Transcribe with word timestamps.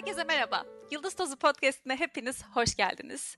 Herkese 0.00 0.24
merhaba. 0.24 0.64
Yıldız 0.90 1.14
Tozu 1.14 1.36
Podcast'ine 1.36 1.96
hepiniz 1.96 2.44
hoş 2.54 2.74
geldiniz. 2.76 3.36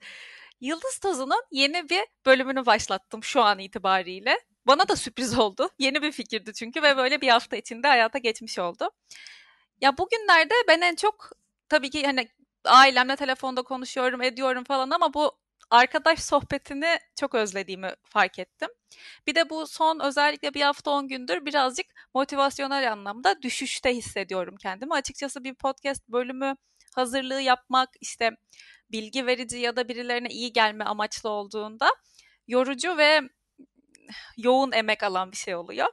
Yıldız 0.61 0.99
Tozu'nun 0.99 1.43
yeni 1.51 1.89
bir 1.89 2.05
bölümünü 2.27 2.67
başlattım 2.67 3.25
şu 3.25 3.43
an 3.43 3.59
itibariyle. 3.59 4.39
Bana 4.67 4.89
da 4.89 4.97
sürpriz 4.97 5.39
oldu. 5.39 5.69
Yeni 5.79 6.03
bir 6.03 6.13
fikirdi 6.13 6.53
çünkü 6.53 6.83
ve 6.83 6.97
böyle 6.97 7.21
bir 7.21 7.29
hafta 7.29 7.57
içinde 7.57 7.89
hayata 7.89 8.19
geçmiş 8.19 8.59
oldu. 8.59 8.91
Ya 9.81 9.99
bugünlerde 9.99 10.55
ben 10.69 10.81
en 10.81 10.95
çok 10.95 11.31
tabii 11.69 11.91
ki 11.91 12.07
hani 12.07 12.29
ailemle 12.65 13.17
telefonda 13.17 13.63
konuşuyorum, 13.63 14.23
ediyorum 14.23 14.65
falan 14.65 14.91
ama 14.91 15.15
bu 15.15 15.39
arkadaş 15.73 16.21
sohbetini 16.21 16.99
çok 17.21 17.35
özlediğimi 17.35 17.91
fark 18.05 18.39
ettim. 18.39 18.69
Bir 19.27 19.35
de 19.35 19.51
bu 19.51 19.67
son 19.67 20.01
özellikle 20.01 20.55
bir 20.55 20.61
hafta 20.61 20.91
on 20.91 21.09
gündür 21.09 21.47
birazcık 21.47 21.87
motivasyonel 22.15 22.93
anlamda 22.93 23.43
düşüşte 23.43 23.95
hissediyorum 23.95 24.57
kendimi. 24.63 24.95
Açıkçası 24.95 25.45
bir 25.45 25.55
podcast 25.55 26.09
bölümü 26.09 26.57
hazırlığı 26.95 27.41
yapmak 27.41 27.89
işte 28.01 28.31
bilgi 28.91 29.27
verici 29.27 29.59
ya 29.59 29.77
da 29.77 29.89
birilerine 29.89 30.29
iyi 30.29 30.53
gelme 30.53 30.85
amaçlı 30.85 31.31
olduğunda 31.31 31.91
yorucu 32.49 32.97
ve 32.97 33.21
yoğun 34.37 34.73
emek 34.73 35.03
alan 35.03 35.33
bir 35.33 35.37
şey 35.37 35.55
oluyor. 35.55 35.89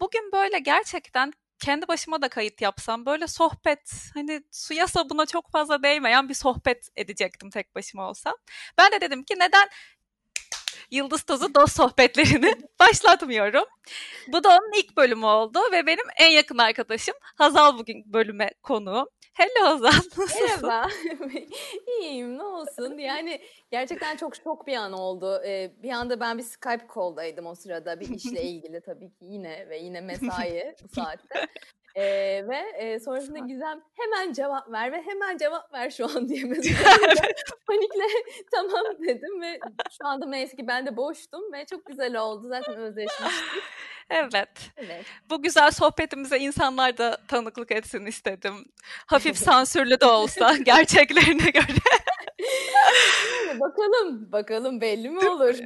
Bugün 0.00 0.32
böyle 0.32 0.58
gerçekten 0.58 1.32
kendi 1.62 1.88
başıma 1.88 2.22
da 2.22 2.28
kayıt 2.28 2.60
yapsam 2.60 3.06
böyle 3.06 3.26
sohbet 3.26 4.10
hani 4.14 4.42
suya 4.50 4.86
sabuna 4.86 5.26
çok 5.26 5.50
fazla 5.50 5.82
değmeyen 5.82 6.28
bir 6.28 6.34
sohbet 6.34 6.88
edecektim 6.96 7.50
tek 7.50 7.74
başıma 7.74 8.08
olsam. 8.08 8.34
Ben 8.78 8.92
de 8.92 9.00
dedim 9.00 9.24
ki 9.24 9.34
neden 9.38 9.68
Yıldız 10.90 11.22
Tozu 11.22 11.54
dost 11.54 11.76
sohbetlerini 11.76 12.54
başlatmıyorum. 12.80 13.64
Bu 14.28 14.44
da 14.44 14.48
onun 14.48 14.78
ilk 14.78 14.96
bölümü 14.96 15.26
oldu 15.26 15.60
ve 15.72 15.86
benim 15.86 16.06
en 16.16 16.30
yakın 16.30 16.58
arkadaşım 16.58 17.14
Hazal 17.22 17.78
bugün 17.78 18.12
bölüme 18.12 18.50
konuğum. 18.62 19.06
Hello. 19.32 19.82
Nasılsın? 19.82 20.42
Merhaba. 20.42 20.88
İyiyim 22.00 22.38
ne 22.38 22.42
olsun. 22.42 22.98
Yani 22.98 23.40
gerçekten 23.70 24.16
çok 24.16 24.36
şok 24.36 24.66
bir 24.66 24.76
an 24.76 24.92
oldu. 24.92 25.42
Ee, 25.46 25.72
bir 25.82 25.90
anda 25.90 26.20
ben 26.20 26.38
bir 26.38 26.42
Skype 26.42 26.86
call'daydım 26.94 27.46
o 27.46 27.54
sırada 27.54 28.00
bir 28.00 28.08
işle 28.08 28.42
ilgili 28.50 28.80
tabii 28.80 29.08
ki 29.08 29.24
yine 29.24 29.68
ve 29.68 29.78
yine 29.78 30.00
mesai 30.00 30.74
bu 30.84 30.88
saatte. 30.94 31.46
Ee, 31.94 32.44
ve 32.48 32.58
e, 32.76 33.00
sonrasında 33.00 33.38
Gizem 33.38 33.82
hemen 33.94 34.32
cevap 34.32 34.72
ver 34.72 34.92
ve 34.92 35.02
hemen 35.02 35.36
cevap 35.36 35.72
ver 35.72 35.90
şu 35.90 36.04
an 36.04 36.28
diye 36.28 36.42
panikle 37.66 38.04
tamam 38.50 38.84
dedim 39.08 39.42
ve 39.42 39.60
şu 39.98 40.06
anda 40.06 40.26
neyse 40.26 40.56
ki 40.56 40.66
ben 40.66 40.86
de 40.86 40.96
boştum 40.96 41.52
ve 41.52 41.66
çok 41.66 41.86
güzel 41.86 42.16
oldu 42.16 42.48
zaten 42.48 42.76
özleşmiştik. 42.76 43.62
Evet. 44.12 44.70
Evet. 44.76 45.04
Bu 45.30 45.42
güzel 45.42 45.70
sohbetimize 45.70 46.38
insanlar 46.38 46.98
da 46.98 47.18
tanıklık 47.28 47.72
etsin 47.72 48.06
istedim. 48.06 48.64
Hafif 49.06 49.36
sansürlü 49.38 50.00
de 50.00 50.06
olsa 50.06 50.56
gerçeklerine 50.64 51.50
göre. 51.50 51.66
Bakalım, 53.60 54.32
bakalım 54.32 54.80
belli 54.80 55.10
mi 55.10 55.28
olur? 55.28 55.54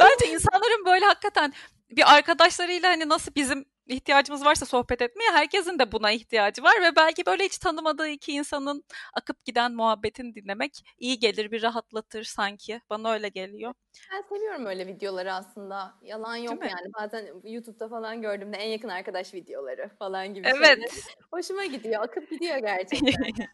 Bence 0.00 0.26
insanların 0.26 0.86
böyle 0.86 1.04
hakikaten 1.04 1.52
bir 1.90 2.14
arkadaşlarıyla 2.14 2.90
hani 2.90 3.08
nasıl 3.08 3.34
bizim 3.34 3.64
ihtiyacımız 3.86 4.44
varsa 4.44 4.66
sohbet 4.66 5.02
etmeye 5.02 5.30
herkesin 5.32 5.78
de 5.78 5.92
buna 5.92 6.10
ihtiyacı 6.10 6.62
var 6.62 6.82
ve 6.82 6.96
belki 6.96 7.26
böyle 7.26 7.44
hiç 7.44 7.58
tanımadığı 7.58 8.08
iki 8.08 8.32
insanın 8.32 8.84
akıp 9.14 9.44
giden 9.44 9.72
muhabbetini 9.72 10.34
dinlemek 10.34 10.84
iyi 10.98 11.18
gelir, 11.18 11.50
bir 11.50 11.62
rahatlatır 11.62 12.24
sanki. 12.24 12.80
Bana 12.90 13.12
öyle 13.12 13.28
geliyor. 13.28 13.74
Ben 14.12 14.22
seviyorum 14.22 14.66
öyle 14.66 14.86
videoları 14.86 15.34
aslında. 15.34 15.94
Yalan 16.02 16.36
yok 16.36 16.60
Değil 16.62 16.72
mi? 16.72 16.78
yani. 16.80 16.92
Bazen 16.94 17.26
YouTube'da 17.44 17.88
falan 17.88 18.22
gördüğümde 18.22 18.56
en 18.56 18.68
yakın 18.68 18.88
arkadaş 18.88 19.34
videoları 19.34 19.90
falan 19.98 20.34
gibi 20.34 20.48
Evet. 20.48 20.66
şeyler. 20.66 20.90
Hoşuma 21.32 21.64
gidiyor. 21.64 22.02
Akıp 22.02 22.30
gidiyor 22.30 22.56
gerçekten. 22.58 23.12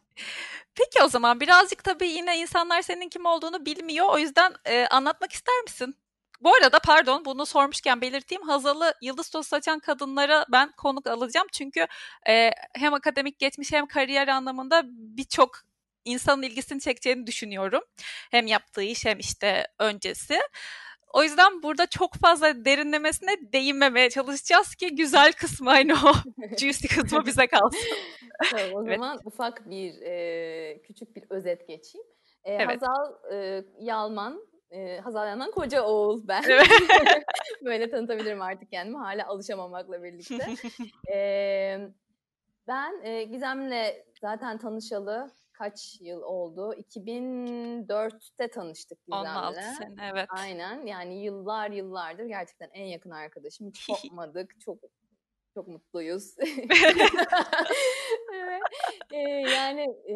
Peki 0.74 1.02
o 1.04 1.08
zaman 1.08 1.40
birazcık 1.40 1.84
tabii 1.84 2.08
yine 2.08 2.38
insanlar 2.38 2.82
senin 2.82 3.08
kim 3.08 3.26
olduğunu 3.26 3.66
bilmiyor. 3.66 4.06
O 4.10 4.18
yüzden 4.18 4.54
e, 4.64 4.86
anlatmak 4.86 5.32
ister 5.32 5.62
misin? 5.62 5.96
Bu 6.40 6.54
arada 6.54 6.78
pardon 6.78 7.24
bunu 7.24 7.46
sormuşken 7.46 8.00
belirteyim. 8.00 8.42
Hazal'ı 8.42 8.94
Yıldız 9.02 9.30
Tozu 9.30 9.48
saçan 9.48 9.78
kadınlara 9.78 10.46
ben 10.52 10.72
konuk 10.76 11.06
alacağım. 11.06 11.46
Çünkü 11.52 11.86
e, 12.28 12.50
hem 12.74 12.94
akademik 12.94 13.38
geçmiş 13.38 13.72
hem 13.72 13.86
kariyer 13.86 14.28
anlamında 14.28 14.82
birçok 14.86 15.50
insanın 16.04 16.42
ilgisini 16.42 16.80
çekeceğini 16.80 17.26
düşünüyorum. 17.26 17.82
Hem 18.30 18.46
yaptığı 18.46 18.82
iş 18.82 19.04
hem 19.06 19.18
işte 19.18 19.66
öncesi. 19.78 20.38
O 21.12 21.22
yüzden 21.22 21.62
burada 21.62 21.86
çok 21.86 22.14
fazla 22.14 22.64
derinlemesine 22.64 23.36
değinmemeye 23.52 24.10
çalışacağız 24.10 24.74
ki 24.74 24.96
güzel 24.96 25.32
kısmı 25.32 25.70
hani 25.70 25.94
o 25.94 26.12
juicy 26.58 26.86
kısmı 26.86 27.26
bize 27.26 27.46
kalsın. 27.46 27.78
Tamam, 28.50 28.66
o 28.74 28.82
Evet. 28.86 28.98
zaman 28.98 29.18
ufak 29.24 29.70
bir 29.70 30.02
e, 30.02 30.82
küçük 30.82 31.16
bir 31.16 31.24
özet 31.30 31.68
geçeyim. 31.68 32.06
E, 32.44 32.52
Evet. 32.54 32.82
Hazal 32.82 33.32
e, 33.32 33.64
Yalman, 33.80 34.46
e, 34.70 34.98
Hazal 34.98 35.28
Yalman 35.28 35.50
koca 35.50 35.82
oğul 35.82 36.28
ben. 36.28 36.42
Evet. 36.48 36.66
Böyle 37.64 37.90
tanıtabilirim 37.90 38.42
artık 38.42 38.70
kendimi 38.70 38.98
hala 38.98 39.26
alışamamakla 39.26 40.02
birlikte. 40.02 40.38
E, 41.12 41.78
ben 42.68 43.00
e, 43.02 43.24
Gizem'le 43.24 43.94
zaten 44.20 44.58
tanışalı 44.58 45.30
kaç 45.52 46.00
yıl 46.00 46.22
oldu? 46.22 46.74
2004'te 46.74 48.48
tanıştık 48.50 48.98
Gizem'le. 49.06 49.24
16 49.24 49.60
sene 49.62 50.10
evet. 50.12 50.26
Aynen 50.28 50.86
yani 50.86 51.22
yıllar 51.22 51.70
yıllardır 51.70 52.24
gerçekten 52.24 52.70
en 52.72 52.84
yakın 52.84 53.10
arkadaşım. 53.10 53.68
Hiç 53.68 53.86
kopmadık. 54.02 54.60
Çok 54.60 54.78
çok 55.54 55.68
mutluyuz. 55.68 56.34
Evet. 58.34 58.62
Ee, 59.12 59.18
yani 59.50 59.82
e, 60.10 60.14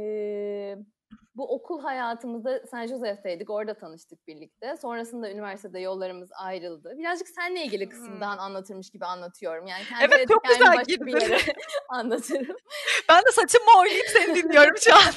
bu 1.34 1.54
okul 1.54 1.82
hayatımızda 1.82 2.66
San 2.70 2.86
Jose'deydik. 2.86 3.50
Orada 3.50 3.74
tanıştık 3.74 4.26
birlikte. 4.28 4.76
Sonrasında 4.76 5.30
üniversitede 5.30 5.80
yollarımız 5.80 6.30
ayrıldı. 6.42 6.94
Birazcık 6.98 7.28
seninle 7.28 7.64
ilgili 7.64 7.88
kısımdan 7.88 8.38
anlatırmış 8.38 8.90
gibi 8.90 9.04
anlatıyorum. 9.04 9.66
Yani 9.66 9.84
kendi 9.84 10.04
Hmm. 10.04 10.12
Evet, 10.12 10.28
çok 10.28 10.44
güzel 10.44 10.66
başka 10.66 10.84
bir 10.86 11.12
girdin. 11.12 11.20
yere 11.20 11.38
anlatırım. 11.88 12.56
Ben 13.08 13.22
de 13.24 13.30
saçımı 13.32 13.80
oynayıp 13.80 14.06
seni 14.06 14.34
dinliyorum 14.34 14.76
şu 14.80 14.94
an. 14.94 15.00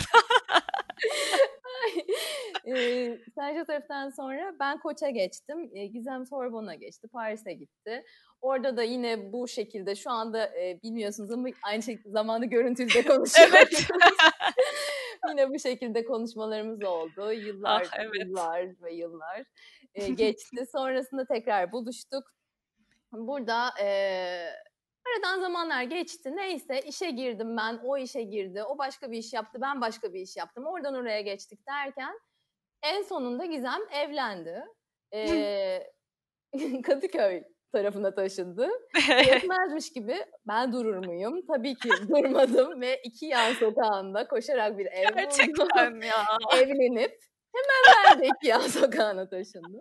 Ee, 2.67 3.17
San 3.35 3.53
Jose'den 3.55 4.09
sonra 4.09 4.53
ben 4.59 4.79
Koç'a 4.79 5.09
geçtim. 5.09 5.69
Gizem 5.93 6.25
Sorbon'a 6.25 6.75
geçti. 6.75 7.07
Paris'e 7.13 7.53
gitti. 7.53 8.03
Orada 8.41 8.77
da 8.77 8.83
yine 8.83 9.33
bu 9.33 9.47
şekilde 9.47 9.95
şu 9.95 10.11
anda 10.11 10.45
e, 10.45 10.79
bilmiyorsunuz 10.83 11.31
ama 11.31 11.47
aynı 11.63 11.83
şekilde 11.83 12.09
zamanı 12.09 12.45
görüntülü 12.45 12.87
de 12.93 13.01
konuşuyoruz. 13.03 13.53
Evet. 13.55 13.87
Yine 15.29 15.49
bu 15.49 15.59
şekilde 15.59 16.05
konuşmalarımız 16.05 16.83
oldu. 16.83 17.31
Yıllar, 17.31 17.87
Ah, 17.91 17.99
evet. 17.99 18.15
yıllar 18.19 18.81
ve 18.81 18.93
yıllar 18.93 19.43
e, 19.93 20.07
geçti. 20.09 20.65
Sonrasında 20.71 21.25
tekrar 21.25 21.71
buluştuk. 21.71 22.23
Burada 23.11 23.69
e, 23.81 23.87
aradan 25.07 25.39
zamanlar 25.41 25.83
geçti. 25.83 26.35
Neyse 26.35 26.79
işe 26.79 27.09
girdim 27.11 27.57
ben, 27.57 27.79
o 27.83 27.97
işe 27.97 28.21
girdi. 28.21 28.63
O 28.63 28.77
başka 28.77 29.11
bir 29.11 29.17
iş 29.17 29.33
yaptı, 29.33 29.61
ben 29.61 29.81
başka 29.81 30.13
bir 30.13 30.19
iş 30.19 30.37
yaptım. 30.37 30.65
Oradan 30.65 30.95
oraya 30.95 31.21
geçtik 31.21 31.59
derken 31.67 32.19
en 32.83 33.01
sonunda 33.01 33.45
Gizem 33.45 33.81
evlendi. 33.91 34.65
E, 35.13 35.91
Kadıköy 36.83 37.43
tarafına 37.75 38.15
taşındı. 38.15 38.67
Yetmezmiş 39.27 39.93
gibi 39.93 40.15
ben 40.47 40.71
durur 40.73 41.05
muyum? 41.05 41.41
Tabii 41.47 41.75
ki 41.75 41.89
durmadım 42.09 42.81
ve 42.81 43.01
iki 43.03 43.25
yan 43.25 43.53
sokağında 43.53 44.27
koşarak 44.27 44.77
bir 44.77 44.85
ev 44.85 45.03
buldum. 45.03 45.15
Gerçekten 45.17 46.01
ya. 46.01 46.25
Evlenip 46.57 47.19
hemen 47.55 48.05
ben 48.05 48.19
de 48.19 48.27
iki 48.27 48.47
yan 48.47 48.59
sokağına 48.59 49.29
taşındım. 49.29 49.79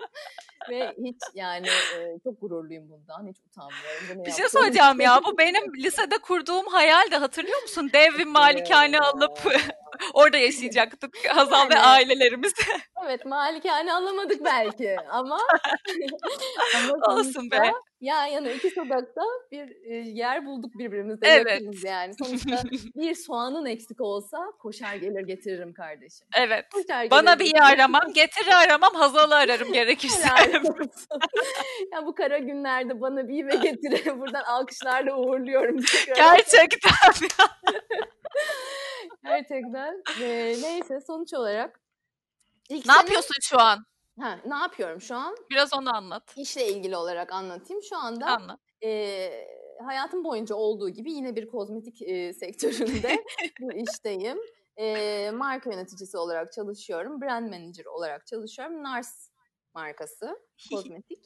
Ve 0.71 0.95
hiç 1.05 1.17
yani 1.35 1.67
e, 1.67 2.19
çok 2.25 2.41
gururluyum 2.41 2.91
bundan. 2.91 3.29
Hiç 3.29 3.37
utanmıyorum. 3.47 4.03
Bunu 4.15 4.25
Bir 4.25 4.31
şey 4.33 4.49
söyleyeceğim 4.49 5.01
ya. 5.01 5.21
Bu 5.27 5.39
benim 5.39 5.75
lisede 5.75 6.19
kurduğum 6.19 6.67
hayaldi. 6.67 7.17
Hatırlıyor 7.17 7.63
musun? 7.63 7.91
Dev 7.93 8.19
bir 8.19 8.27
malikane 8.27 9.01
alıp 9.01 9.39
orada 10.15 10.37
yaşayacaktık. 10.37 11.17
Hazal 11.29 11.71
ve 11.71 11.75
Yani. 11.75 11.87
ailelerimiz. 11.87 12.53
Evet 13.07 13.27
malikane 13.27 13.93
alamadık 13.93 14.45
belki 14.45 14.97
ama, 15.11 15.39
ama 16.77 17.15
Olsun 17.15 17.51
be. 17.51 17.73
Yan 18.01 18.25
yana 18.25 18.51
iki 18.51 18.71
sokakta 18.71 19.23
bir 19.53 19.69
yer 20.05 20.47
bulduk 20.47 20.79
birbirimizde 20.79 21.27
Evet. 21.29 21.51
yakınız 21.51 21.85
yani. 21.85 22.15
Sonuçta 22.19 22.63
bir 22.97 23.15
soğanın 23.15 23.67
eksik 23.67 24.01
olsa 24.01 24.39
koşar 24.59 24.95
gelir 24.95 25.27
getiririm 25.27 25.73
kardeşim. 25.73 26.27
Evet. 26.37 26.65
Koşar 26.73 27.11
Bana 27.11 27.35
gelir 27.35 27.39
bir 27.39 27.45
iyi 27.45 27.63
aramam. 27.63 28.13
Getir 28.15 28.47
aramam. 28.65 28.95
Hazal'ı 28.95 29.35
ararım 29.35 29.73
gerekirse. 29.73 30.29
Ya 31.93 32.07
bu 32.07 32.15
kara 32.15 32.39
günlerde 32.39 33.01
bana 33.01 33.29
bir 33.29 33.47
ve 33.47 33.57
getire 33.57 34.19
buradan 34.21 34.43
alkışlarla 34.45 35.17
uğurluyorum. 35.17 35.77
tekrar. 35.79 36.15
Gerçekten 36.17 36.91
ya. 37.39 37.47
Gerçekten. 39.25 40.03
Ee, 40.21 40.55
neyse 40.63 41.01
sonuç 41.07 41.35
olarak 41.35 41.81
ilk 42.71 42.87
Ne 42.87 42.93
sene- 42.93 42.97
yapıyorsun 43.03 43.35
şu 43.43 43.61
an? 43.61 43.79
Ha, 44.21 44.39
ne 44.47 44.55
yapıyorum 44.57 45.01
şu 45.01 45.17
an? 45.17 45.37
Biraz 45.51 45.75
onu 45.75 45.97
anlat. 45.97 46.35
İşle 46.37 46.69
ilgili 46.69 46.97
olarak 46.97 47.33
anlatayım. 47.33 47.83
Şu 47.83 47.97
anda 47.97 48.27
Anlat. 48.27 48.61
e, 48.85 49.31
hayatım 49.87 50.25
boyunca 50.25 50.55
olduğu 50.55 50.89
gibi 50.91 51.13
yine 51.13 51.37
bir 51.37 51.47
kozmetik 51.49 52.03
e, 52.03 52.33
sektöründe 52.33 53.25
bir 53.61 53.89
işteyim. 53.89 54.39
E, 54.77 55.31
marka 55.31 55.71
yöneticisi 55.71 56.17
olarak 56.19 56.53
çalışıyorum. 56.53 57.21
Brand 57.21 57.49
manager 57.49 57.85
olarak 57.85 58.27
çalışıyorum. 58.27 58.83
Nars 58.83 59.29
markası 59.75 60.39
kozmetik. 60.71 61.25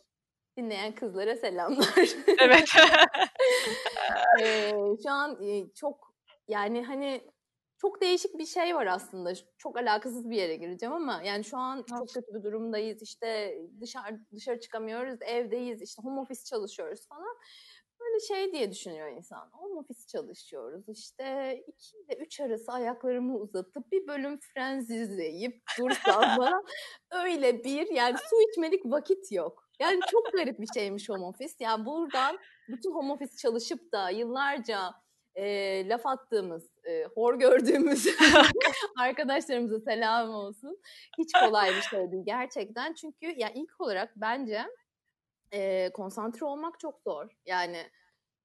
Dinleyen 0.56 0.94
kızlara 0.94 1.36
selamlar. 1.36 2.08
evet. 2.40 2.68
e, 4.42 4.70
şu 5.02 5.10
an 5.10 5.38
çok 5.74 6.14
yani 6.48 6.84
hani 6.84 7.30
çok 7.78 8.00
değişik 8.00 8.38
bir 8.38 8.46
şey 8.46 8.74
var 8.74 8.86
aslında. 8.86 9.32
Çok 9.58 9.78
alakasız 9.78 10.30
bir 10.30 10.36
yere 10.36 10.56
gireceğim 10.56 10.94
ama 10.94 11.22
yani 11.22 11.44
şu 11.44 11.56
an 11.56 11.84
çok 11.88 12.08
kötü 12.14 12.34
bir 12.34 12.42
durumdayız. 12.42 13.02
İşte 13.02 13.58
dışarı 13.80 14.20
dışarı 14.34 14.60
çıkamıyoruz, 14.60 15.18
evdeyiz. 15.22 15.82
İşte 15.82 16.02
home 16.02 16.20
office 16.20 16.44
çalışıyoruz 16.44 17.08
falan. 17.08 17.36
Şey 18.28 18.52
diye 18.52 18.72
düşünüyor 18.72 19.08
insan. 19.08 19.50
Home 19.52 19.80
office 19.80 20.06
çalışıyoruz. 20.06 20.88
İşte 20.88 21.58
iki 21.66 21.96
ile 21.96 22.16
üç 22.16 22.40
arası 22.40 22.72
ayaklarımı 22.72 23.36
uzatıp 23.38 23.92
bir 23.92 24.06
bölüm 24.06 24.38
Friends 24.40 24.90
izleyip 24.90 25.62
dursam 25.78 26.36
falan. 26.36 26.64
Öyle 27.10 27.64
bir 27.64 27.90
yani 27.90 28.16
su 28.30 28.36
içmelik 28.50 28.84
vakit 28.84 29.32
yok. 29.32 29.68
Yani 29.80 30.00
çok 30.10 30.32
garip 30.32 30.60
bir 30.60 30.68
şeymiş 30.74 31.08
home 31.08 31.24
office. 31.24 31.54
Yani 31.60 31.86
buradan 31.86 32.38
bütün 32.68 32.92
home 32.92 33.12
office 33.12 33.36
çalışıp 33.36 33.92
da 33.92 34.10
yıllarca 34.10 34.94
e, 35.34 35.88
laf 35.88 36.06
attığımız, 36.06 36.70
e, 36.84 37.04
hor 37.04 37.34
gördüğümüz 37.34 38.06
arkadaşlarımıza 38.98 39.80
selam 39.80 40.30
olsun. 40.30 40.78
Hiç 41.18 41.32
kolay 41.32 41.68
bir 41.68 41.82
şey 41.82 42.12
değil 42.12 42.22
gerçekten. 42.26 42.94
Çünkü 42.94 43.26
ya 43.26 43.34
yani 43.38 43.52
ilk 43.54 43.80
olarak 43.80 44.12
bence 44.16 44.66
e, 45.52 45.90
konsantre 45.92 46.46
olmak 46.46 46.80
çok 46.80 47.00
zor. 47.00 47.26
Yani 47.46 47.90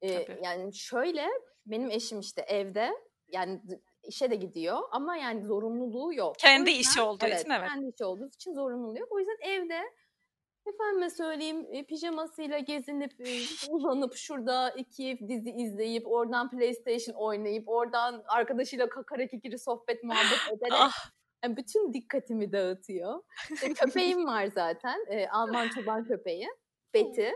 e, 0.03 0.27
yani 0.43 0.75
şöyle 0.75 1.27
benim 1.65 1.91
eşim 1.91 2.19
işte 2.19 2.41
evde 2.41 2.89
yani 3.27 3.61
işe 4.03 4.31
de 4.31 4.35
gidiyor 4.35 4.77
ama 4.91 5.17
yani 5.17 5.45
zorunluluğu 5.45 6.13
yok. 6.13 6.35
Kendi 6.39 6.69
yüzden, 6.69 6.81
işi 6.81 7.01
olduğu 7.01 7.25
evet, 7.25 7.39
için 7.39 7.49
evet. 7.49 7.69
Kendi 7.69 7.87
işi 7.87 8.05
olduğu 8.05 8.27
için 8.27 8.53
zorunluluğu 8.53 8.99
yok. 8.99 9.11
O 9.11 9.19
yüzden 9.19 9.37
evde 9.41 9.83
Efendime 10.65 11.09
söyleyeyim 11.09 11.85
pijamasıyla 11.85 12.59
gezinip 12.59 13.11
uzanıp 13.69 14.15
şurada 14.15 14.69
iki 14.69 15.19
dizi 15.27 15.51
izleyip 15.51 16.07
oradan 16.07 16.49
PlayStation 16.49 17.15
oynayıp 17.15 17.69
oradan 17.69 18.23
arkadaşıyla 18.27 18.89
kakara 18.89 19.27
kikiri 19.27 19.59
sohbet 19.59 20.03
muhabbet 20.03 20.57
ederek 20.57 20.73
ah. 20.73 21.11
yani 21.43 21.57
bütün 21.57 21.93
dikkatimi 21.93 22.51
dağıtıyor. 22.51 23.23
Köpeğim 23.75 24.25
var 24.25 24.45
zaten 24.45 25.05
e, 25.09 25.27
Alman 25.27 25.69
çoban 25.69 26.05
köpeği 26.05 26.47
Betty. 26.93 27.29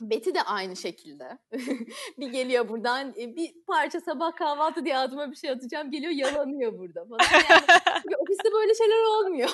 Betty 0.00 0.30
de 0.30 0.42
aynı 0.42 0.76
şekilde. 0.76 1.38
bir 2.18 2.28
geliyor 2.28 2.68
buradan 2.68 3.14
bir 3.14 3.54
parça 3.66 4.00
sabah 4.00 4.36
kahvaltı 4.36 4.84
diye 4.84 4.98
adıma 4.98 5.30
bir 5.30 5.36
şey 5.36 5.50
atacağım. 5.50 5.90
Geliyor 5.90 6.12
yalanıyor 6.12 6.78
burada 6.78 7.04
falan. 7.04 7.18
Yani, 7.50 8.16
ofiste 8.18 8.52
böyle 8.52 8.74
şeyler 8.74 9.02
olmuyor. 9.04 9.50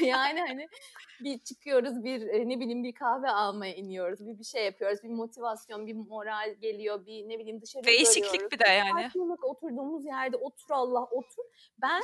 yani 0.00 0.40
hani 0.40 0.68
bir 1.20 1.38
çıkıyoruz 1.38 2.04
bir 2.04 2.48
ne 2.48 2.60
bileyim 2.60 2.84
bir 2.84 2.94
kahve 2.94 3.30
almaya 3.30 3.74
iniyoruz. 3.74 4.26
Bir 4.26 4.38
bir 4.38 4.44
şey 4.44 4.64
yapıyoruz. 4.64 5.02
Bir 5.02 5.08
motivasyon, 5.08 5.86
bir 5.86 5.94
moral 5.94 6.54
geliyor. 6.60 7.06
Bir 7.06 7.28
ne 7.28 7.38
bileyim 7.38 7.60
dışarı 7.62 7.84
Değişiklik 7.84 8.32
görüyoruz. 8.32 8.50
bir 8.52 8.58
de 8.58 8.68
yani. 8.68 9.02
Sakinlik 9.02 9.44
oturduğumuz 9.44 10.04
yerde 10.04 10.36
otur 10.36 10.70
Allah 10.70 11.04
otur. 11.04 11.44
Ben 11.82 12.02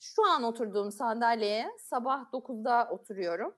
şu 0.00 0.26
an 0.26 0.42
oturduğum 0.42 0.92
sandalyeye 0.92 1.68
sabah 1.78 2.32
9'da 2.32 2.88
oturuyorum. 2.90 3.54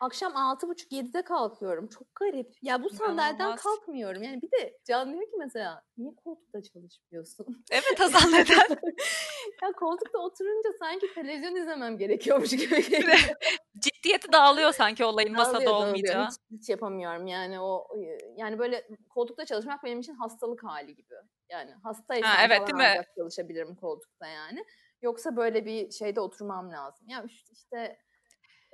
Akşam 0.00 0.32
6.30-7'de 0.32 1.22
kalkıyorum. 1.22 1.88
Çok 1.88 2.14
garip. 2.14 2.56
Ya 2.62 2.82
bu 2.82 2.90
sandalyeden 2.90 3.56
kalkmıyorum. 3.56 4.22
Yani 4.22 4.42
bir 4.42 4.50
de 4.50 4.78
Can 4.84 5.12
diyor 5.12 5.22
ki 5.22 5.36
mesela 5.38 5.82
niye 5.96 6.14
koltukta 6.24 6.62
çalışmıyorsun? 6.62 7.64
Evet 7.70 8.00
Hazal 8.00 8.30
neden? 8.30 8.68
ya 9.62 9.72
koltukta 9.72 10.18
oturunca 10.18 10.70
sanki 10.78 11.14
televizyon 11.14 11.56
izlemem 11.56 11.98
gerekiyormuş 11.98 12.50
gibi 12.50 12.90
geliyor. 12.90 13.18
Ciddiyeti 13.78 14.32
dağılıyor 14.32 14.72
sanki 14.72 15.04
olayın 15.04 15.34
dağılıyor, 15.34 15.52
masada 15.52 15.74
olmayacağı. 15.74 16.26
Hiç, 16.26 16.60
hiç 16.60 16.68
yapamıyorum 16.68 17.26
yani 17.26 17.60
o 17.60 17.88
yani 18.36 18.58
böyle 18.58 18.88
koltukta 19.08 19.44
çalışmak 19.44 19.84
benim 19.84 20.00
için 20.00 20.14
hastalık 20.14 20.64
hali 20.64 20.94
gibi. 20.94 21.14
Yani 21.50 21.70
hastaysam 21.82 22.30
ha, 22.30 22.44
evet, 22.46 22.70
falan 22.70 22.84
ancak 22.84 23.14
çalışabilirim 23.16 23.74
koltukta 23.74 24.26
yani. 24.26 24.64
Yoksa 25.02 25.36
böyle 25.36 25.64
bir 25.64 25.90
şeyde 25.90 26.20
oturmam 26.20 26.72
lazım. 26.72 27.08
Ya 27.08 27.24
işte 27.52 27.98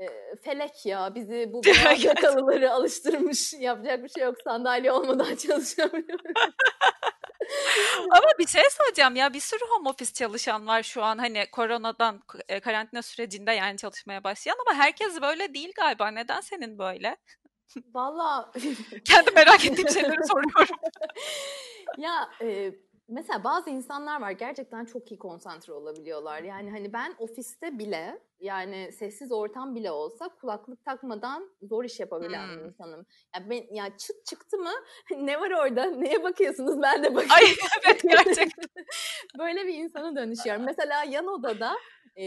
e, 0.02 0.36
felek 0.42 0.86
ya 0.86 1.14
bizi 1.14 1.50
bu 1.52 1.62
yakalıları 2.02 2.72
alıştırmış. 2.72 3.52
Yapacak 3.52 4.04
bir 4.04 4.08
şey 4.08 4.24
yok 4.24 4.36
sandalye 4.44 4.92
olmadan 4.92 5.34
çalışamıyorum. 5.48 6.34
Ama 8.10 8.28
bir 8.38 8.46
şey 8.46 8.62
söyleyeceğim 8.70 9.16
ya 9.16 9.34
bir 9.34 9.40
sürü 9.40 9.60
home 9.70 9.88
office 9.88 10.12
çalışan 10.12 10.66
var 10.66 10.82
şu 10.82 11.02
an 11.02 11.18
hani 11.18 11.46
koronadan 11.52 12.22
e, 12.48 12.60
karantina 12.60 13.02
sürecinde 13.02 13.52
yani 13.52 13.76
çalışmaya 13.76 14.24
başlayan 14.24 14.56
ama 14.66 14.78
herkes 14.78 15.20
böyle 15.22 15.54
değil 15.54 15.72
galiba. 15.76 16.08
Neden 16.08 16.40
senin 16.40 16.78
böyle? 16.78 17.16
Valla 17.94 18.52
kendi 19.04 19.30
merak 19.30 19.64
ettiğim 19.64 19.88
şeyleri 19.88 20.26
soruyorum. 20.26 20.76
ya 21.98 22.30
e, 22.42 22.72
mesela 23.12 23.44
bazı 23.44 23.70
insanlar 23.70 24.20
var 24.20 24.30
gerçekten 24.30 24.84
çok 24.84 25.12
iyi 25.12 25.18
konsantre 25.18 25.72
olabiliyorlar. 25.72 26.42
Yani 26.42 26.70
hani 26.70 26.92
ben 26.92 27.14
ofiste 27.18 27.78
bile 27.78 28.18
yani 28.40 28.92
sessiz 28.92 29.32
ortam 29.32 29.74
bile 29.74 29.90
olsa 29.90 30.28
kulaklık 30.28 30.84
takmadan 30.84 31.50
zor 31.62 31.84
iş 31.84 32.00
yapabilen 32.00 32.46
hmm. 32.46 32.66
insanım. 32.66 33.06
Ya 33.34 33.50
ben 33.50 33.74
ya 33.74 33.96
çıt 33.96 34.26
çıktı 34.26 34.58
mı 34.58 34.72
ne 35.16 35.40
var 35.40 35.50
orada? 35.50 35.84
Neye 35.90 36.22
bakıyorsunuz? 36.22 36.82
Ben 36.82 37.04
de 37.04 37.14
bakıyorum. 37.14 37.36
Ay 37.36 37.44
evet 37.86 38.02
gerçekten. 38.02 38.84
Böyle 39.38 39.66
bir 39.66 39.74
insana 39.74 40.16
dönüşüyorum. 40.16 40.62
Mesela 40.64 41.04
yan 41.04 41.26
odada 41.26 41.76
e, 42.16 42.24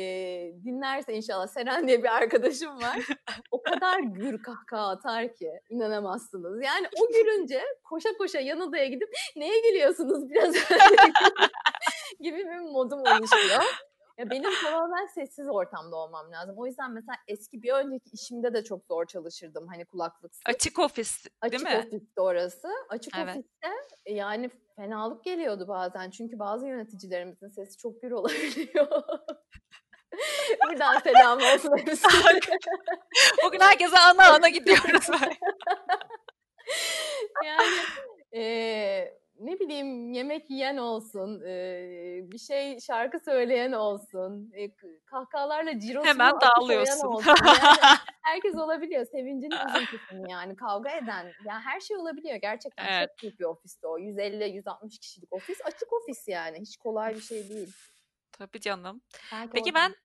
dinlerse 0.66 1.14
inşallah 1.14 1.48
Seren 1.48 1.88
diye 1.88 2.04
bir 2.04 2.16
arkadaşım 2.16 2.82
var. 2.82 3.00
O 3.52 3.62
kadar 3.62 4.00
gür 4.00 4.44
kahkaha 4.44 4.90
atar 4.90 5.36
ki 5.36 5.52
inanamazsınız. 5.70 6.64
Yani 6.64 6.88
o 7.02 7.08
gülünce 7.14 7.62
koşa 7.84 8.10
koşa 8.18 8.40
yan 8.40 8.60
odaya 8.60 8.86
gidip 8.86 9.10
neye 9.36 9.62
gülüyorsunuz 9.70 10.30
biraz 10.30 10.56
gibi 12.20 12.38
bir 12.38 12.60
modum 12.60 13.00
oluşuyor. 13.00 13.64
Ya 14.18 14.30
benim 14.30 14.50
tamamen 14.64 15.06
sessiz 15.06 15.48
ortamda 15.50 15.96
olmam 15.96 16.32
lazım. 16.32 16.56
O 16.58 16.68
yüzden 16.68 16.92
mesela 16.92 17.16
eski 17.28 17.64
bir 17.64 17.74
önceki 17.74 18.10
işimde 18.14 18.54
de 18.54 18.64
çok 18.64 18.86
zor 18.86 19.06
çalışırdım 19.06 19.68
hani 19.68 19.86
kulaklıksız. 19.86 20.42
Açık 20.46 20.80
ofis 20.80 21.26
değil 21.26 21.36
Açık 21.42 21.62
mi? 21.62 21.70
Açık 21.70 21.94
ofiste 21.94 22.22
orası. 22.22 22.68
Açık 22.90 23.14
evet. 23.18 23.38
ofiste 23.38 23.68
yani 24.14 24.50
fenalık 24.76 25.24
geliyordu 25.24 25.68
bazen. 25.68 26.10
Çünkü 26.10 26.40
bazı 26.40 26.68
yöneticilerimizin 26.68 27.48
sesi 27.48 27.78
çok 27.78 28.02
gür 28.02 28.12
olabiliyor. 28.12 28.88
Buradan 30.66 31.00
selam 31.00 31.40
olsun. 31.40 31.72
Bugün 33.46 33.60
herkese 33.60 34.00
ana 34.00 34.34
ana 34.34 34.50
gidiyoruz. 34.50 35.08
yani 37.46 37.76
e, 38.36 39.25
ne 39.40 39.60
bileyim 39.60 40.14
yemek 40.14 40.50
yiyen 40.50 40.78
olsun, 40.78 41.42
e, 41.42 42.20
bir 42.24 42.38
şey 42.38 42.80
şarkı 42.80 43.20
söyleyen 43.20 43.72
olsun, 43.72 44.52
e, 44.54 44.76
kahkahalarla 45.06 45.80
cirosunu 45.80 46.10
Hemen 46.10 46.34
dağılıyorsun. 46.42 47.08
Olsun. 47.08 47.34
Yani 47.46 47.98
herkes 48.22 48.56
olabiliyor. 48.56 49.06
Sevincini 49.06 49.54
üzüntüsünü 49.56 50.32
yani 50.32 50.56
kavga 50.56 50.90
eden. 50.90 51.34
Yani 51.46 51.62
her 51.62 51.80
şey 51.80 51.98
olabiliyor 51.98 52.36
gerçekten. 52.36 52.86
Evet. 52.86 53.10
Çok 53.10 53.24
büyük 53.24 53.40
bir 53.40 53.46
ofiste 53.46 53.88
o. 53.88 54.00
150-160 54.00 55.00
kişilik 55.00 55.34
ofis. 55.34 55.62
Açık 55.66 55.94
ofis 55.94 56.28
yani. 56.28 56.60
Hiç 56.60 56.78
kolay 56.78 57.16
bir 57.16 57.22
şey 57.22 57.50
değil. 57.50 57.74
Tabii 58.32 58.62
canım. 58.62 59.02
Belki 59.32 59.50
Peki 59.52 59.72
oradan. 59.72 59.92
ben 59.92 59.96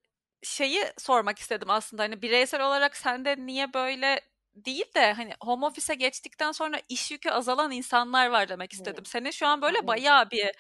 şeyi 0.43 0.81
sormak 0.99 1.39
istedim 1.39 1.71
aslında 1.71 2.03
hani 2.03 2.23
bireysel 2.23 2.67
olarak 2.67 2.97
sende 2.97 3.37
niye 3.39 3.75
böyle 3.75 4.21
değil 4.55 4.95
de 4.95 5.13
hani 5.13 5.33
home 5.41 5.67
office'e 5.67 5.95
geçtikten 5.95 6.53
sonra 6.53 6.77
iş 6.89 7.11
yükü 7.11 7.31
azalan 7.31 7.71
insanlar 7.71 8.31
var 8.31 8.49
demek 8.49 8.73
istedim. 8.73 9.05
Senin 9.07 9.31
şu 9.31 9.47
an 9.47 9.63
böyle 9.63 9.87
bayağı 9.87 10.31
bir 10.31 10.51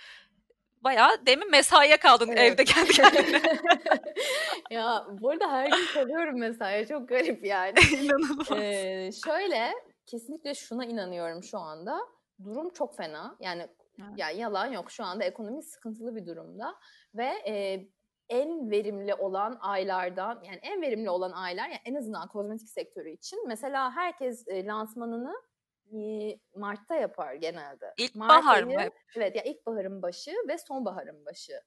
bayağı 0.81 1.27
demin 1.27 1.51
mesaiye 1.51 1.97
kaldın 1.97 2.29
evet. 2.29 2.53
evde 2.53 2.65
kendi 2.65 2.93
kendine. 2.93 3.43
ya 4.71 5.07
bu 5.09 5.31
arada 5.31 5.53
her 5.53 5.67
gün 5.67 5.87
kalıyorum 5.95 6.39
mesaiye 6.39 6.87
çok 6.87 7.09
garip 7.09 7.45
yani. 7.45 7.75
İnanılmaz. 7.93 8.51
Ee, 8.51 9.11
şöyle 9.25 9.73
kesinlikle 10.07 10.55
şuna 10.55 10.85
inanıyorum 10.85 11.43
şu 11.43 11.59
anda. 11.59 11.99
Durum 12.45 12.71
çok 12.71 12.97
fena. 12.97 13.37
Yani 13.41 13.67
ya 14.17 14.31
yalan 14.31 14.67
yok 14.67 14.91
şu 14.91 15.05
anda 15.05 15.25
ekonomi 15.25 15.63
sıkıntılı 15.63 16.17
bir 16.17 16.27
durumda 16.27 16.75
ve 17.15 17.27
e, 17.47 17.87
en 18.31 18.71
verimli 18.71 19.15
olan 19.15 19.59
aylardan 19.61 20.43
yani 20.45 20.59
en 20.63 20.83
verimli 20.83 21.11
olan 21.11 21.33
aylar 21.33 21.69
yani 21.69 21.81
en 21.85 21.95
azından 21.95 22.29
kozmetik 22.29 22.69
sektörü 22.69 23.11
için 23.11 23.49
mesela 23.49 23.97
herkes 23.97 24.49
e, 24.49 24.67
lansmanını 24.67 25.35
e, 25.93 25.99
Mart'ta 26.57 26.95
yapar 26.95 27.35
genelde. 27.35 27.95
İlkbahar 27.99 28.63
mı? 28.63 28.73
Evet 29.17 29.37
ya 29.37 29.43
ilkbaharın 29.43 30.03
başı 30.03 30.33
ve 30.49 30.59
sonbaharın 30.59 31.27
başı. 31.27 31.61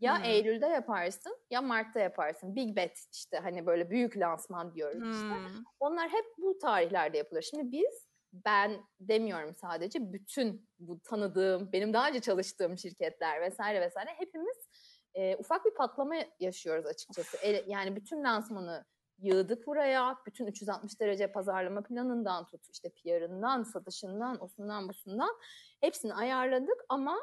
Ya 0.00 0.18
hmm. 0.18 0.24
Eylül'de 0.24 0.66
yaparsın 0.66 1.38
ya 1.50 1.62
Mart'ta 1.62 2.00
yaparsın. 2.00 2.56
Big 2.56 2.76
Bet 2.76 2.98
işte 3.12 3.38
hani 3.38 3.66
böyle 3.66 3.90
büyük 3.90 4.16
lansman 4.16 4.74
diyoruz 4.74 5.02
hmm. 5.02 5.12
işte. 5.12 5.34
Onlar 5.80 6.08
hep 6.08 6.24
bu 6.38 6.58
tarihlerde 6.58 7.18
yapılır. 7.18 7.42
Şimdi 7.42 7.72
biz 7.72 8.06
ben 8.32 8.80
demiyorum 9.00 9.54
sadece 9.54 10.12
bütün 10.12 10.68
bu 10.78 11.00
tanıdığım, 11.00 11.72
benim 11.72 11.92
daha 11.92 12.08
önce 12.08 12.20
çalıştığım 12.20 12.78
şirketler 12.78 13.40
vesaire 13.40 13.80
vesaire 13.80 14.10
hepimiz 14.16 14.68
e, 15.16 15.36
ufak 15.36 15.64
bir 15.64 15.74
patlama 15.74 16.14
yaşıyoruz 16.40 16.86
açıkçası. 16.86 17.36
E, 17.36 17.64
yani 17.66 17.96
bütün 17.96 18.24
lansmanı 18.24 18.84
yığdık 19.18 19.66
buraya. 19.66 20.18
Bütün 20.26 20.46
360 20.46 21.00
derece 21.00 21.32
pazarlama 21.32 21.82
planından 21.82 22.46
tut, 22.46 22.68
işte 22.72 22.88
PR'ından, 22.88 23.62
satışından, 23.62 24.42
osundan, 24.42 24.88
busundan 24.88 25.36
hepsini 25.80 26.14
ayarladık 26.14 26.84
ama 26.88 27.18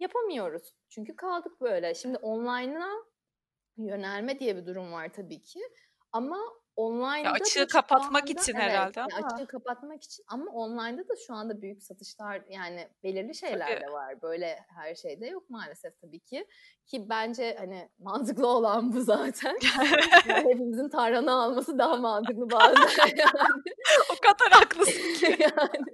yapamıyoruz. 0.00 0.74
Çünkü 0.88 1.16
kaldık 1.16 1.60
böyle. 1.60 1.94
Şimdi 1.94 2.18
online'a 2.18 3.04
yönelme 3.76 4.38
diye 4.38 4.56
bir 4.56 4.66
durum 4.66 4.92
var 4.92 5.12
tabii 5.12 5.42
ki. 5.42 5.60
Ama 6.12 6.38
online'da 6.76 7.28
ya 7.28 7.32
açığı 7.32 7.66
kapatmak 7.66 8.22
anda, 8.22 8.32
için 8.32 8.54
evet, 8.54 8.62
herhalde 8.62 9.02
ama. 9.02 9.26
açığı 9.26 9.46
kapatmak 9.46 10.04
için 10.04 10.24
ama 10.28 10.50
online'da 10.52 11.08
da 11.08 11.16
şu 11.26 11.34
anda 11.34 11.62
büyük 11.62 11.82
satışlar 11.82 12.42
yani 12.48 12.88
belirli 13.04 13.34
şeyler 13.34 13.68
tabii. 13.68 13.80
de 13.80 13.92
var. 13.92 14.22
Böyle 14.22 14.58
her 14.68 14.94
şeyde 14.94 15.26
yok 15.26 15.50
maalesef 15.50 16.00
tabii 16.00 16.20
ki. 16.20 16.46
Ki 16.86 17.08
bence 17.08 17.56
hani 17.58 17.88
mantıklı 17.98 18.46
olan 18.56 18.92
bu 18.92 19.00
zaten. 19.00 19.58
yani 20.28 20.48
hepimizin 20.48 20.88
tarhana 20.88 21.42
alması 21.42 21.78
daha 21.78 21.96
mantıklı 21.96 22.50
bazen. 22.50 22.80
Yani. 23.16 23.62
o 24.12 24.14
kadar 24.20 24.52
haklısın 24.52 25.14
ki. 25.14 25.36
yani. 25.40 25.86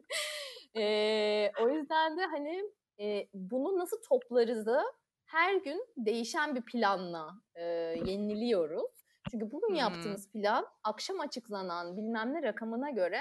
Ee, 0.77 1.53
o 1.61 1.69
yüzden 1.69 2.17
de 2.17 2.25
hani 2.25 2.63
e, 3.01 3.29
bunu 3.35 3.79
nasıl 3.79 3.97
toplarız 4.09 4.67
da 4.67 4.85
her 5.27 5.55
gün 5.55 5.87
değişen 5.97 6.55
bir 6.55 6.63
planla 6.63 7.31
e, 7.55 7.65
yeniliyoruz. 8.05 9.06
Çünkü 9.41 9.53
bugün 9.53 9.69
hmm. 9.69 9.75
yaptığımız 9.75 10.31
plan 10.33 10.67
akşam 10.85 11.21
açıklanan 11.21 11.97
bilmem 11.97 12.35
ne 12.35 12.43
rakamına 12.43 12.91
göre 12.91 13.21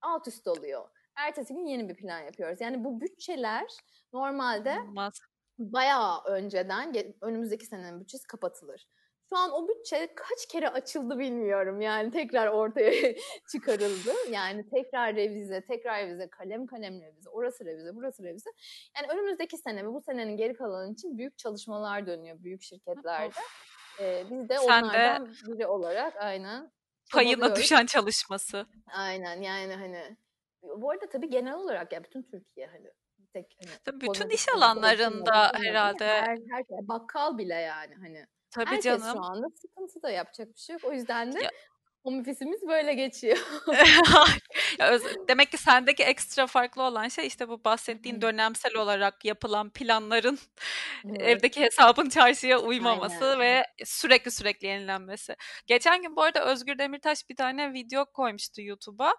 alt 0.00 0.28
üst 0.28 0.48
oluyor. 0.48 0.88
Ertesi 1.16 1.54
gün 1.54 1.66
yeni 1.66 1.88
bir 1.88 1.96
plan 1.96 2.20
yapıyoruz. 2.20 2.60
Yani 2.60 2.84
bu 2.84 3.00
bütçeler 3.00 3.66
normalde 4.12 4.78
Olmaz. 4.88 5.20
bayağı 5.58 6.24
önceden 6.24 6.94
önümüzdeki 7.20 7.66
senenin 7.66 8.00
bütçesi 8.00 8.26
kapatılır. 8.26 8.86
Şu 9.28 9.36
an 9.36 9.50
o 9.52 9.68
bütçe 9.68 10.14
kaç 10.14 10.46
kere 10.48 10.68
açıldı 10.68 11.18
bilmiyorum. 11.18 11.80
Yani 11.80 12.10
tekrar 12.10 12.48
ortaya 12.48 13.14
çıkarıldı. 13.52 14.12
Yani 14.30 14.68
tekrar 14.68 15.16
revize, 15.16 15.64
tekrar 15.64 16.02
revize, 16.02 16.28
kalem 16.30 16.66
kalem 16.66 17.00
revize, 17.00 17.30
orası 17.30 17.64
revize, 17.64 17.94
burası 17.94 18.22
revize. 18.22 18.50
Yani 18.96 19.12
önümüzdeki 19.12 19.58
sene 19.58 19.84
ve 19.84 19.88
bu 19.88 20.00
senenin 20.00 20.36
geri 20.36 20.54
kalanı 20.54 20.92
için 20.92 21.18
büyük 21.18 21.38
çalışmalar 21.38 22.06
dönüyor 22.06 22.42
büyük 22.42 22.62
şirketlerde. 22.62 23.34
Ee, 24.00 24.24
biz 24.30 24.48
de 24.48 24.58
Sen 24.58 24.82
onlardan 24.82 25.26
de 25.26 25.30
biri 25.46 25.66
olarak 25.66 26.16
aynen 26.16 26.72
payına 27.12 27.56
düşen 27.56 27.86
çalışması. 27.86 28.66
Aynen 28.86 29.42
yani 29.42 29.74
hani 29.74 30.16
bu 30.62 30.90
arada 30.90 31.08
tabii 31.08 31.30
genel 31.30 31.54
olarak 31.54 31.92
ya 31.92 32.04
bütün 32.04 32.22
Türkiye 32.22 32.66
hani 32.66 32.90
tek 33.32 33.56
hani 33.62 33.78
tabii 33.84 34.00
bütün 34.00 34.28
iş 34.28 34.48
alanlarında 34.48 35.52
herhalde 35.54 36.06
her, 36.06 36.26
her, 36.26 36.64
her 36.70 36.88
bakkal 36.88 37.38
bile 37.38 37.54
yani 37.54 37.94
hani 37.94 38.26
Tabii 38.54 38.66
Herkes 38.66 38.84
canım. 38.84 39.12
şu 39.12 39.22
anda 39.24 39.46
sıkıntı 39.54 40.02
da 40.02 40.10
yapacak 40.10 40.48
bir 40.54 40.60
şey 40.60 40.74
yok. 40.74 40.84
O 40.84 40.92
yüzden 40.92 41.32
de 41.32 41.42
ya, 41.42 41.50
home 42.04 42.20
office'imiz 42.20 42.62
böyle 42.68 42.94
geçiyor. 42.94 43.38
Demek 45.28 45.50
ki 45.50 45.58
sendeki 45.58 46.02
ekstra 46.02 46.46
farklı 46.46 46.82
olan 46.82 47.08
şey 47.08 47.26
işte 47.26 47.48
bu 47.48 47.64
bahsettiğin 47.64 48.22
dönemsel 48.22 48.76
olarak 48.76 49.24
yapılan 49.24 49.70
planların 49.70 50.38
evet. 51.04 51.22
evdeki 51.22 51.60
hesabın 51.60 52.08
çarşıya 52.08 52.58
uymaması 52.58 53.24
Aynen. 53.24 53.40
ve 53.40 53.64
sürekli 53.84 54.30
sürekli 54.30 54.66
yenilenmesi. 54.66 55.36
Geçen 55.66 56.02
gün 56.02 56.16
bu 56.16 56.22
arada 56.22 56.44
Özgür 56.44 56.78
Demirtaş 56.78 57.28
bir 57.28 57.36
tane 57.36 57.72
video 57.72 58.04
koymuştu 58.04 58.62
YouTube'a. 58.62 59.14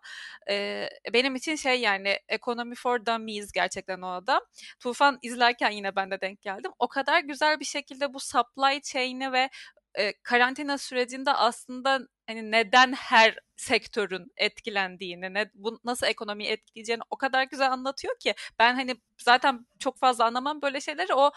Ee, 0.49 0.89
benim 1.13 1.35
için 1.35 1.55
şey 1.55 1.81
yani 1.81 2.19
Economy 2.29 2.75
for 2.75 3.05
Dummies 3.05 3.51
gerçekten 3.51 4.01
o 4.01 4.07
adam. 4.07 4.41
Tufan 4.79 5.19
izlerken 5.21 5.71
yine 5.71 5.95
ben 5.95 6.11
de 6.11 6.21
denk 6.21 6.41
geldim. 6.41 6.71
O 6.79 6.87
kadar 6.87 7.19
güzel 7.19 7.59
bir 7.59 7.65
şekilde 7.65 8.13
bu 8.13 8.19
supply 8.19 8.81
chain'i 8.81 9.31
ve 9.31 9.49
e, 9.95 10.13
karantina 10.23 10.77
sürecinde 10.77 11.31
aslında 11.31 11.99
hani 12.27 12.51
neden 12.51 12.93
her 12.93 13.39
sektörün 13.55 14.31
etkilendiğini, 14.37 15.33
ne, 15.33 15.49
bu 15.53 15.79
nasıl 15.83 16.07
ekonomiyi 16.07 16.49
etkileyeceğini 16.49 17.01
o 17.09 17.17
kadar 17.17 17.43
güzel 17.43 17.71
anlatıyor 17.71 18.19
ki 18.19 18.33
ben 18.59 18.75
hani 18.75 18.95
zaten 19.17 19.67
çok 19.79 19.97
fazla 19.97 20.25
anlamam 20.25 20.61
böyle 20.61 20.81
şeyleri 20.81 21.13
o 21.13 21.31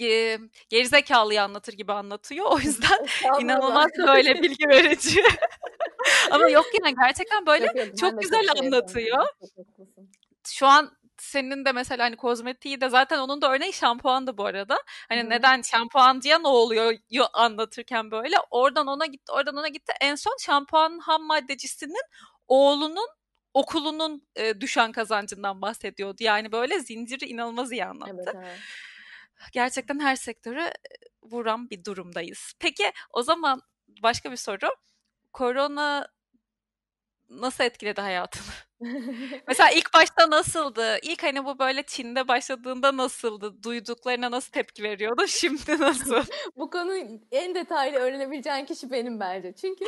e, 0.00 0.38
gerizekalıyı 0.68 1.42
anlatır 1.42 1.72
gibi 1.72 1.92
anlatıyor. 1.92 2.46
O 2.50 2.58
yüzden 2.58 3.06
inanılmaz 3.40 3.90
böyle 3.98 4.42
bilgi 4.42 4.68
verici. 4.68 5.22
Ama 6.30 6.48
yok 6.48 6.66
yani 6.84 6.94
gerçekten 7.02 7.46
böyle 7.46 7.66
çok, 7.66 7.98
çok 7.98 8.22
güzel 8.22 8.46
çok 8.46 8.62
anlatıyor. 8.62 9.26
Şu 10.46 10.66
an 10.66 10.99
senin 11.22 11.64
de 11.64 11.72
mesela 11.72 12.04
hani 12.04 12.16
kozmetiği 12.16 12.80
de 12.80 12.88
zaten 12.88 13.18
onun 13.18 13.42
da 13.42 13.52
örneği 13.52 13.72
şampuandı 13.72 14.38
bu 14.38 14.46
arada. 14.46 14.78
Hani 15.08 15.22
Hı. 15.22 15.30
neden 15.30 15.62
şampuancıya 15.62 16.38
ne 16.38 16.48
oluyor 16.48 16.94
anlatırken 17.32 18.10
böyle 18.10 18.36
oradan 18.50 18.86
ona 18.86 19.06
gitti 19.06 19.32
oradan 19.32 19.56
ona 19.56 19.68
gitti. 19.68 19.92
En 20.00 20.14
son 20.14 20.36
şampuan 20.40 20.98
ham 20.98 21.22
maddecisinin 21.22 22.02
oğlunun 22.48 23.08
okulunun 23.54 24.26
e, 24.36 24.60
düşen 24.60 24.92
kazancından 24.92 25.62
bahsediyordu. 25.62 26.16
Yani 26.20 26.52
böyle 26.52 26.80
zinciri 26.80 27.24
inanılmaz 27.24 27.72
iyi 27.72 27.84
anlattı. 27.84 28.12
Evet, 28.24 28.34
evet. 28.36 28.58
Gerçekten 29.52 30.00
her 30.00 30.16
sektörü 30.16 30.70
vuran 31.22 31.70
bir 31.70 31.84
durumdayız. 31.84 32.52
Peki 32.58 32.92
o 33.12 33.22
zaman 33.22 33.62
başka 34.02 34.30
bir 34.32 34.36
soru. 34.36 34.68
Korona 35.32 36.06
nasıl 37.30 37.64
etkiledi 37.64 38.00
hayatını? 38.00 38.44
Mesela 39.48 39.70
ilk 39.70 39.94
başta 39.94 40.30
nasıldı? 40.30 40.98
İlk 41.02 41.22
hani 41.22 41.44
bu 41.44 41.58
böyle 41.58 41.82
Çin'de 41.82 42.28
başladığında 42.28 42.96
nasıldı? 42.96 43.62
Duyduklarına 43.62 44.30
nasıl 44.30 44.52
tepki 44.52 44.82
veriyordu? 44.82 45.22
Şimdi 45.28 45.80
nasıl? 45.80 46.22
bu 46.56 46.70
konuyu 46.70 47.04
en 47.32 47.54
detaylı 47.54 47.98
öğrenebileceğin 47.98 48.64
kişi 48.64 48.90
benim 48.90 49.20
bence. 49.20 49.52
Çünkü 49.52 49.84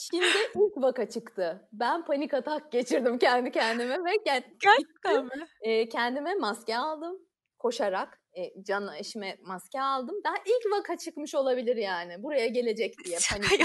Çin'de 0.00 0.24
ilk 0.54 0.76
vaka 0.76 1.08
çıktı. 1.08 1.68
Ben 1.72 2.04
panik 2.04 2.34
atak 2.34 2.72
geçirdim 2.72 3.18
kendi 3.18 3.52
kendime 3.52 4.04
ve 4.04 4.16
Gerçekten 4.24 5.24
mi? 5.24 5.46
E, 5.60 5.88
kendime 5.88 6.34
maske 6.34 6.78
aldım 6.78 7.18
koşarak 7.58 8.19
e, 8.40 8.64
Can'la 8.64 8.96
eşime 8.96 9.36
maske 9.40 9.82
aldım. 9.82 10.16
Daha 10.24 10.34
ilk 10.36 10.72
vaka 10.72 10.98
çıkmış 10.98 11.34
olabilir 11.34 11.76
yani. 11.76 12.22
Buraya 12.22 12.46
gelecek 12.46 12.94
diye 13.04 13.18
panikle. 13.30 13.64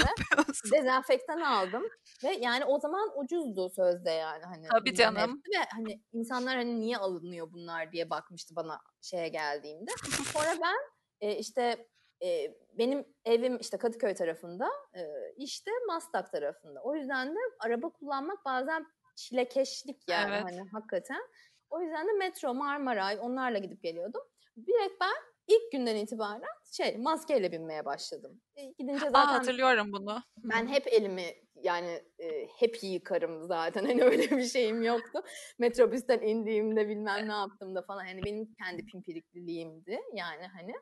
Dezenfektan 0.72 1.40
aldım. 1.40 1.82
Ve 2.24 2.36
yani 2.40 2.64
o 2.64 2.80
zaman 2.80 3.10
ucuzdu 3.18 3.70
sözde 3.70 4.10
yani. 4.10 4.44
Hani 4.44 4.66
Tabii 4.68 4.94
canım. 4.94 5.42
Ve 5.54 5.64
hani 5.72 6.00
insanlar 6.12 6.56
hani 6.56 6.80
niye 6.80 6.96
alınıyor 6.96 7.52
bunlar 7.52 7.92
diye 7.92 8.10
bakmıştı 8.10 8.56
bana 8.56 8.80
şeye 9.02 9.28
geldiğimde. 9.28 9.90
Sonra 10.32 10.54
ben 10.62 10.76
e, 11.20 11.36
işte 11.36 11.86
e, 12.22 12.54
benim 12.78 13.04
evim 13.24 13.58
işte 13.58 13.76
Kadıköy 13.78 14.14
tarafında, 14.14 14.68
e, 14.94 15.02
işte 15.36 15.70
Mastak 15.86 16.32
tarafında. 16.32 16.80
O 16.82 16.94
yüzden 16.94 17.34
de 17.34 17.38
araba 17.60 17.90
kullanmak 17.90 18.44
bazen 18.44 18.86
çilekeşlik 19.16 20.08
yani 20.08 20.34
evet. 20.34 20.44
hani 20.44 20.68
hakikaten. 20.72 21.22
O 21.70 21.80
yüzden 21.80 22.08
de 22.08 22.12
metro, 22.12 22.54
Marmaray 22.54 23.18
onlarla 23.20 23.58
gidip 23.58 23.82
geliyordum. 23.82 24.22
Direkt 24.56 25.00
ben 25.00 25.14
ilk 25.48 25.72
günden 25.72 25.96
itibaren 25.96 26.56
şey 26.72 26.96
maskeyle 26.96 27.52
binmeye 27.52 27.84
başladım. 27.84 28.40
E, 28.56 28.64
gidince 28.64 28.98
zaten 28.98 29.12
Aa, 29.14 29.32
hatırlıyorum 29.32 29.92
bunu. 29.92 30.22
Ben 30.44 30.66
hep 30.66 30.86
elimi 30.86 31.34
yani 31.62 32.02
e, 32.18 32.46
hep 32.58 32.82
yıkarım 32.82 33.44
zaten. 33.44 33.84
Hani 33.86 34.04
öyle 34.04 34.30
bir 34.30 34.44
şeyim 34.44 34.82
yoktu. 34.82 35.22
Metrobüsten 35.58 36.20
indiğimde 36.20 36.88
bilmem 36.88 37.28
ne 37.28 37.32
yaptığımda 37.32 37.82
falan. 37.82 38.04
Yani 38.04 38.20
benim 38.24 38.54
kendi 38.62 38.84
pimpirikliliğimdi. 38.84 40.00
Yani 40.14 40.46
hani 40.46 40.74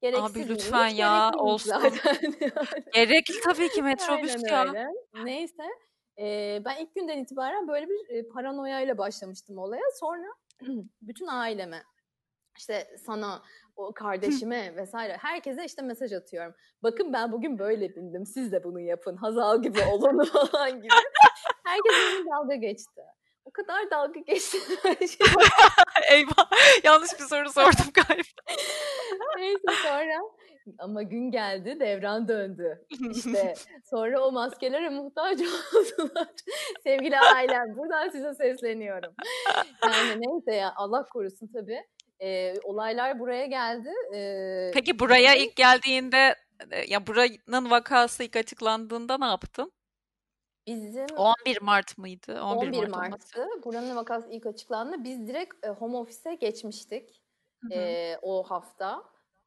gereksiz 0.00 0.36
Abi 0.36 0.48
lütfen 0.48 0.88
ya 0.88 1.30
olsun. 1.38 1.70
Zaten. 1.70 2.16
Gerekli 2.94 3.40
tabii 3.44 3.68
ki 3.68 3.82
metrobüs 3.82 4.36
ya. 4.50 4.64
Öyle. 4.68 4.88
Neyse. 5.24 5.62
E, 6.18 6.58
ben 6.64 6.76
ilk 6.76 6.94
günden 6.94 7.18
itibaren 7.18 7.68
böyle 7.68 7.88
bir 7.88 8.14
e, 8.14 8.28
paranoyayla 8.28 8.98
başlamıştım 8.98 9.58
olaya. 9.58 9.82
Sonra 10.00 10.26
bütün 11.02 11.26
aileme 11.26 11.82
işte 12.56 12.96
sana, 13.06 13.42
o 13.76 13.92
kardeşime 13.92 14.76
vesaire 14.76 15.16
herkese 15.16 15.64
işte 15.64 15.82
mesaj 15.82 16.12
atıyorum. 16.12 16.54
Bakın 16.82 17.12
ben 17.12 17.32
bugün 17.32 17.58
böyle 17.58 17.96
bindim. 17.96 18.26
Siz 18.26 18.52
de 18.52 18.64
bunu 18.64 18.80
yapın. 18.80 19.16
Hazal 19.16 19.62
gibi 19.62 19.78
olun 19.92 20.24
falan 20.24 20.76
gibi. 20.76 20.88
Herkes 21.64 21.92
benimle 21.92 22.30
dalga 22.30 22.54
geçti. 22.54 23.02
O 23.44 23.50
kadar 23.50 23.90
dalga 23.90 24.20
geçti. 24.20 24.58
Eyvah. 26.10 26.50
Yanlış 26.84 27.12
bir 27.12 27.24
soru 27.24 27.50
sordum 27.50 27.92
galiba. 27.94 28.42
Neyse 29.38 29.82
sonra 29.82 30.20
ama 30.78 31.02
gün 31.02 31.30
geldi 31.30 31.80
devran 31.80 32.28
döndü. 32.28 32.86
İşte 33.10 33.54
sonra 33.90 34.20
o 34.20 34.32
maskelere 34.32 34.88
muhtaç 34.88 35.40
oldular. 35.40 36.28
Sevgili 36.82 37.18
ailem 37.18 37.76
buradan 37.76 38.08
size 38.08 38.34
sesleniyorum. 38.34 39.14
Yani 39.84 40.20
neyse 40.20 40.54
ya 40.54 40.72
Allah 40.76 41.04
korusun 41.12 41.50
tabii 41.54 41.82
e, 42.22 42.54
olaylar 42.64 43.18
buraya 43.18 43.46
geldi. 43.46 43.90
E, 44.14 44.70
Peki 44.74 44.98
buraya 44.98 45.34
ilk 45.34 45.56
geldiğinde 45.56 46.36
ya 46.88 47.06
buranın 47.06 47.70
vakası 47.70 48.22
ilk 48.22 48.36
açıklandığında 48.36 49.18
ne 49.18 49.26
yaptın? 49.26 49.72
Bizim 50.66 51.06
11 51.16 51.62
Mart 51.62 51.98
mıydı? 51.98 52.42
11, 52.42 52.66
11 52.68 52.78
Mart 52.78 52.88
olması. 53.04 53.10
Mart'tı. 53.10 53.46
Buranın 53.64 53.96
vakası 53.96 54.28
ilk 54.30 54.46
açıklandı. 54.46 55.04
Biz 55.04 55.28
direkt 55.28 55.66
e, 55.66 55.68
home 55.68 55.96
office'e 55.96 56.34
geçmiştik 56.34 57.22
Hı 57.62 57.68
hı. 57.68 57.72
e, 57.72 58.18
o 58.22 58.42
hafta. 58.42 59.02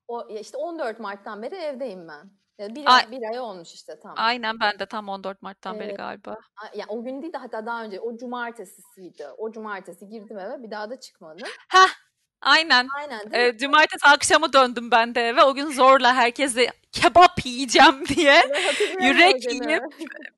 O 0.08 0.27
işte 0.29 0.58
14 0.58 1.00
Mart'tan 1.00 1.41
beri 1.41 1.55
evdeyim 1.55 2.08
ben. 2.08 2.32
Yani 2.60 2.75
bir, 2.75 2.86
Ay- 2.86 3.03
ay, 3.03 3.12
bir 3.12 3.24
ay 3.32 3.39
olmuş 3.39 3.74
işte 3.74 4.00
tam. 4.00 4.13
Aynen 4.17 4.60
ben 4.60 4.79
de 4.79 4.86
tam 4.86 5.10
14 5.10 5.41
Mart'tan 5.41 5.79
beri 5.79 5.88
Evet. 5.88 5.98
galiba. 5.98 6.32
A- 6.32 6.77
Ya 6.77 6.86
o 6.88 7.03
gün 7.03 7.22
değil 7.22 7.34
de 7.34 7.38
hatta 7.38 7.65
daha 7.65 7.84
önce 7.84 8.00
o 8.00 8.17
cumartesisiydi. 8.17 9.27
O 9.38 9.51
cumartesi 9.51 10.08
girdim 10.10 10.39
eve 10.39 10.63
bir 10.63 10.72
daha 10.72 10.89
da 10.89 11.00
çıkmadım. 11.00 11.48
Heh, 11.70 11.89
aynen. 12.46 12.88
Aynen? 12.98 13.22
Ee, 13.34 13.58
cumartesi 13.58 14.08
akşamı 14.08 14.54
döndüm 14.54 14.92
ben 14.92 15.16
de 15.16 15.22
eve. 15.30 15.44
O 15.44 15.54
gün 15.54 15.72
zorla 15.72 16.16
herkese 16.16 16.72
kebap 16.92 17.46
yiyeceğim 17.46 18.06
diye 18.08 18.44
yürek 19.02 19.52
yiyip 19.52 19.84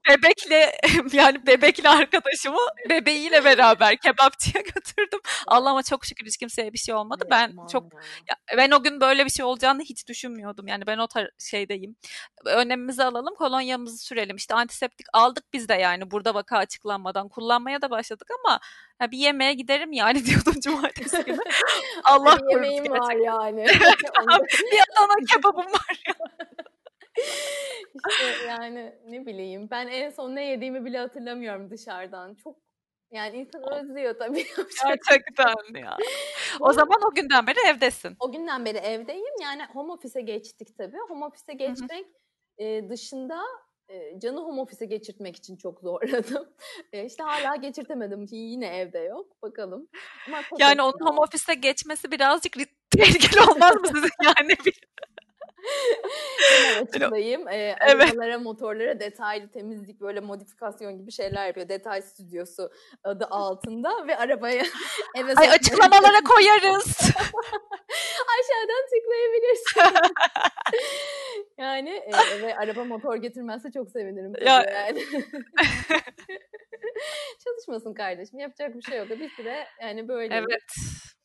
bebekle 0.09 0.71
yani 1.17 1.47
bebekli 1.47 1.89
arkadaşımı 1.89 2.59
bebeğiyle 2.89 3.45
beraber 3.45 3.97
kebapçıya 3.97 4.63
götürdüm. 4.75 5.19
Allah'ıma 5.47 5.83
çok 5.83 6.05
şükür 6.05 6.25
hiç 6.25 6.37
kimseye 6.37 6.73
bir 6.73 6.77
şey 6.77 6.95
olmadı. 6.95 7.23
Evet, 7.23 7.31
Ben 7.31 7.49
aman 7.51 7.67
çok 7.67 7.93
ya. 7.93 7.99
ya 8.29 8.57
ben 8.57 8.71
o 8.71 8.83
gün 8.83 9.01
böyle 9.01 9.25
bir 9.25 9.29
şey 9.29 9.45
olacağını 9.45 9.81
hiç 9.81 10.07
düşünmüyordum. 10.07 10.67
Yani 10.67 10.87
ben 10.87 10.97
o 10.97 11.03
tar- 11.03 11.29
şeydeyim. 11.39 11.95
Önlemimizi 12.45 13.03
alalım, 13.03 13.35
kolonyamızı 13.35 13.97
sürelim. 13.97 14.35
İşte 14.35 14.55
antiseptik 14.55 15.07
aldık 15.13 15.43
biz 15.53 15.69
de 15.69 15.73
yani 15.73 16.11
burada 16.11 16.33
vaka 16.33 16.57
açıklanmadan 16.57 17.29
kullanmaya 17.29 17.81
da 17.81 17.89
başladık 17.89 18.27
ama 18.43 18.59
ya 19.01 19.11
bir 19.11 19.17
yemeğe 19.17 19.53
giderim 19.53 19.91
yani 19.91 20.19
diyordum 20.25 20.53
cumartesi 20.61 21.23
günü. 21.25 21.37
Allah 22.03 22.37
korusun 22.37 22.49
yemeğim 22.49 22.83
gerçekten. 22.83 23.07
var 23.07 23.15
yani. 23.15 23.65
Bir 24.71 24.79
Adana 24.91 25.25
kebabım 25.31 25.65
var. 25.73 26.03
İşte 28.09 28.47
yani 28.47 28.95
ne 29.07 29.25
bileyim 29.25 29.67
ben 29.71 29.87
en 29.87 30.09
son 30.09 30.35
ne 30.35 30.45
yediğimi 30.45 30.85
bile 30.85 30.97
hatırlamıyorum 30.97 31.69
dışarıdan. 31.69 32.35
Çok 32.35 32.57
yani 33.11 33.37
insan 33.37 33.73
özlüyor 33.73 34.15
tabii. 34.19 34.45
Gerçekten 34.85 35.79
ya. 35.79 35.97
O 36.59 36.73
zaman 36.73 37.01
o 37.11 37.15
günden 37.15 37.47
beri 37.47 37.57
evdesin. 37.67 38.15
O 38.19 38.31
günden 38.31 38.65
beri 38.65 38.77
evdeyim. 38.77 39.35
Yani 39.41 39.65
home 39.73 39.93
office'e 39.93 40.21
geçtik 40.21 40.77
tabii. 40.77 40.97
Home 41.09 41.25
office'e 41.25 41.53
geçmek 41.53 42.05
e, 42.57 42.89
dışında 42.89 43.43
Can'ı 44.17 44.39
home 44.39 44.61
office'e 44.61 44.85
geçirtmek 44.87 45.35
için 45.35 45.55
çok 45.55 45.79
zorladım. 45.81 46.49
E, 46.93 47.05
işte 47.05 47.23
hala 47.23 47.55
geçirtemedim. 47.55 48.25
Yine 48.31 48.77
evde 48.77 48.99
yok. 48.99 49.41
Bakalım. 49.41 49.87
Ama 50.27 50.41
Yani 50.59 50.81
onun 50.81 50.99
home 50.99 51.19
office'e 51.19 51.55
geçmesi 51.55 52.11
birazcık 52.11 52.53
tehlikeli 52.89 53.41
olmaz 53.51 53.75
mı 53.75 53.87
sizin 53.87 54.09
yani? 54.23 54.55
Hemen 56.51 56.85
açıklayayım. 56.85 57.47
Ee, 57.47 57.75
Evet. 57.81 58.01
arabalara, 58.01 58.39
motorlara 58.39 58.99
detaylı 58.99 59.51
temizlik 59.51 60.01
böyle 60.01 60.19
modifikasyon 60.19 60.97
gibi 60.97 61.11
şeyler 61.11 61.47
yapıyor. 61.47 61.69
Detay 61.69 62.01
stüdyosu 62.01 62.69
adı 63.03 63.25
altında 63.29 64.07
ve 64.07 64.17
arabaya 64.17 64.63
eve 65.15 65.33
Ay 65.35 65.49
açıklamalara 65.49 66.21
koyarız. 66.35 66.97
aşağıdan 68.39 68.83
tıklayabilirsin. 68.89 69.81
yani 71.57 71.89
e, 71.89 72.11
eve 72.35 72.55
araba 72.57 72.83
motor 72.83 73.15
getirmezse 73.15 73.71
çok 73.71 73.91
sevinirim. 73.91 74.33
Ya- 74.45 74.65
yani. 74.73 75.03
Çalışmasın 77.43 77.93
kardeşim. 77.93 78.39
Yapacak 78.39 78.75
bir 78.75 78.81
şey 78.81 78.97
yok. 78.97 79.09
Bir 79.09 79.29
süre 79.29 79.67
yani 79.81 80.07
böyle. 80.07 80.35
evet. 80.35 80.63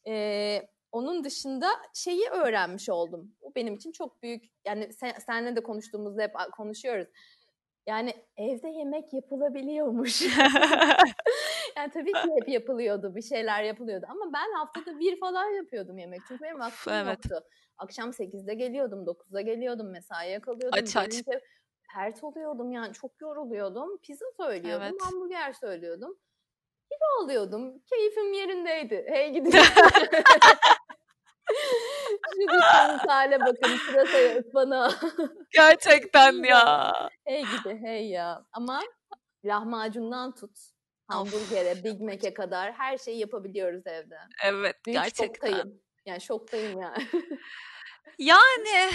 Ee, 0.08 0.62
onun 0.92 1.25
dışında 1.25 1.68
şeyi 1.94 2.28
öğrenmiş 2.28 2.88
oldum. 2.88 3.34
Bu 3.42 3.52
benim 3.56 3.75
için 3.75 3.92
çok 3.92 4.22
büyük. 4.22 4.44
Yani 4.64 4.92
sen, 4.92 5.12
seninle 5.26 5.56
de 5.56 5.62
konuştuğumuzda 5.62 6.22
hep 6.22 6.34
konuşuyoruz. 6.56 7.08
Yani 7.87 8.14
evde 8.37 8.68
yemek 8.68 9.12
yapılabiliyormuş. 9.12 10.22
yani 11.76 11.90
tabii 11.94 12.12
ki 12.12 12.28
hep 12.40 12.49
yapılıyordu. 12.49 13.14
Bir 13.14 13.22
şeyler 13.22 13.62
yapılıyordu. 13.62 14.07
Ama 14.09 14.33
ben 14.33 14.52
haftada 14.52 14.98
bir 14.98 15.20
falan 15.20 15.50
yapıyordum 15.50 15.98
yemek. 15.98 16.20
Çünkü 16.28 16.42
benim 16.42 16.61
vaktim 16.61 16.92
evet. 16.92 17.09
yoktu. 17.09 17.46
Akşam 17.78 18.11
8'de 18.11 18.55
geliyordum, 18.55 19.05
9'da 19.05 19.40
geliyordum, 19.40 19.90
mesaiye 19.90 20.40
kalıyordum. 20.40 20.78
Aç, 20.83 20.96
aç. 20.96 21.22
Pert 21.94 22.24
oluyordum 22.24 22.72
yani 22.72 22.92
çok 22.92 23.20
yoruluyordum. 23.20 23.98
Pizza 23.98 24.26
söylüyordum, 24.37 24.87
Evet. 24.87 25.02
hamburger 25.02 25.52
söylüyordum. 25.52 26.18
Kilo 26.92 27.24
alıyordum. 27.24 27.78
Keyfim 27.78 28.33
yerindeydi. 28.33 29.07
Hey 29.09 29.33
gidiyor. 29.35 29.64
Şu 32.35 32.40
düştüğümüz 32.40 33.08
hale 33.08 33.40
bakın. 33.40 33.78
Pırasaya 33.87 34.38
ıspanağa. 34.38 34.92
Gerçekten 35.50 36.32
ya. 36.32 36.92
hey 37.24 37.42
gidi 37.44 37.78
hey 37.82 38.08
ya. 38.08 38.44
Ama 38.52 38.80
lahmacundan 39.44 40.35
tut. 40.35 40.58
Hamburgere, 41.08 41.85
Big 41.85 42.00
Mac'e 42.00 42.35
kadar 42.35 42.72
her 42.72 42.98
şeyi 42.98 43.18
yapabiliyoruz 43.18 43.87
evde. 43.87 44.18
Evet 44.44 44.76
Büyük 44.87 44.98
gerçekten. 45.02 45.24
şoktayım. 45.50 45.80
Yani 46.06 46.20
şoktayım 46.20 46.80
yani. 46.82 47.06
Yani 48.18 48.90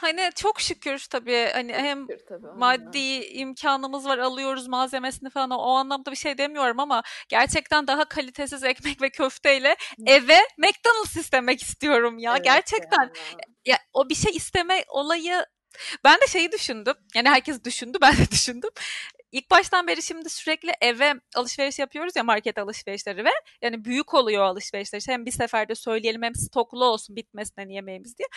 hani 0.00 0.30
çok 0.34 0.60
şükür 0.60 1.06
tabii 1.10 1.50
hani 1.52 1.72
hem 1.72 2.00
Şükür 2.00 2.26
tabii, 2.28 2.46
aynen. 2.46 2.58
maddi 2.58 3.24
imkanımız 3.24 4.04
var 4.04 4.18
alıyoruz 4.18 4.66
malzemesini 4.68 5.30
falan 5.30 5.50
o, 5.50 5.74
anlamda 5.74 6.10
bir 6.10 6.16
şey 6.16 6.38
demiyorum 6.38 6.80
ama 6.80 7.02
gerçekten 7.28 7.86
daha 7.86 8.04
kalitesiz 8.04 8.64
ekmek 8.64 9.02
ve 9.02 9.10
köfteyle 9.10 9.76
eve 10.06 10.38
McDonald's 10.58 11.16
istemek 11.16 11.62
istiyorum 11.62 12.18
ya 12.18 12.32
Evet 12.32 12.44
gerçekten 12.44 13.02
ya. 13.02 13.10
ya 13.64 13.78
o 13.92 14.08
bir 14.08 14.14
şey 14.14 14.32
isteme 14.36 14.84
olayı 14.88 15.46
ben 16.04 16.20
de 16.20 16.26
şeyi 16.26 16.52
düşündüm. 16.52 16.94
Yani 17.14 17.28
herkes 17.28 17.64
düşündü, 17.64 17.98
ben 18.02 18.16
de 18.16 18.30
düşündüm. 18.30 18.70
İlk 19.32 19.50
baştan 19.50 19.86
beri 19.86 20.02
şimdi 20.02 20.30
sürekli 20.30 20.72
eve 20.80 21.14
alışveriş 21.36 21.78
yapıyoruz 21.78 22.16
ya 22.16 22.24
market 22.24 22.58
alışverişleri 22.58 23.24
ve 23.24 23.30
yani 23.62 23.84
büyük 23.84 24.14
oluyor 24.14 24.42
alışverişler. 24.42 25.02
Hem 25.06 25.26
bir 25.26 25.32
seferde 25.32 25.74
söyleyelim 25.74 26.22
hem 26.22 26.34
stoklu 26.34 26.84
olsun 26.84 27.16
bitmesin 27.16 27.54
hani 27.56 27.74
yemeğimiz 27.74 28.18
diye. 28.18 28.28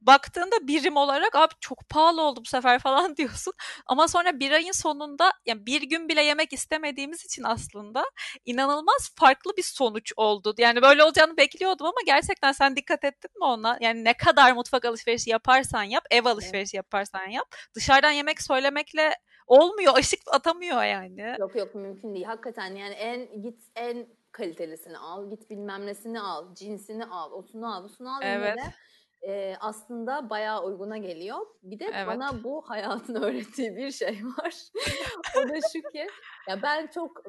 Baktığında 0.00 0.68
birim 0.68 0.96
olarak 0.96 1.34
abi 1.34 1.54
çok 1.60 1.88
pahalı 1.88 2.22
oldu 2.22 2.40
bu 2.44 2.48
sefer 2.48 2.78
falan 2.82 3.16
diyorsun. 3.16 3.52
Ama 3.86 4.08
sonra 4.08 4.40
bir 4.40 4.52
ayın 4.52 4.72
sonunda 4.72 5.32
yani 5.46 5.66
bir 5.66 5.82
gün 5.82 6.08
bile 6.08 6.22
yemek 6.22 6.52
istemediğimiz 6.52 7.24
için 7.24 7.42
aslında 7.42 8.04
inanılmaz 8.44 9.10
farklı 9.16 9.56
bir 9.56 9.62
sonuç 9.62 10.12
oldu. 10.16 10.54
Yani 10.58 10.82
böyle 10.82 11.04
olacağını 11.04 11.36
bekliyordum 11.36 11.86
ama 11.86 12.00
gerçekten 12.06 12.52
sen 12.52 12.76
dikkat 12.76 13.04
ettin 13.04 13.30
mi 13.38 13.44
ona? 13.44 13.78
Yani 13.80 14.04
ne 14.04 14.14
kadar 14.14 14.52
mutfak 14.52 14.84
alışverişi 14.84 15.30
yaparsan 15.30 15.82
yap, 15.82 16.04
ev 16.10 16.24
alışverişi 16.24 16.76
yaparsan 16.76 17.26
yap. 17.26 17.54
Dışarıdan 17.74 18.10
yemek 18.10 18.42
söylemekle 18.42 19.14
olmuyor, 19.46 19.92
aşık 19.96 20.20
atamıyor 20.32 20.84
yani. 20.84 21.36
Yok 21.38 21.56
yok 21.56 21.74
mümkün 21.74 22.14
değil. 22.14 22.24
Hakikaten 22.24 22.74
yani 22.74 22.94
en 22.94 23.42
git 23.42 23.62
en 23.76 24.06
kalitelisini 24.32 24.98
al, 24.98 25.30
git 25.30 25.50
bilmem 25.50 25.86
nesini 25.86 26.20
al, 26.20 26.54
cinsini 26.54 27.04
al, 27.04 27.32
osunu 27.32 27.74
al, 27.74 27.84
busunu 27.84 28.16
al. 28.16 28.20
Evet. 28.22 28.56
de, 28.56 28.62
e, 29.32 29.56
aslında 29.60 30.30
bayağı 30.30 30.64
uyguna 30.64 30.98
geliyor. 30.98 31.38
Bir 31.62 31.78
de 31.78 31.84
Evet. 31.84 32.06
bana 32.06 32.44
bu 32.44 32.62
hayatın 32.68 33.14
öğrettiği 33.22 33.76
bir 33.76 33.90
şey 33.90 34.20
var. 34.38 34.54
o 35.36 35.48
da 35.48 35.54
şu 35.72 35.90
ki 35.92 36.06
ya 36.48 36.62
ben 36.62 36.86
çok 36.86 37.22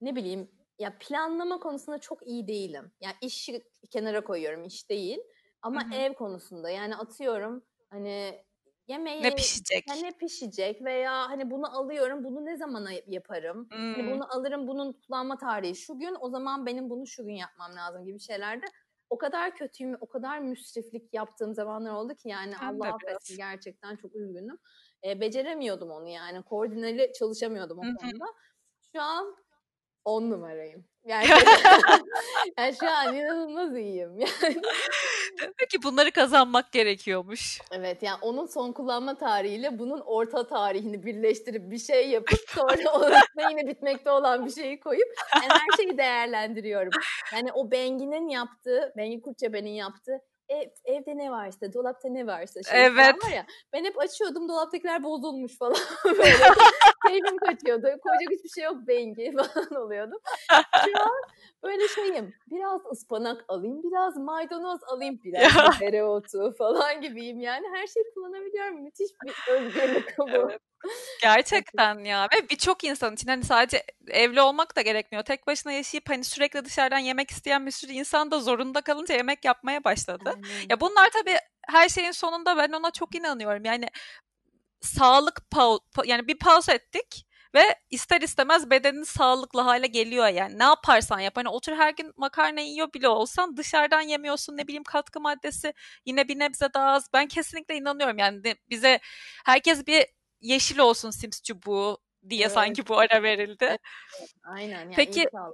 ne 0.00 0.16
bileyim 0.16 0.50
ya 0.78 0.98
planlama 1.00 1.60
konusunda 1.60 1.98
çok 1.98 2.26
iyi 2.26 2.48
değilim. 2.48 2.92
Yani 3.00 3.14
işi 3.20 3.62
kenara 3.90 4.24
koyuyorum, 4.24 4.64
iş 4.64 4.90
değil. 4.90 5.18
Ama 5.62 5.84
Hı 5.84 5.88
hı. 5.88 5.94
ev 5.94 6.14
konusunda 6.14 6.70
yani 6.70 6.96
atıyorum 6.96 7.64
hani 7.90 8.44
yemeği 8.90 9.24
Ne 9.24 9.30
pişecek? 9.34 9.86
ne 9.86 10.10
pişecek 10.18 10.82
veya 10.84 11.12
hani 11.30 11.50
bunu 11.50 11.78
alıyorum 11.78 12.24
bunu 12.24 12.46
ne 12.46 12.56
zamana 12.56 12.90
yaparım? 13.06 13.72
Hani 13.92 14.06
Hmm. 14.06 14.06
bunu 14.06 14.34
alırım 14.36 14.68
bunun 14.68 14.92
kullanma 14.92 15.38
tarihi 15.38 15.74
şu 15.76 15.98
gün 15.98 16.16
o 16.20 16.30
zaman 16.30 16.66
benim 16.66 16.90
bunu 16.90 17.06
şu 17.06 17.24
gün 17.26 17.34
yapmam 17.34 17.76
lazım 17.76 18.04
gibi 18.04 18.20
şeylerde 18.20 18.66
o 19.10 19.18
kadar 19.18 19.56
kötüyüm 19.56 19.96
o 20.00 20.08
kadar 20.08 20.38
müsriflik 20.38 21.14
yaptığım 21.14 21.54
zamanlar 21.54 21.92
oldu 21.92 22.14
ki 22.14 22.28
yani 22.28 22.58
Ben 22.60 22.66
Allah 22.66 22.94
affetsin 22.94 23.36
gerçekten 23.36 23.96
çok 23.96 24.16
üzgünüm. 24.16 24.58
E, 25.04 25.20
beceremiyordum 25.20 25.90
onu 25.90 26.08
yani 26.08 26.42
koordineli 26.42 27.12
çalışamıyordum 27.18 27.78
o 27.78 27.88
konuda. 27.88 28.24
Şu 28.96 29.02
an 29.02 29.36
on 30.04 30.30
numarayım. 30.30 30.89
Gerçekten. 31.06 31.44
yani 32.58 32.74
şu 32.80 32.90
an 32.90 33.14
inanılmaz 33.16 33.76
iyiyim. 33.76 34.18
Yani 35.40 35.52
Peki 35.58 35.82
bunları 35.82 36.10
kazanmak 36.10 36.72
gerekiyormuş. 36.72 37.60
Evet 37.72 38.02
yani 38.02 38.18
onun 38.22 38.46
son 38.46 38.72
kullanma 38.72 39.18
tarihiyle 39.18 39.78
bunun 39.78 40.00
orta 40.00 40.46
tarihini 40.46 41.02
birleştirip 41.02 41.70
bir 41.70 41.78
şey 41.78 42.08
yapıp 42.08 42.40
sonra 42.48 42.74
üstüne 42.74 43.50
yine 43.50 43.66
bitmekte 43.66 44.10
olan 44.10 44.46
bir 44.46 44.50
şeyi 44.50 44.80
koyup 44.80 45.08
yani 45.34 45.48
her 45.52 45.76
şeyi 45.76 45.98
değerlendiriyorum. 45.98 46.90
Yani 47.34 47.52
o 47.52 47.70
Bengi'nin 47.70 48.28
yaptığı, 48.28 48.92
Bengi 48.96 49.20
Kurtçebe'nin 49.20 49.70
yaptığı 49.70 50.20
ev, 50.50 50.68
evde 50.84 51.16
ne 51.16 51.30
varsa, 51.30 51.72
dolapta 51.72 52.08
ne 52.08 52.26
varsa 52.26 52.62
şey 52.62 52.84
Evet. 52.86 53.24
var 53.24 53.30
ya. 53.30 53.46
Ben 53.72 53.84
hep 53.84 53.98
açıyordum 53.98 54.48
dolaptakiler 54.48 55.02
bozulmuş 55.02 55.58
falan 55.58 55.76
böyle. 56.04 56.34
Keyfim 57.10 57.38
kaçıyor. 57.38 57.60
gerekiyordu. 57.70 58.00
Koyacak 58.02 58.30
hiçbir 58.30 58.48
şey 58.48 58.64
yok 58.64 58.76
bengi 58.88 59.32
falan 59.36 59.84
oluyordum. 59.84 60.18
Şu 60.84 61.02
an 61.02 61.22
böyle 61.62 61.88
şeyim. 61.88 62.34
Biraz 62.50 62.80
ıspanak 62.92 63.44
alayım, 63.48 63.82
biraz 63.82 64.16
maydanoz 64.16 64.80
alayım, 64.84 65.20
biraz 65.24 65.52
dereotu 65.80 66.54
falan 66.58 67.00
gibiyim. 67.00 67.40
Yani 67.40 67.66
her 67.74 67.86
şeyi 67.86 68.04
kullanabiliyorum. 68.14 68.82
Müthiş 68.82 69.10
bir 69.24 69.52
özgürlük 69.52 70.14
bu. 70.18 70.28
Evet. 70.30 70.60
Gerçekten 71.22 71.98
ya 71.98 72.28
ve 72.34 72.48
birçok 72.50 72.84
insan 72.84 73.14
için 73.14 73.28
hani 73.28 73.44
sadece 73.44 73.84
evli 74.08 74.40
olmak 74.40 74.76
da 74.76 74.80
gerekmiyor. 74.80 75.24
Tek 75.24 75.46
başına 75.46 75.72
yaşayıp 75.72 76.10
hani 76.10 76.24
sürekli 76.24 76.64
dışarıdan 76.64 76.98
yemek 76.98 77.30
isteyen 77.30 77.66
bir 77.66 77.70
sürü 77.70 77.92
insan 77.92 78.30
da 78.30 78.40
zorunda 78.40 78.80
kalınca 78.80 79.14
yemek 79.14 79.44
yapmaya 79.44 79.84
başladı. 79.84 80.32
Aynen. 80.34 80.66
Ya 80.70 80.80
bunlar 80.80 81.10
tabii 81.10 81.36
her 81.68 81.88
şeyin 81.88 82.10
sonunda 82.10 82.56
ben 82.56 82.72
ona 82.72 82.90
çok 82.90 83.14
inanıyorum. 83.14 83.64
Yani 83.64 83.88
sağlık 84.80 85.38
pa- 85.52 86.06
yani 86.06 86.28
bir 86.28 86.38
pause 86.38 86.72
ettik 86.72 87.26
ve 87.54 87.62
ister 87.90 88.20
istemez 88.20 88.70
bedenin 88.70 89.02
sağlıklı 89.02 89.60
hale 89.60 89.86
geliyor 89.86 90.28
yani. 90.28 90.58
Ne 90.58 90.64
yaparsan 90.64 91.20
yap. 91.20 91.36
Hani 91.36 91.48
otur 91.48 91.72
her 91.72 91.94
gün 91.94 92.12
makarna 92.16 92.60
yiyor 92.60 92.92
bile 92.92 93.08
olsan 93.08 93.56
dışarıdan 93.56 94.00
yemiyorsun 94.00 94.56
ne 94.56 94.66
bileyim 94.66 94.84
katkı 94.84 95.20
maddesi 95.20 95.74
yine 96.06 96.28
bir 96.28 96.38
nebze 96.38 96.74
daha 96.74 96.86
az. 96.90 97.08
Ben 97.12 97.28
kesinlikle 97.28 97.76
inanıyorum 97.76 98.18
yani 98.18 98.56
bize 98.70 99.00
herkes 99.44 99.86
bir 99.86 100.06
yeşil 100.40 100.78
olsun 100.78 101.10
Sims 101.10 101.42
çubuğu 101.42 101.98
diye 102.28 102.42
evet. 102.42 102.52
sanki 102.52 102.88
bu 102.88 102.98
ara 102.98 103.22
verildi. 103.22 103.64
Evet, 104.20 104.34
aynen. 104.44 104.80
Yani 104.80 104.94
Peki 104.96 105.22
inşallah. 105.22 105.52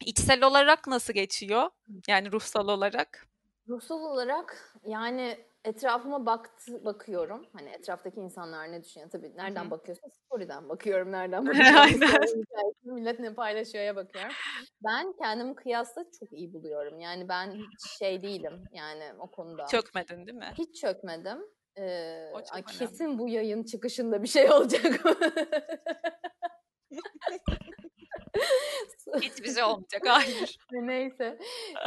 içsel 0.00 0.42
olarak 0.42 0.86
nasıl 0.86 1.12
geçiyor? 1.12 1.70
Yani 2.08 2.32
ruhsal 2.32 2.68
olarak? 2.68 3.26
Ruhsal 3.68 4.00
olarak 4.00 4.74
yani 4.84 5.47
etrafıma 5.64 6.26
baktı, 6.26 6.84
bakıyorum. 6.84 7.46
Hani 7.52 7.68
etraftaki 7.68 8.20
insanlar 8.20 8.72
ne 8.72 8.84
düşünüyor? 8.84 9.10
Tabii 9.10 9.36
nereden 9.36 9.62
Hı-hı. 9.62 9.70
bakıyorsun? 9.70 10.08
Story'den 10.08 10.68
bakıyorum. 10.68 11.12
Nereden 11.12 11.46
bakıyorum? 11.46 12.44
Millet 12.84 13.20
ne 13.20 13.34
paylaşıyor'ya 13.34 13.96
bakıyorum. 13.96 14.32
Ben 14.84 15.12
kendimi 15.22 15.54
kıyasla 15.54 16.04
çok 16.20 16.32
iyi 16.32 16.52
buluyorum. 16.52 17.00
Yani 17.00 17.28
ben 17.28 17.52
hiç 17.52 17.98
şey 17.98 18.22
değilim 18.22 18.64
yani 18.72 19.04
o 19.18 19.30
konuda. 19.30 19.66
Çökmedin 19.66 20.26
değil 20.26 20.38
mi? 20.38 20.52
Hiç 20.58 20.80
çökmedim. 20.80 21.38
Ee, 21.78 22.32
ay, 22.52 22.62
kesin 22.62 23.18
bu 23.18 23.28
yayın 23.28 23.62
çıkışında 23.62 24.22
bir 24.22 24.28
şey 24.28 24.50
olacak. 24.52 25.00
Hiçbir 29.20 29.54
şey 29.54 29.62
olmayacak. 29.62 30.02
Hayır. 30.06 30.58
Neyse. 30.72 31.38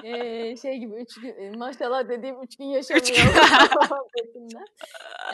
Ee, 0.04 0.58
şey 0.58 0.78
gibi 0.78 1.02
üç 1.02 1.22
gün 1.22 1.58
maşallah 1.58 2.10
dediğim 2.10 2.44
üç 2.44 2.58
gün 2.58 2.66
yaşamıyor. 2.66 3.08
Üç 3.08 4.34
gün. 4.34 4.50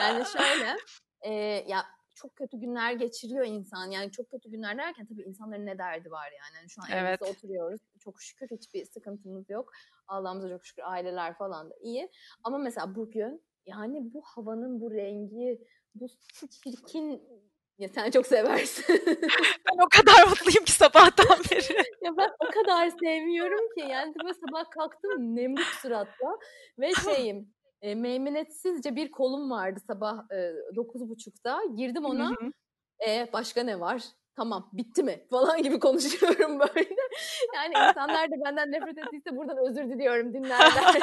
yani 0.00 0.24
şöyle 0.26 0.76
e, 1.22 1.32
ya 1.68 1.84
çok 2.14 2.36
kötü 2.36 2.60
günler 2.60 2.92
geçiriyor 2.92 3.46
insan. 3.46 3.90
Yani 3.90 4.10
çok 4.10 4.30
kötü 4.30 4.50
günler 4.50 4.78
derken 4.78 5.06
tabii 5.06 5.22
insanların 5.22 5.66
ne 5.66 5.78
derdi 5.78 6.10
var 6.10 6.24
yani. 6.26 6.56
yani 6.56 6.70
şu 6.70 6.82
an 6.82 6.88
evet. 6.90 7.02
evimizde 7.02 7.24
oturuyoruz. 7.24 7.80
Çok 7.98 8.22
şükür 8.22 8.48
hiçbir 8.50 8.84
sıkıntımız 8.84 9.50
yok. 9.50 9.72
Allah'ımıza 10.08 10.48
çok 10.48 10.66
şükür 10.66 10.82
aileler 10.86 11.38
falan 11.38 11.70
da 11.70 11.74
iyi. 11.80 12.10
Ama 12.44 12.58
mesela 12.58 12.94
bugün 12.94 13.42
yani 13.66 14.14
bu 14.14 14.22
havanın 14.24 14.80
bu 14.80 14.90
rengi, 14.90 15.60
bu 15.94 16.08
çirkin 16.62 17.22
ya 17.78 17.88
sen 17.88 18.10
çok 18.10 18.26
seversin. 18.26 18.84
ben 19.66 19.84
o 19.84 19.88
kadar 19.88 20.28
mutluyum 20.28 20.64
ki 20.64 20.72
sabahtan 20.72 21.38
beri. 21.50 21.76
ya 22.04 22.16
ben 22.16 22.30
o 22.40 22.50
kadar 22.50 22.90
sevmiyorum 22.90 23.74
ki. 23.74 23.86
Yani 23.90 24.14
böyle 24.22 24.34
sabah 24.34 24.70
kalktım 24.70 25.36
nemli 25.36 25.62
suratla 25.82 26.38
ve 26.78 26.92
şeyim 26.94 27.54
e, 27.82 27.94
meymenetsizce 27.94 28.96
bir 28.96 29.10
kolum 29.10 29.50
vardı 29.50 29.80
sabah 29.86 30.18
dokuz 30.76 31.02
e, 31.02 31.08
buçukta. 31.08 31.60
Girdim 31.76 32.04
ona. 32.04 32.32
e, 33.08 33.28
başka 33.32 33.62
ne 33.62 33.80
var? 33.80 34.02
Tamam 34.36 34.70
bitti 34.72 35.02
mi? 35.02 35.26
Falan 35.30 35.62
gibi 35.62 35.78
konuşuyorum 35.80 36.60
böyle. 36.60 36.88
Yani 37.54 37.74
insanlar 37.88 38.30
da 38.30 38.34
benden 38.44 38.72
nefret 38.72 38.98
ettiyse 38.98 39.36
buradan 39.36 39.56
özür 39.56 39.90
diliyorum 39.90 40.34
dinlerler. 40.34 41.00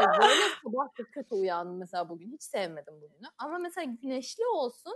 yani 0.00 0.18
böyle 0.20 0.42
sabah 0.64 0.86
çok 0.96 1.12
kötü 1.12 1.34
uyandım 1.34 1.78
mesela 1.78 2.08
bugün. 2.08 2.32
Hiç 2.32 2.42
sevmedim 2.42 2.94
bugünü. 2.94 3.28
Ama 3.38 3.58
mesela 3.58 3.92
güneşli 4.02 4.46
olsun 4.46 4.94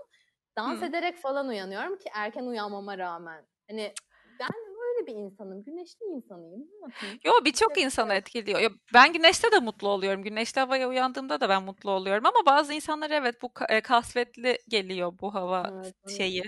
Dans 0.59 0.81
Hı. 0.81 0.85
ederek 0.85 1.19
falan 1.19 1.49
uyanıyorum 1.49 1.99
ki 1.99 2.11
erken 2.15 2.43
uyanmama 2.43 2.99
rağmen. 2.99 3.47
Hani 3.69 3.93
ben 4.41 4.49
böyle 4.81 5.07
bir 5.07 5.15
insanım. 5.15 5.65
Güneşli 5.65 6.07
insanıyım. 6.07 6.69
Yo 7.25 7.33
birçok 7.45 7.79
insanı 7.79 8.15
etkiliyor. 8.15 8.61
Yo, 8.61 8.71
ben 8.95 9.13
güneşte 9.13 9.53
de 9.53 9.59
mutlu 9.59 9.89
oluyorum. 9.89 10.23
Güneşli 10.23 10.61
havaya 10.61 10.89
uyandığımda 10.89 11.41
da 11.41 11.49
ben 11.49 11.63
mutlu 11.63 11.91
oluyorum. 11.91 12.27
Ama 12.27 12.47
bazı 12.47 12.75
insanlar 12.75 13.11
evet 13.11 13.43
bu 13.43 13.51
e, 13.69 13.81
kasvetli 13.81 14.59
geliyor 14.69 15.13
bu 15.21 15.35
hava 15.35 15.71
evet, 15.75 16.17
şeyi. 16.17 16.43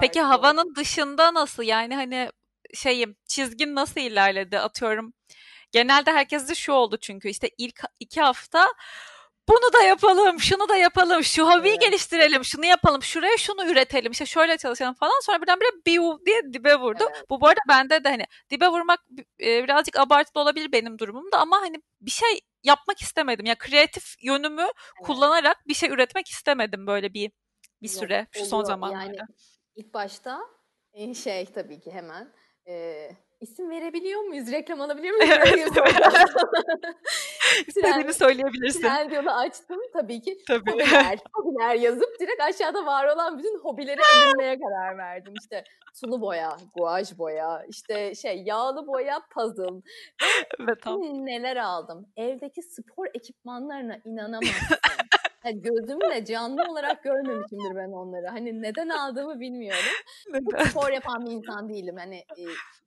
Peki 0.00 0.20
havanın 0.20 0.74
dışında 0.74 1.34
nasıl? 1.34 1.62
Yani 1.62 1.94
hani 1.94 2.30
şeyim 2.74 3.16
çizgin 3.28 3.74
nasıl 3.74 4.00
ilerledi? 4.00 4.58
Atıyorum 4.58 5.12
genelde 5.72 6.12
herkeste 6.12 6.54
şu 6.54 6.72
oldu 6.72 6.96
çünkü 7.00 7.28
işte 7.28 7.50
ilk 7.58 7.80
iki 8.00 8.20
hafta 8.20 8.68
bunu 9.48 9.72
da 9.72 9.82
yapalım, 9.82 10.40
şunu 10.40 10.68
da 10.68 10.76
yapalım, 10.76 11.24
şu 11.24 11.50
hobiyi 11.50 11.72
evet. 11.72 11.80
geliştirelim, 11.80 12.44
şunu 12.44 12.66
yapalım, 12.66 13.02
şuraya 13.02 13.36
şunu 13.36 13.70
üretelim, 13.70 14.12
işte 14.12 14.26
şöyle 14.26 14.56
çalışalım 14.56 14.94
falan. 14.94 15.20
Sonra 15.22 15.42
birdenbire 15.42 15.68
biu 15.86 16.20
diye 16.26 16.42
dibe 16.52 16.76
vurdu. 16.76 17.04
Evet. 17.10 17.30
Bu 17.30 17.40
bu 17.40 17.46
arada 17.46 17.60
bende 17.68 18.04
de 18.04 18.08
hani 18.08 18.24
dibe 18.50 18.68
vurmak 18.68 19.00
e, 19.40 19.64
birazcık 19.64 19.98
abartılı 19.98 20.42
olabilir 20.42 20.72
benim 20.72 20.98
durumumda 20.98 21.38
ama 21.38 21.60
hani 21.60 21.76
bir 22.00 22.10
şey 22.10 22.40
yapmak 22.64 23.00
istemedim. 23.00 23.46
Ya 23.46 23.50
yani 23.50 23.58
kreatif 23.58 24.14
yönümü 24.22 24.62
evet. 24.62 25.06
kullanarak 25.06 25.68
bir 25.68 25.74
şey 25.74 25.90
üretmek 25.90 26.28
istemedim 26.28 26.86
böyle 26.86 27.14
bir 27.14 27.30
bir 27.82 27.88
süre 27.88 28.16
Yok, 28.16 28.28
şu 28.32 28.46
son 28.46 28.64
zamanlarda. 28.64 29.04
Yani 29.04 29.28
ilk 29.74 29.94
başta 29.94 30.40
şey 31.24 31.46
tabii 31.46 31.80
ki 31.80 31.92
hemen 31.92 32.32
e, 32.68 33.10
İsim 33.40 33.70
verebiliyor 33.70 34.20
muyuz? 34.20 34.52
Reklam 34.52 34.80
alabiliyor 34.80 35.14
muyuz? 35.16 35.30
Evet. 35.30 35.68
İstediğini 37.66 38.12
söyleyebilirsin. 38.14 38.80
Trendyol'u 38.80 39.30
açtım 39.30 39.80
tabii 39.92 40.20
ki. 40.20 40.38
Tabii. 40.48 40.70
Hobiler, 40.70 41.18
hobiler 41.34 41.74
yazıp 41.74 42.20
direkt 42.20 42.42
aşağıda 42.42 42.86
var 42.86 43.14
olan 43.14 43.38
bütün 43.38 43.58
hobileri 43.58 44.00
edinmeye 44.00 44.58
karar 44.60 44.98
verdim. 44.98 45.34
İşte 45.42 45.64
sulu 45.94 46.20
boya, 46.20 46.56
guaj 46.76 47.18
boya, 47.18 47.64
işte 47.68 48.14
şey 48.14 48.42
yağlı 48.46 48.86
boya, 48.86 49.20
puzzle. 49.34 49.64
Evet, 50.60 50.78
tamam. 50.82 51.26
Neler 51.26 51.56
aldım. 51.56 52.06
Evdeki 52.16 52.62
spor 52.62 53.06
ekipmanlarına 53.14 53.96
inanamazsın. 54.04 54.76
Yani 55.44 55.62
gözümle 55.62 56.24
canlı 56.24 56.62
olarak 56.62 57.02
görmemişimdir 57.02 57.76
ben 57.76 57.92
onları. 57.92 58.26
Hani 58.26 58.62
neden 58.62 58.88
aldığımı 58.88 59.40
bilmiyorum. 59.40 59.92
Neden? 60.32 60.64
Spor 60.64 60.92
yapan 60.92 61.26
bir 61.26 61.30
insan 61.30 61.68
değilim. 61.68 61.96
Hani 61.98 62.16
e, 62.16 62.42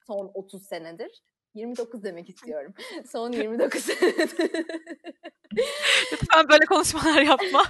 son 0.08 0.32
30 0.34 0.68
senedir. 0.68 1.22
29 1.54 2.04
demek 2.04 2.30
istiyorum. 2.30 2.74
Son 3.12 3.32
29 3.32 3.82
senedir. 3.82 4.32
Lütfen 6.12 6.50
böyle 6.50 6.66
konuşmalar 6.66 7.22
yapma. 7.22 7.64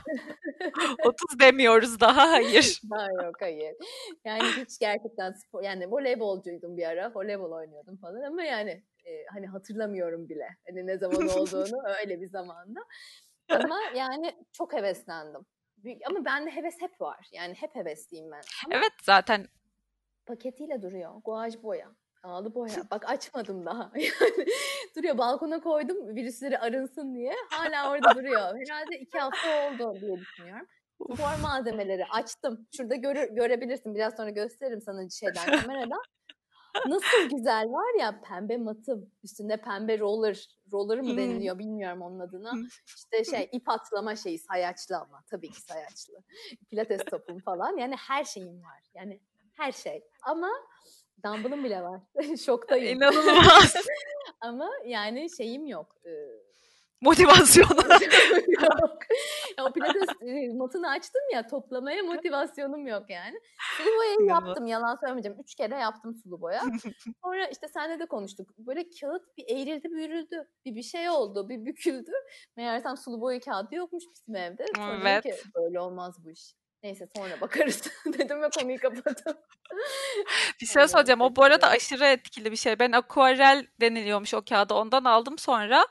30 1.06 1.40
demiyoruz 1.40 2.00
daha 2.00 2.30
hayır. 2.30 2.82
Daha 2.92 3.12
yok 3.26 3.36
hayır. 3.40 3.76
Yani 4.26 4.44
hiç 4.44 4.80
gerçekten 4.80 5.32
spor 5.34 5.64
yani 5.64 5.92
voleybolcuydum 5.92 6.78
bir 6.78 6.84
ara. 6.84 7.12
Voleybol 7.16 7.52
oynuyordum 7.52 7.98
falan 7.98 8.22
ama 8.22 8.44
yani 8.44 8.84
e, 9.06 9.26
hani 9.34 9.48
hatırlamıyorum 9.48 10.30
bile. 10.30 10.48
Hani 10.68 10.88
ne 10.88 10.98
zaman 10.98 11.28
olduğunu 11.28 11.82
öyle 12.02 12.22
bir 12.22 12.30
zamanda. 12.30 12.80
Ama 13.52 13.80
yani 13.96 14.36
çok 14.54 14.74
heveslendim. 14.74 15.42
Ama 16.10 16.26
bende 16.26 16.52
heves 16.52 16.76
hep 16.82 17.02
var. 17.02 17.28
Yani 17.32 17.54
hep 17.54 17.76
hevesliyim 17.76 18.32
ben. 18.32 18.42
Ama 18.66 18.76
evet 18.76 18.92
zaten. 19.04 19.48
Paketiyle 20.26 20.82
duruyor. 20.82 21.12
Guaj 21.26 21.64
boya. 21.64 21.92
Ağlı 22.24 22.56
boya. 22.56 22.76
Bak 22.92 23.10
açmadım 23.10 23.66
daha. 23.66 23.92
Yani 23.96 24.46
duruyor. 24.98 25.18
Balkona 25.18 25.60
koydum 25.62 26.16
virüsleri 26.16 26.60
arınsın 26.60 27.16
diye. 27.16 27.36
Hala 27.52 27.92
orada 27.92 28.16
duruyor. 28.16 28.42
Herhalde 28.42 29.00
iki 29.00 29.20
hafta 29.20 29.68
oldu 29.68 30.02
diye 30.02 30.18
düşünüyorum. 30.18 30.68
Spor 31.14 31.42
malzemeleri 31.42 32.06
açtım. 32.06 32.68
Şurada 32.78 32.96
göre, 32.96 33.26
görebilirsin. 33.32 33.96
Biraz 33.96 34.16
sonra 34.16 34.30
gösteririm 34.30 34.82
sana 34.82 35.10
şeyden 35.10 35.46
kameradan. 35.62 36.02
Nasıl 36.88 37.30
güzel 37.38 37.72
var 37.72 38.00
ya 38.00 38.22
pembe 38.22 38.58
matım. 38.58 39.12
Üstünde 39.24 39.58
pembe 39.58 40.00
roller. 40.00 40.50
Roller 40.72 41.02
mı 41.02 41.18
deniliyor 41.18 41.60
bilmiyorum 41.60 42.02
onun 42.02 42.20
adına. 42.20 42.52
İşte 42.88 43.24
şey 43.24 43.50
ip 43.52 43.70
atlama 43.70 44.16
şeyi 44.16 44.40
sayaçlı 44.40 44.98
ama. 44.98 45.24
Tabii 45.30 45.50
ki 45.52 45.62
sayaçlı. 45.62 46.14
Pilates 46.70 47.06
topum 47.06 47.40
falan. 47.40 47.78
Yani 47.78 47.96
her 47.96 48.24
şeyim 48.24 48.64
var. 48.64 48.84
Yani 48.94 49.20
her 49.54 49.72
şey. 49.72 50.04
Ama 50.24 50.50
Dumbbell'ım 51.24 51.64
bile 51.64 51.82
var. 51.82 52.02
Şoktayım. 52.46 52.98
İnanılmaz. 52.98 53.76
Ama 54.42 54.70
yani 54.86 55.28
şeyim 55.38 55.68
yok. 55.68 55.96
Motivasyonu. 56.06 56.41
Yok. 58.62 59.00
Ya, 59.58 59.66
o 59.66 59.74
pilates 59.74 60.10
matını 60.56 60.90
açtım 60.90 61.22
ya 61.34 61.48
toplamaya 61.48 62.04
motivasyonum 62.04 62.88
yok 62.88 63.10
yani. 63.10 63.40
Sulu 63.78 63.98
boyayı 63.98 64.22
yaptım 64.22 64.68
yalan 64.68 64.96
söylemeyeceğim. 64.96 65.38
Üç 65.44 65.56
kere 65.56 65.76
yaptım 65.76 66.16
sulu 66.24 66.42
boya. 66.42 66.62
Sonra 67.24 67.48
işte 67.48 67.68
senle 67.68 68.00
de 68.00 68.06
konuştuk. 68.06 68.50
Böyle 68.58 68.90
kağıt 69.02 69.38
bir 69.38 69.44
eğrildi 69.50 69.92
büyürüldü. 69.92 70.48
Bir 70.66 70.76
bir 70.76 70.84
şey 70.84 71.10
oldu 71.10 71.50
bir 71.50 71.66
büküldü. 71.66 72.12
Meğersem 72.58 72.98
sulu 72.98 73.22
boya 73.22 73.40
kağıdı 73.40 73.76
yokmuş 73.76 74.04
bizim 74.16 74.36
evde. 74.36 74.66
Sonra 74.76 75.10
evet. 75.10 75.24
ki 75.24 75.34
böyle 75.56 75.80
olmaz 75.80 76.16
bu 76.26 76.32
iş. 76.32 76.54
Neyse 76.84 77.08
sonra 77.16 77.42
bakarız 77.42 77.82
dedim 78.06 78.42
ve 78.42 78.50
konuyu 78.60 78.80
kapattım. 78.80 79.38
bir 80.62 80.66
şey 80.66 80.88
söyleyeceğim. 80.88 81.22
O 81.22 81.36
bu 81.36 81.44
arada 81.44 81.68
aşırı 81.68 82.06
etkili 82.06 82.52
bir 82.52 82.56
şey. 82.56 82.80
Ben 82.80 82.92
akvarel 82.92 83.68
deniliyormuş 83.82 84.34
o 84.34 84.42
kağıdı. 84.50 84.74
Ondan 84.74 85.04
aldım 85.04 85.38
sonra. 85.38 85.86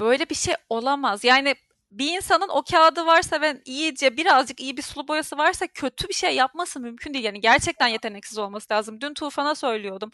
Böyle 0.00 0.30
bir 0.30 0.34
şey 0.34 0.54
olamaz. 0.68 1.24
Yani 1.24 1.54
bir 1.90 2.16
insanın 2.16 2.48
o 2.48 2.62
kağıdı 2.62 3.06
varsa 3.06 3.40
ve 3.40 3.62
iyice 3.64 4.16
birazcık 4.16 4.60
iyi 4.60 4.76
bir 4.76 4.82
sulu 4.82 5.08
boyası 5.08 5.38
varsa 5.38 5.66
kötü 5.66 6.08
bir 6.08 6.14
şey 6.14 6.34
yapması 6.36 6.80
mümkün 6.80 7.14
değil. 7.14 7.24
Yani 7.24 7.40
gerçekten 7.40 7.88
yeteneksiz 7.88 8.38
olması 8.38 8.74
lazım. 8.74 9.00
Dün 9.00 9.14
Tufan'a 9.14 9.54
söylüyordum. 9.54 10.10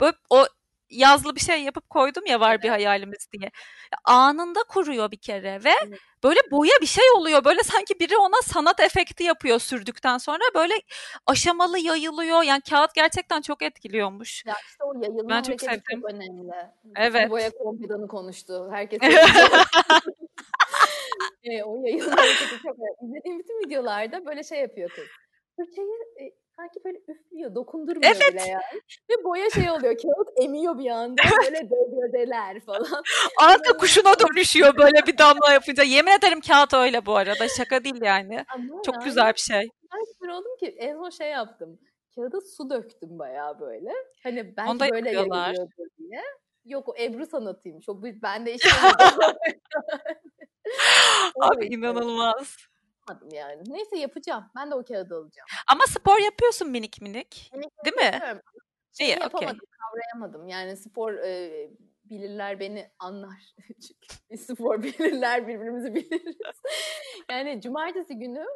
Böyle 0.00 0.16
o 0.30 0.46
yazılı 0.90 1.34
bir 1.34 1.40
şey 1.40 1.62
yapıp 1.62 1.90
koydum 1.90 2.26
ya 2.26 2.40
var 2.40 2.62
bir 2.62 2.68
hayalimiz 2.68 3.28
diye. 3.32 3.50
Anında 4.04 4.60
kuruyor 4.68 5.10
bir 5.10 5.16
kere 5.16 5.64
ve 5.64 5.72
böyle 6.24 6.40
boya 6.50 6.72
bir 6.80 6.86
şey 6.86 7.04
oluyor. 7.16 7.44
Böyle 7.44 7.62
sanki 7.62 8.00
biri 8.00 8.16
ona 8.16 8.42
sanat 8.42 8.80
efekti 8.80 9.24
yapıyor 9.24 9.58
sürdükten 9.58 10.18
sonra 10.18 10.42
böyle 10.54 10.74
aşamalı 11.26 11.78
yayılıyor. 11.78 12.42
Yani 12.42 12.60
kağıt 12.70 12.94
gerçekten 12.94 13.40
çok 13.40 13.62
etkiliyormuş. 13.62 14.44
Ya 14.46 14.54
işte 14.68 14.84
o 14.84 14.94
yayılma 15.02 15.28
ben 15.28 15.42
çok 15.42 15.60
sevdim. 15.60 15.82
çok 15.94 16.10
önemli. 16.10 16.52
Evet. 16.96 17.30
Boya 17.30 17.50
kompidanı 17.50 18.08
konuştu. 18.08 18.68
Herkes 18.72 18.98
e, 21.42 21.62
o 21.62 21.82
yayılma 21.84 22.16
hareketi 22.16 22.62
çok 22.62 22.78
önemli. 22.78 22.96
İzlediğim 23.02 23.38
bütün 23.38 23.66
videolarda 23.66 24.26
böyle 24.26 24.42
şey 24.42 24.60
yapıyor 24.60 24.90
kız. 24.90 25.06
Fırçayı 25.56 25.88
sanki 26.58 26.84
böyle 26.84 26.98
üflüyor, 27.08 27.54
dokundurmuyor 27.54 28.16
evet. 28.16 28.32
bile 28.32 28.42
yani. 28.48 28.82
Ve 29.10 29.24
boya 29.24 29.50
şey 29.50 29.70
oluyor, 29.70 29.96
kağıt 29.98 30.28
emiyor 30.44 30.78
bir 30.78 30.90
anda. 30.90 31.22
Böyle 31.44 31.70
dövdeler 31.70 32.60
falan. 32.60 33.02
Anka 33.40 33.76
kuşuna 33.76 34.14
dönüşüyor 34.18 34.76
böyle 34.78 35.06
bir 35.06 35.18
damla 35.18 35.52
yapınca. 35.52 35.82
Yemin 35.82 36.12
ederim 36.12 36.40
kağıt 36.40 36.74
öyle 36.74 37.06
bu 37.06 37.16
arada. 37.16 37.48
Şaka 37.48 37.84
değil 37.84 38.02
yani. 38.02 38.44
Ama 38.54 38.82
Çok 38.82 38.94
yani, 38.94 39.04
güzel 39.04 39.34
bir 39.34 39.40
şey. 39.40 39.68
Ben 39.94 40.12
süper 40.12 40.28
oldum 40.28 40.56
ki 40.60 40.76
en 40.78 40.96
son 40.96 41.10
şey 41.10 41.30
yaptım. 41.30 41.78
Kağıda 42.14 42.40
su 42.40 42.70
döktüm 42.70 43.18
bayağı 43.18 43.60
böyle. 43.60 43.92
Hani 44.22 44.56
belki 44.56 44.70
Onu 44.70 44.80
da 44.80 44.88
böyle 44.90 45.10
yayılıyordur 45.10 45.88
diye. 45.98 46.22
Yok 46.64 46.88
o 46.88 46.94
Ebru 47.00 47.26
sanatıymış. 47.26 47.88
O 47.88 48.02
ben 48.02 48.46
de 48.46 48.54
işte 48.54 48.70
Abi 51.40 51.66
inanılmaz. 51.66 52.56
Yapmadım 53.08 53.28
yani. 53.32 53.62
Neyse 53.66 53.98
yapacağım. 53.98 54.44
Ben 54.56 54.70
de 54.70 54.74
o 54.74 54.84
kağıdı 54.84 55.14
alacağım. 55.14 55.46
Ama 55.72 55.86
spor 55.86 56.18
yapıyorsun 56.18 56.70
minik 56.70 57.02
minik. 57.02 57.50
Minik 57.54 57.84
Değil 57.84 57.96
mi? 57.96 58.04
yapıyorum. 58.04 58.40
Şeyi 58.98 59.08
İyi, 59.08 59.14
okey. 59.14 59.22
yapamadım, 59.22 59.66
kavrayamadım. 59.80 60.48
Yani 60.48 60.76
spor 60.76 61.12
e, 61.12 61.70
bilirler 62.04 62.60
beni 62.60 62.90
anlar. 62.98 63.54
Çünkü 64.30 64.44
spor 64.44 64.82
bilirler, 64.82 65.48
birbirimizi 65.48 65.94
biliriz. 65.94 66.36
yani 67.30 67.60
cumartesi 67.60 68.18
günü 68.18 68.46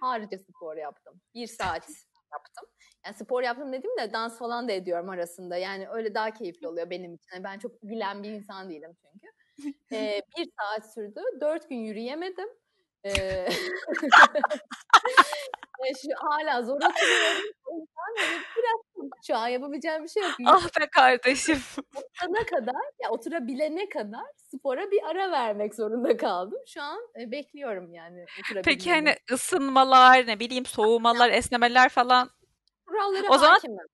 harca 0.00 0.38
spor 0.38 0.76
yaptım. 0.76 1.20
Bir 1.34 1.46
saat 1.46 1.88
yaptım. 2.32 2.68
Yani 3.06 3.16
spor 3.16 3.42
yaptım 3.42 3.72
dedim 3.72 3.90
de 3.98 4.12
dans 4.12 4.38
falan 4.38 4.68
da 4.68 4.72
ediyorum 4.72 5.08
arasında. 5.08 5.56
Yani 5.56 5.88
öyle 5.88 6.14
daha 6.14 6.30
keyifli 6.30 6.68
oluyor 6.68 6.90
benim 6.90 7.14
için. 7.14 7.28
Yani 7.34 7.44
ben 7.44 7.58
çok 7.58 7.72
gülen 7.82 8.22
bir 8.22 8.30
insan 8.30 8.70
değilim 8.70 8.96
çünkü. 9.02 9.26
Ee, 9.92 10.22
bir 10.38 10.50
saat 10.60 10.94
sürdü. 10.94 11.20
Dört 11.40 11.68
gün 11.68 11.76
yürüyemedim. 11.76 12.48
E, 13.04 13.46
şu 16.02 16.08
hala 16.16 16.62
zor 16.62 16.76
oturuyorum. 16.76 17.52
O 17.66 17.76
yüzden 17.78 17.94
hani 18.26 18.42
bıraktım. 18.56 19.10
Şu 19.26 19.36
an 19.36 19.48
yapabileceğim 19.48 20.04
bir 20.04 20.08
şey 20.08 20.22
yok. 20.22 20.32
Ah 20.46 20.64
be 20.80 20.86
kardeşim. 20.90 21.58
Oturana 21.94 22.46
kadar, 22.46 22.82
ya 23.02 23.10
oturabilene 23.10 23.88
kadar 23.88 24.24
spora 24.36 24.90
bir 24.90 25.02
ara 25.10 25.30
vermek 25.30 25.74
zorunda 25.74 26.16
kaldım. 26.16 26.58
Şu 26.66 26.82
an 26.82 26.98
e, 27.20 27.30
bekliyorum 27.30 27.94
yani. 27.94 28.24
Peki 28.64 28.90
hani 28.90 29.14
ısınmalar, 29.32 30.26
ne 30.26 30.40
bileyim 30.40 30.66
soğumalar, 30.66 31.30
esnemeler 31.30 31.88
falan 31.88 32.30
Kurallara 32.86 33.28
o 33.30 33.38
zaman- 33.38 33.52
hakimim. 33.54 33.86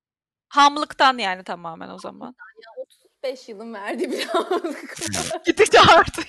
hamlıktan 0.49 1.17
yani 1.17 1.43
tamamen 1.43 1.89
o 1.89 1.97
zaman. 1.99 2.35
Ya 2.37 2.76
35 3.23 3.49
yılın 3.49 3.73
verdiği 3.73 4.11
bir. 4.11 4.27
Gittikçe 5.45 5.79
artıyor. 5.79 6.27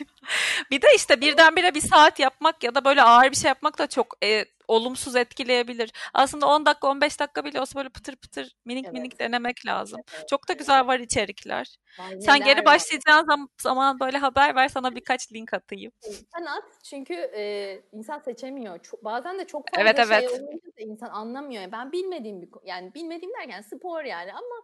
Bir 0.71 0.83
de 0.83 0.87
işte 0.97 1.21
birdenbire 1.21 1.75
bir 1.75 1.81
saat 1.81 2.19
yapmak 2.19 2.65
ya 2.65 2.75
da 2.75 2.85
böyle 2.85 3.03
ağır 3.03 3.31
bir 3.31 3.37
şey 3.37 3.49
yapmak 3.49 3.79
da 3.79 3.87
çok 3.87 4.07
e, 4.25 4.45
olumsuz 4.69 5.17
etkileyebilir. 5.17 5.93
Aslında 6.15 6.47
10 6.47 6.67
dakika 6.67 6.89
15 6.89 7.21
dakika 7.21 7.45
bile 7.45 7.61
olsa 7.61 7.77
böyle 7.79 7.89
pıtır 7.89 8.17
pıtır 8.17 8.57
minik 8.65 8.85
Evet. 8.85 8.93
minik 8.95 9.19
denemek 9.19 9.67
lazım. 9.67 10.01
Evet, 10.17 10.29
Çok 10.29 10.49
da 10.49 10.53
güzel 10.53 10.87
var 10.87 10.99
içerikler. 10.99 11.77
Vay, 11.99 12.21
Sen 12.21 12.39
geri 12.45 12.59
var. 12.59 12.65
başlayacağın 12.65 13.25
zam- 13.27 13.49
zaman 13.63 14.01
böyle 14.01 14.19
haber 14.19 14.55
ver 14.57 14.69
sana 14.69 14.95
birkaç 14.95 15.33
link 15.33 15.55
atayım. 15.55 15.93
Sen 16.01 16.45
at 16.45 16.65
çünkü 16.85 17.15
e, 17.15 17.75
insan 17.93 18.19
seçemiyor. 18.19 18.79
Çok, 18.79 19.05
bazen 19.05 19.39
de 19.39 19.47
çok 19.47 19.69
fazla 19.75 19.83
Evet, 19.91 19.97
şey 20.09 20.17
evet. 20.17 20.31
olunca 20.31 20.67
da 20.79 20.81
insan 20.83 21.09
anlamıyor. 21.09 21.73
Ben 21.73 21.93
bilmediğim 21.93 22.43
bir 22.43 22.49
yani 22.65 22.95
bilmediğim 22.95 23.35
derken 23.35 23.63
spor 23.63 24.05
yani 24.05 24.33
ama 24.33 24.57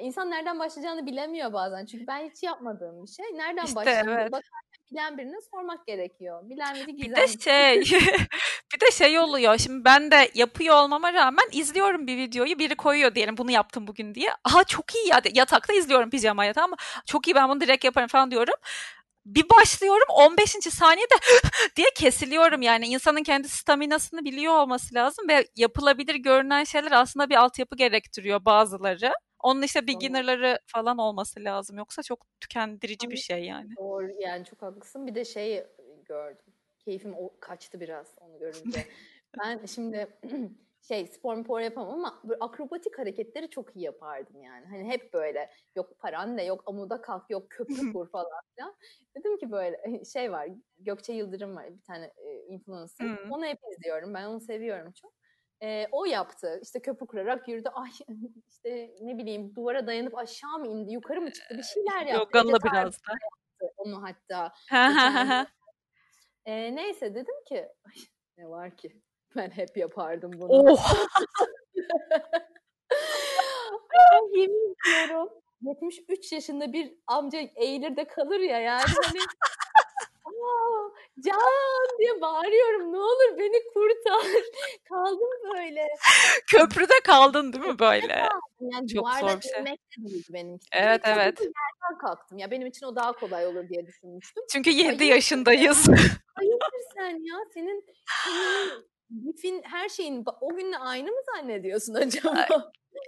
insan 0.00 0.30
nereden 0.30 0.58
başlayacağını 0.58 1.06
bilemiyor 1.06 1.52
bazen. 1.52 1.86
Çünkü 1.86 2.06
ben 2.06 2.30
hiç 2.30 2.42
yapmadığım 2.42 3.02
bir 3.02 3.10
şey. 3.10 3.26
Nereden 3.34 3.64
İşte 3.64 3.76
başlayacağını 3.76 4.20
evet. 4.20 4.32
bakarken 4.32 4.68
bilen 4.90 5.18
birine 5.18 5.36
sormak 5.50 5.86
gerekiyor. 5.86 6.40
Bilen 6.50 6.74
biri 6.74 6.86
Bir 6.86 6.92
gizem. 6.92 7.16
de 7.16 7.28
şey 7.28 7.80
bir 8.74 8.80
de 8.80 8.90
şey 8.92 9.18
oluyor. 9.18 9.58
Şimdi 9.58 9.84
ben 9.84 10.10
de 10.10 10.30
yapıyor 10.34 10.74
olmama 10.76 11.12
rağmen 11.12 11.44
izliyorum 11.52 12.06
bir 12.06 12.16
videoyu. 12.16 12.58
Biri 12.58 12.74
koyuyor 12.74 13.14
diyelim 13.14 13.36
bunu 13.36 13.50
yaptım 13.50 13.86
bugün 13.86 14.14
diye. 14.14 14.30
Aha 14.44 14.64
çok 14.64 14.94
iyi 14.94 15.08
ya. 15.08 15.22
Yatakta 15.34 15.72
izliyorum 15.72 16.10
pijama 16.10 16.44
yatağı 16.44 16.64
ama 16.64 16.76
çok 17.06 17.28
iyi 17.28 17.34
ben 17.34 17.48
bunu 17.48 17.60
direkt 17.60 17.84
yaparım 17.84 18.08
falan 18.08 18.30
diyorum. 18.30 18.54
Bir 19.26 19.44
başlıyorum 19.50 20.06
15. 20.08 20.50
saniyede 20.50 21.14
diye 21.76 21.86
kesiliyorum 21.96 22.62
yani 22.62 22.86
insanın 22.86 23.22
kendi 23.22 23.48
staminasını 23.48 24.24
biliyor 24.24 24.54
olması 24.54 24.94
lazım 24.94 25.28
ve 25.28 25.46
yapılabilir 25.56 26.14
görünen 26.14 26.64
şeyler 26.64 26.92
aslında 26.92 27.30
bir 27.30 27.34
altyapı 27.36 27.76
gerektiriyor 27.76 28.44
bazıları. 28.44 29.12
Onun 29.42 29.62
işte 29.62 29.86
beginner'ları 29.86 30.58
falan 30.66 30.98
olması 30.98 31.40
lazım 31.44 31.78
yoksa 31.78 32.02
çok 32.02 32.26
tükendirici 32.40 33.10
bir 33.10 33.16
şey 33.16 33.44
yani. 33.44 33.76
Doğru 33.76 34.10
yani 34.20 34.44
çok 34.44 34.62
haklısın. 34.62 35.06
Bir 35.06 35.14
de 35.14 35.24
şey 35.24 35.66
gördüm. 36.04 36.54
Keyfim 36.78 37.14
o, 37.14 37.30
kaçtı 37.40 37.80
biraz 37.80 38.14
onu 38.20 38.38
görünce. 38.38 38.86
ben 39.40 39.66
şimdi 39.66 40.08
şey 40.88 41.06
spor 41.06 41.44
spor 41.44 41.60
yapamam 41.60 41.94
ama 41.94 42.20
böyle 42.24 42.38
akrobatik 42.40 42.98
hareketleri 42.98 43.50
çok 43.50 43.76
iyi 43.76 43.84
yapardım 43.84 44.42
yani. 44.42 44.66
Hani 44.66 44.88
hep 44.88 45.12
böyle 45.14 45.50
yok 45.76 45.98
paranle 45.98 46.44
yok 46.44 46.62
amuda 46.66 47.00
kalk 47.00 47.30
yok 47.30 47.50
köprü 47.50 47.74
kur 47.92 48.10
falan 48.10 48.42
filan. 48.54 48.74
Dedim 49.16 49.38
ki 49.38 49.50
böyle 49.52 50.04
şey 50.04 50.32
var 50.32 50.48
Gökçe 50.78 51.12
Yıldırım 51.12 51.56
var 51.56 51.76
bir 51.76 51.82
tane 51.82 52.12
e, 52.16 52.46
influencer. 52.46 53.18
Onu 53.30 53.46
hep 53.46 53.58
izliyorum. 53.72 54.14
Ben 54.14 54.26
onu 54.26 54.40
seviyorum 54.40 54.92
çok. 54.92 55.12
E, 55.62 55.86
o 55.92 56.04
yaptı. 56.04 56.60
İşte 56.62 56.80
köprü 56.82 57.06
kurarak 57.06 57.48
yürüdü. 57.48 57.68
Ay 57.68 57.90
işte 58.48 58.90
ne 59.00 59.18
bileyim 59.18 59.54
duvara 59.56 59.86
dayanıp 59.86 60.18
aşağı 60.18 60.58
mı 60.58 60.66
indi, 60.68 60.92
yukarı 60.92 61.20
mı 61.20 61.32
çıktı 61.32 61.54
bir 61.58 61.62
şeyler 61.62 62.06
yaptı. 62.06 62.38
Yoganla 62.38 62.56
Ece 62.56 62.68
biraz 62.72 62.94
da. 62.94 62.98
Tarık 63.60 63.72
onu 63.76 64.02
hatta. 64.02 64.52
E, 66.46 66.74
neyse 66.76 67.14
dedim 67.14 67.34
ki 67.48 67.68
"Ay, 67.86 67.94
ne 68.36 68.48
var 68.50 68.76
ki 68.76 68.92
ben 69.36 69.50
hep 69.50 69.76
yapardım 69.76 70.30
bunu. 70.34 70.48
Oh. 70.50 70.94
Ay, 74.12 74.40
yemin 74.40 74.74
ediyorum 75.04 75.28
73 75.62 76.32
yaşında 76.32 76.72
bir 76.72 76.94
amca 77.06 77.38
eğilir 77.56 77.96
de 77.96 78.04
kalır 78.06 78.40
ya 78.40 78.58
yani 78.60 78.82
hani 79.04 79.18
Aa, 80.42 80.90
can 81.24 81.98
diye 81.98 82.20
bağırıyorum 82.20 82.92
ne 82.92 82.96
olur 82.98 83.38
beni 83.38 83.62
kurtar. 83.74 84.26
Kaldım 84.88 85.28
böyle. 85.56 85.88
Köprüde 86.50 87.00
kaldın 87.04 87.52
değil 87.52 87.64
mi 87.64 87.78
böyle? 87.78 88.28
Yani 88.60 88.88
Çok 88.88 89.08
zor 89.20 89.36
bir 89.40 89.48
şey. 89.48 89.64
de 89.66 89.76
benim 90.30 90.56
için. 90.56 90.68
Evet, 90.72 91.04
Direkt 91.04 91.18
evet. 91.18 91.40
yerden 91.40 91.98
kalktım. 92.00 92.38
Ya 92.38 92.50
benim 92.50 92.66
için 92.66 92.86
o 92.86 92.96
daha 92.96 93.12
kolay 93.12 93.46
olur 93.46 93.68
diye 93.68 93.86
düşünmüştüm. 93.86 94.44
Çünkü 94.52 94.70
7 94.70 94.96
Hayır. 94.98 95.12
yaşındayız. 95.14 95.88
Hayırdır 96.34 96.72
sen 96.96 97.24
ya? 97.24 97.36
Senin, 97.54 97.84
senin 98.24 98.84
gifin 99.26 99.62
her 99.62 99.88
şeyin 99.88 100.24
o 100.40 100.56
günle 100.56 100.78
aynı 100.78 101.10
mı 101.10 101.20
zannediyorsun 101.34 101.94
acaba? 101.94 102.46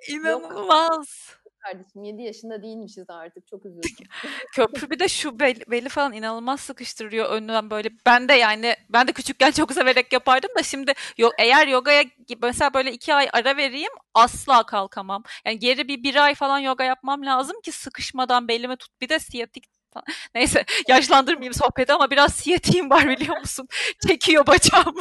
İnanılmaz. 0.09 1.37
Kardeşim 1.61 2.05
7 2.05 2.23
yaşında 2.23 2.63
değilmişiz 2.63 3.05
artık. 3.11 3.47
Çok 3.47 3.67
üzüldüm. 3.67 3.91
Köprü 4.55 4.91
bir 4.91 4.99
de 4.99 5.09
şu 5.09 5.41
bel- 5.41 5.71
beli 5.71 5.89
falan 5.89 6.13
inanılmaz 6.13 6.61
sıkıştırıyor 6.61 7.31
önünden 7.31 7.71
böyle. 7.71 7.89
Ben 8.07 8.29
de 8.29 8.33
yani 8.33 8.77
ben 8.89 9.09
de 9.09 9.13
küçükken 9.13 9.51
çok 9.51 9.73
severek 9.73 10.13
yapardım 10.13 10.51
da 10.59 10.63
şimdi 10.63 10.93
yo- 11.19 11.31
eğer 11.39 11.67
yogaya 11.69 12.05
mesela 12.43 12.75
böyle 12.75 12.93
iki 12.93 13.15
ay 13.15 13.29
ara 13.33 13.57
vereyim 13.57 13.93
asla 14.15 14.63
kalkamam. 14.67 15.23
Yani 15.47 15.59
geri 15.59 15.89
bir 15.89 16.03
bir 16.03 16.17
ay 16.25 16.35
falan 16.35 16.59
yoga 16.59 16.85
yapmam 16.85 17.27
lazım 17.27 17.57
ki 17.65 17.73
sıkışmadan 17.73 18.49
belimi 18.49 18.77
tut. 18.77 19.01
Bir 19.01 19.09
de 19.09 19.19
siyatik. 19.19 19.65
Neyse 20.35 20.65
yaşlandırmayayım 20.89 21.55
sohbeti 21.55 21.93
ama 21.93 22.11
biraz 22.11 22.35
siyatiğim 22.35 22.91
var 22.91 23.09
biliyor 23.09 23.39
musun? 23.39 23.69
Çekiyor 24.09 24.47
bacağımı. 24.47 25.01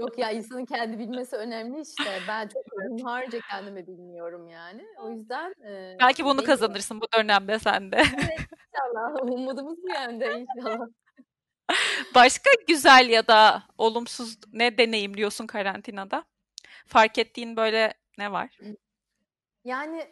Yok 0.00 0.18
ya 0.18 0.30
insanın 0.30 0.64
kendi 0.64 0.98
bilmesi 0.98 1.36
önemli 1.36 1.80
işte. 1.80 2.18
Ben 2.28 2.48
çok 2.48 2.62
hunharca 2.88 3.40
kendimi 3.50 3.86
bilmiyorum 3.86 4.48
yani. 4.48 4.86
O 4.98 5.10
yüzden 5.10 5.54
e, 5.64 5.96
Belki 6.00 6.24
bunu 6.24 6.44
kazanırsın 6.44 7.00
bu 7.00 7.06
dönemde 7.18 7.58
sen 7.58 7.92
de. 7.92 7.96
İnşallah. 7.98 9.22
Umudumuz 9.22 9.78
bu 9.82 9.88
yönde 9.88 10.46
inşallah. 10.56 10.86
Başka 12.14 12.50
güzel 12.68 13.08
ya 13.08 13.26
da 13.26 13.62
olumsuz 13.78 14.38
ne 14.52 14.78
deneyimliyorsun 14.78 15.46
karantinada? 15.46 16.24
fark 16.90 17.18
ettiğin 17.18 17.56
böyle 17.56 17.94
ne 18.18 18.32
var? 18.32 18.58
Yani 19.64 20.10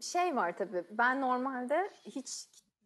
şey 0.00 0.36
var 0.36 0.56
tabii. 0.56 0.84
Ben 0.90 1.20
normalde 1.20 1.90
hiç 2.04 2.28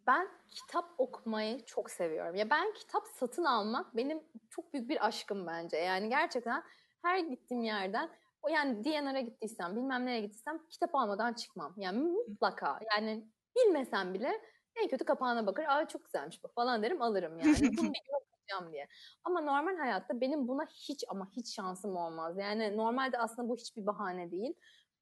ben 0.07 0.29
kitap 0.49 0.95
okumayı 0.99 1.65
çok 1.65 1.91
seviyorum. 1.91 2.35
Ya 2.35 2.51
ben 2.51 2.73
kitap 2.73 3.07
satın 3.07 3.45
almak 3.45 3.97
benim 3.97 4.23
çok 4.51 4.73
büyük 4.75 4.89
bir 4.89 5.07
aşkım 5.07 5.47
bence. 5.47 5.77
Yani 5.77 6.09
gerçekten 6.09 6.63
her 7.03 7.19
gittiğim 7.19 7.65
yerden 7.65 8.11
o 8.43 8.49
yani 8.49 8.85
DNR'a 8.85 9.21
gittiysem, 9.21 9.77
bilmem 9.77 10.07
nereye 10.07 10.21
gittiysem 10.21 10.67
kitap 10.71 10.95
almadan 10.95 11.33
çıkmam. 11.33 11.75
Yani 11.77 11.99
mutlaka. 11.99 12.79
Yani 12.97 13.29
bilmesem 13.57 14.15
bile 14.15 14.33
en 14.77 14.89
kötü 14.89 15.05
kapağına 15.05 15.47
bakar. 15.47 15.65
Aa 15.69 15.89
çok 15.89 16.05
güzelmiş 16.05 16.45
bu 16.45 16.49
falan 16.49 16.83
derim 16.83 17.03
alırım 17.03 17.39
yani. 17.39 17.57
Bunu 17.61 17.71
bir 17.71 17.77
gün 17.77 18.15
okuyacağım 18.21 18.73
diye. 18.73 18.89
Ama 19.25 19.41
normal 19.41 19.77
hayatta 19.77 20.21
benim 20.21 20.49
buna 20.49 20.67
hiç 20.67 21.05
ama 21.09 21.29
hiç 21.37 21.55
şansım 21.55 21.97
olmaz. 21.97 22.39
Yani 22.39 22.77
normalde 22.77 23.19
aslında 23.19 23.49
bu 23.49 23.57
hiçbir 23.57 23.87
bahane 23.87 24.31
değil. 24.31 24.55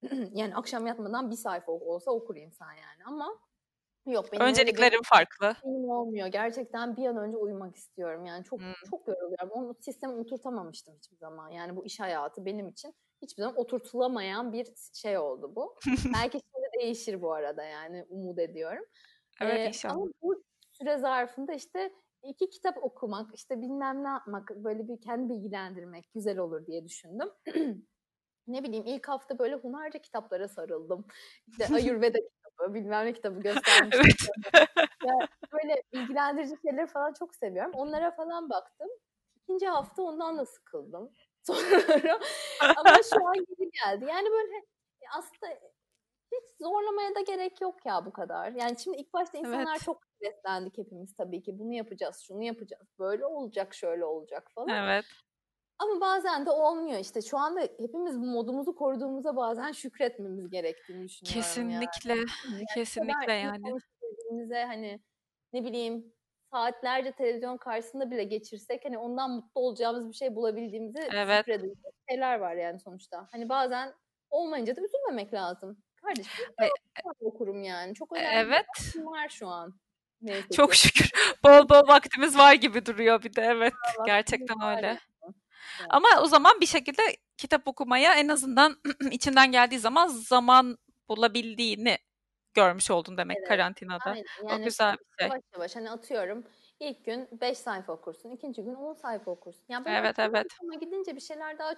yani 0.33 0.57
akşam 0.57 0.87
yatmadan 0.87 1.31
bir 1.31 1.37
sayfa 1.37 1.73
olsa 1.73 2.11
okur 2.11 2.37
insan 2.37 2.73
yani. 2.73 3.05
Ama 3.07 3.39
Yok 4.07 4.33
benim 4.33 4.47
Önceliklerim 4.47 5.01
farklı. 5.05 5.55
Benim 5.65 5.91
olmuyor. 5.91 6.27
Gerçekten 6.27 6.97
bir 6.97 7.07
an 7.07 7.17
önce 7.17 7.37
uyumak 7.37 7.77
istiyorum. 7.77 8.25
Yani 8.25 8.45
çok 8.45 8.61
hmm. 8.61 8.73
çok 8.91 9.09
yoruluyorum. 9.09 9.51
Onu 9.51 9.75
sisteme 9.81 10.13
oturtamamıştım 10.13 10.95
hiçbir 10.95 11.17
zaman. 11.17 11.49
Yani 11.49 11.77
bu 11.77 11.87
iş 11.87 12.01
hayatı 12.01 12.45
benim 12.45 12.69
için 12.69 12.95
hiçbir 13.23 13.43
zaman 13.43 13.61
oturtulamayan 13.61 14.53
bir 14.53 14.69
şey 14.95 15.19
oldu 15.19 15.53
bu. 15.57 15.77
Belki 16.15 16.39
şimdi 16.39 16.67
değişir 16.81 17.23
bu 17.23 17.33
arada 17.33 17.65
yani 17.65 18.07
umut 18.09 18.39
ediyorum. 18.39 18.85
Evet 19.41 19.59
ee, 19.59 19.67
inşallah. 19.67 19.95
Ama 19.95 20.07
bu 20.23 20.45
süre 20.73 20.99
zarfında 20.99 21.53
işte 21.53 21.93
iki 22.23 22.51
kitap 22.51 22.85
okumak, 22.85 23.35
işte 23.35 23.63
bilmem 23.63 24.05
ne 24.05 24.09
yapmak, 24.09 24.51
böyle 24.57 24.89
bir 24.89 25.01
kendi 25.01 25.29
bilgilendirmek 25.35 26.13
güzel 26.15 26.39
olur 26.39 26.67
diye 26.67 26.85
düşündüm. 26.85 27.29
ne 28.47 28.63
bileyim 28.63 28.85
ilk 28.87 29.09
hafta 29.09 29.39
böyle 29.39 29.55
Hunarca 29.55 29.99
kitaplara 30.01 30.49
sarıldım. 30.49 31.07
İşte 31.47 31.65
Ayurveda 31.75 32.19
kitabı, 32.61 32.75
bilmem 32.75 33.07
ne 33.07 33.13
kitabı 33.13 33.41
göstermiştim. 33.43 34.35
evet. 34.55 34.69
yani 35.05 35.29
böyle 35.53 35.83
bilgilendirici 35.93 36.57
şeyleri 36.63 36.87
falan 36.87 37.13
çok 37.13 37.35
seviyorum. 37.35 37.73
Onlara 37.75 38.11
falan 38.11 38.51
baktım. 38.51 38.89
İkinci 39.37 39.67
hafta 39.67 40.03
ondan 40.03 40.39
da 40.39 40.47
sıkıldım. 40.47 41.11
Sonra 41.43 42.21
ama 42.77 42.97
şu 43.15 43.27
an 43.29 43.35
gibi 43.35 43.71
geldi. 43.71 44.05
Yani 44.09 44.31
böyle 44.31 44.65
aslında 45.19 45.53
hiç 46.33 46.45
zorlamaya 46.61 47.15
da 47.15 47.21
gerek 47.21 47.61
yok 47.61 47.87
ya 47.87 48.07
bu 48.07 48.13
kadar. 48.13 48.53
Yani 48.53 48.79
şimdi 48.79 48.97
ilk 48.97 49.13
başta 49.13 49.39
insanlar 49.39 49.73
evet. 49.77 49.85
çok 49.85 50.03
beslendik 50.21 50.79
hepimiz 50.79 51.17
tabii 51.17 51.43
ki. 51.43 51.59
Bunu 51.59 51.75
yapacağız, 51.75 52.25
şunu 52.27 52.43
yapacağız. 52.43 52.89
Böyle 52.99 53.27
olacak, 53.27 53.75
şöyle 53.75 54.05
olacak 54.05 54.51
falan. 54.55 54.69
Evet. 54.69 55.05
Ama 55.81 56.01
bazen 56.01 56.47
de 56.47 56.51
olmuyor 56.51 56.99
işte. 56.99 57.23
Şu 57.23 57.39
anda 57.39 57.61
hepimiz 57.61 58.17
modumuzu 58.17 58.75
koruduğumuza 58.75 59.37
bazen 59.37 59.73
şükretmemiz 59.73 60.51
gerektiğini 60.51 61.05
düşünüyorum. 61.05 61.41
Kesinlikle. 61.41 62.15
Yani. 62.15 62.65
Kesinlikle 62.75 63.33
yani. 63.33 63.81
Hani 64.67 65.01
ne 65.53 65.65
bileyim 65.65 66.13
saatlerce 66.51 67.13
televizyon 67.13 67.57
karşısında 67.57 68.11
bile 68.11 68.25
geçirsek 68.25 68.85
hani 68.85 68.99
ondan 68.99 69.31
mutlu 69.31 69.61
olacağımız 69.61 70.09
bir 70.09 70.15
şey 70.15 70.35
bulabildiğimizi 70.35 71.09
evet. 71.15 71.39
şükredeceğiz. 71.39 71.79
şeyler 72.11 72.39
var 72.39 72.55
yani 72.55 72.81
sonuçta. 72.81 73.29
Hani 73.33 73.49
bazen 73.49 73.95
olmayınca 74.31 74.77
da 74.77 74.81
üzülmemek 74.81 75.35
lazım. 75.35 75.83
Kardeşim 75.97 76.45
e, 76.63 76.69
okurum 77.21 77.63
yani. 77.63 77.95
Çok 77.95 78.17
önemli 78.17 78.35
evet. 78.35 78.67
var 78.97 79.29
şu 79.29 79.49
an. 79.49 79.81
Neyse 80.23 80.49
Çok 80.53 80.75
şükür. 80.75 81.11
Bol 81.45 81.69
bol 81.69 81.89
vaktimiz 81.89 82.39
var 82.39 82.55
gibi 82.55 82.87
duruyor 82.87 83.23
bir 83.23 83.35
de 83.35 83.43
evet. 83.43 83.75
Gerçekten 84.07 84.77
öyle. 84.77 84.99
Ama 85.89 86.09
o 86.23 86.27
zaman 86.27 86.61
bir 86.61 86.67
şekilde 86.67 87.03
kitap 87.37 87.69
okumaya 87.69 88.15
en 88.15 88.29
azından 88.29 88.77
içinden 89.11 89.53
geldiği 89.53 89.79
zaman 89.79 90.07
zaman 90.07 90.79
bulabildiğini 91.09 91.99
görmüş 92.55 92.91
oldun 92.91 93.17
demek 93.17 93.37
evet. 93.39 93.49
karantinada. 93.49 94.11
Aynen. 94.11 94.25
Yani 94.49 94.63
o 94.63 94.65
güzel 94.65 94.93
bir 94.93 95.05
şey. 95.19 95.29
Yavaş 95.29 95.43
yavaş 95.55 95.77
hani 95.77 95.91
atıyorum 95.91 96.45
ilk 96.81 97.05
gün 97.05 97.29
5 97.41 97.59
sayfa 97.59 97.93
okursun, 97.93 98.31
ikinci 98.31 98.63
gün 98.63 98.75
10 98.75 98.95
sayfa 98.95 99.31
okursun. 99.31 99.65
Yani 99.69 99.85
evet 99.89 100.19
evet. 100.19 100.47
Ama 100.63 100.75
gidince 100.75 101.17
bir 101.17 101.21
şeyler 101.21 101.59
daha 101.59 101.75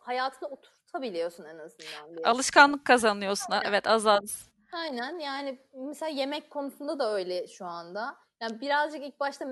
hayatına 0.00 0.48
oturtabiliyorsun 0.48 1.44
en 1.44 1.58
azından. 1.58 2.16
Diye. 2.16 2.24
Alışkanlık 2.24 2.84
kazanıyorsun. 2.84 3.52
Aynen. 3.52 3.68
Evet 3.68 3.86
az 3.86 4.06
az. 4.06 4.52
Aynen 4.72 5.18
yani 5.18 5.58
mesela 5.74 6.08
yemek 6.08 6.50
konusunda 6.50 6.98
da 6.98 7.14
öyle 7.14 7.46
şu 7.46 7.66
anda. 7.66 8.16
Yani 8.40 8.60
birazcık 8.60 9.02
ilk 9.02 9.20
başta 9.20 9.46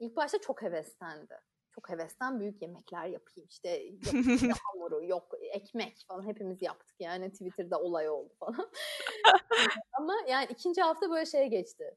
ilk 0.00 0.16
başta 0.16 0.40
çok 0.40 0.62
heveslendi 0.62 1.34
çok 1.74 1.88
hevesten 1.88 2.40
büyük 2.40 2.62
yemekler 2.62 3.06
yapayım. 3.06 3.48
İşte 3.48 3.82
yok 4.48 4.58
hamuru, 4.64 5.04
yok 5.04 5.28
ekmek 5.52 6.04
falan 6.08 6.26
hepimiz 6.26 6.62
yaptık 6.62 6.96
yani 7.00 7.32
Twitter'da 7.32 7.80
olay 7.80 8.08
oldu 8.08 8.32
falan. 8.38 8.70
Ama 9.98 10.14
yani 10.28 10.46
ikinci 10.50 10.82
hafta 10.82 11.10
böyle 11.10 11.26
şey 11.26 11.46
geçti. 11.46 11.96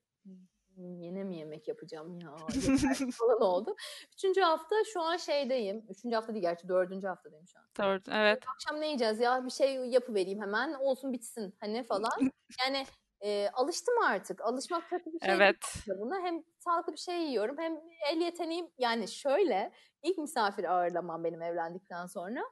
Hmm, 0.75 1.01
yine 1.01 1.23
mi 1.23 1.37
yemek 1.37 1.67
yapacağım 1.67 2.19
ya 2.19 2.35
falan 3.11 3.41
oldu. 3.41 3.75
Üçüncü 4.13 4.41
hafta 4.41 4.75
şu 4.93 5.01
an 5.01 5.17
şeydeyim. 5.17 5.85
Üçüncü 5.89 6.15
hafta 6.15 6.33
değil 6.33 6.41
gerçi 6.41 6.67
dördüncü 6.67 7.07
haftadayım 7.07 7.47
şu 7.47 7.59
an. 7.59 7.65
Dört, 7.79 8.09
evet. 8.09 8.43
Akşam 8.55 8.81
ne 8.81 8.85
yiyeceğiz 8.85 9.19
ya 9.19 9.45
bir 9.45 9.51
şey 9.51 9.75
yapıvereyim 9.75 10.41
hemen 10.41 10.73
olsun 10.73 11.13
bitsin 11.13 11.55
hani 11.59 11.83
falan. 11.83 12.31
Yani 12.65 12.85
e, 13.23 13.49
alıştım 13.53 13.93
artık. 14.05 14.41
Alışmak 14.41 14.89
kötü 14.89 15.13
bir 15.13 15.19
şey 15.19 15.35
evet. 15.35 15.57
buna. 15.87 16.21
Hem 16.21 16.43
sağlıklı 16.59 16.93
bir 16.93 16.97
şey 16.97 17.21
yiyorum 17.21 17.57
hem 17.57 17.79
el 18.11 18.21
yeteneğim 18.21 18.67
yani 18.77 19.07
şöyle 19.07 19.71
ilk 20.03 20.17
misafir 20.17 20.63
ağırlamam 20.63 21.23
benim 21.23 21.41
evlendikten 21.41 22.05
sonra 22.05 22.43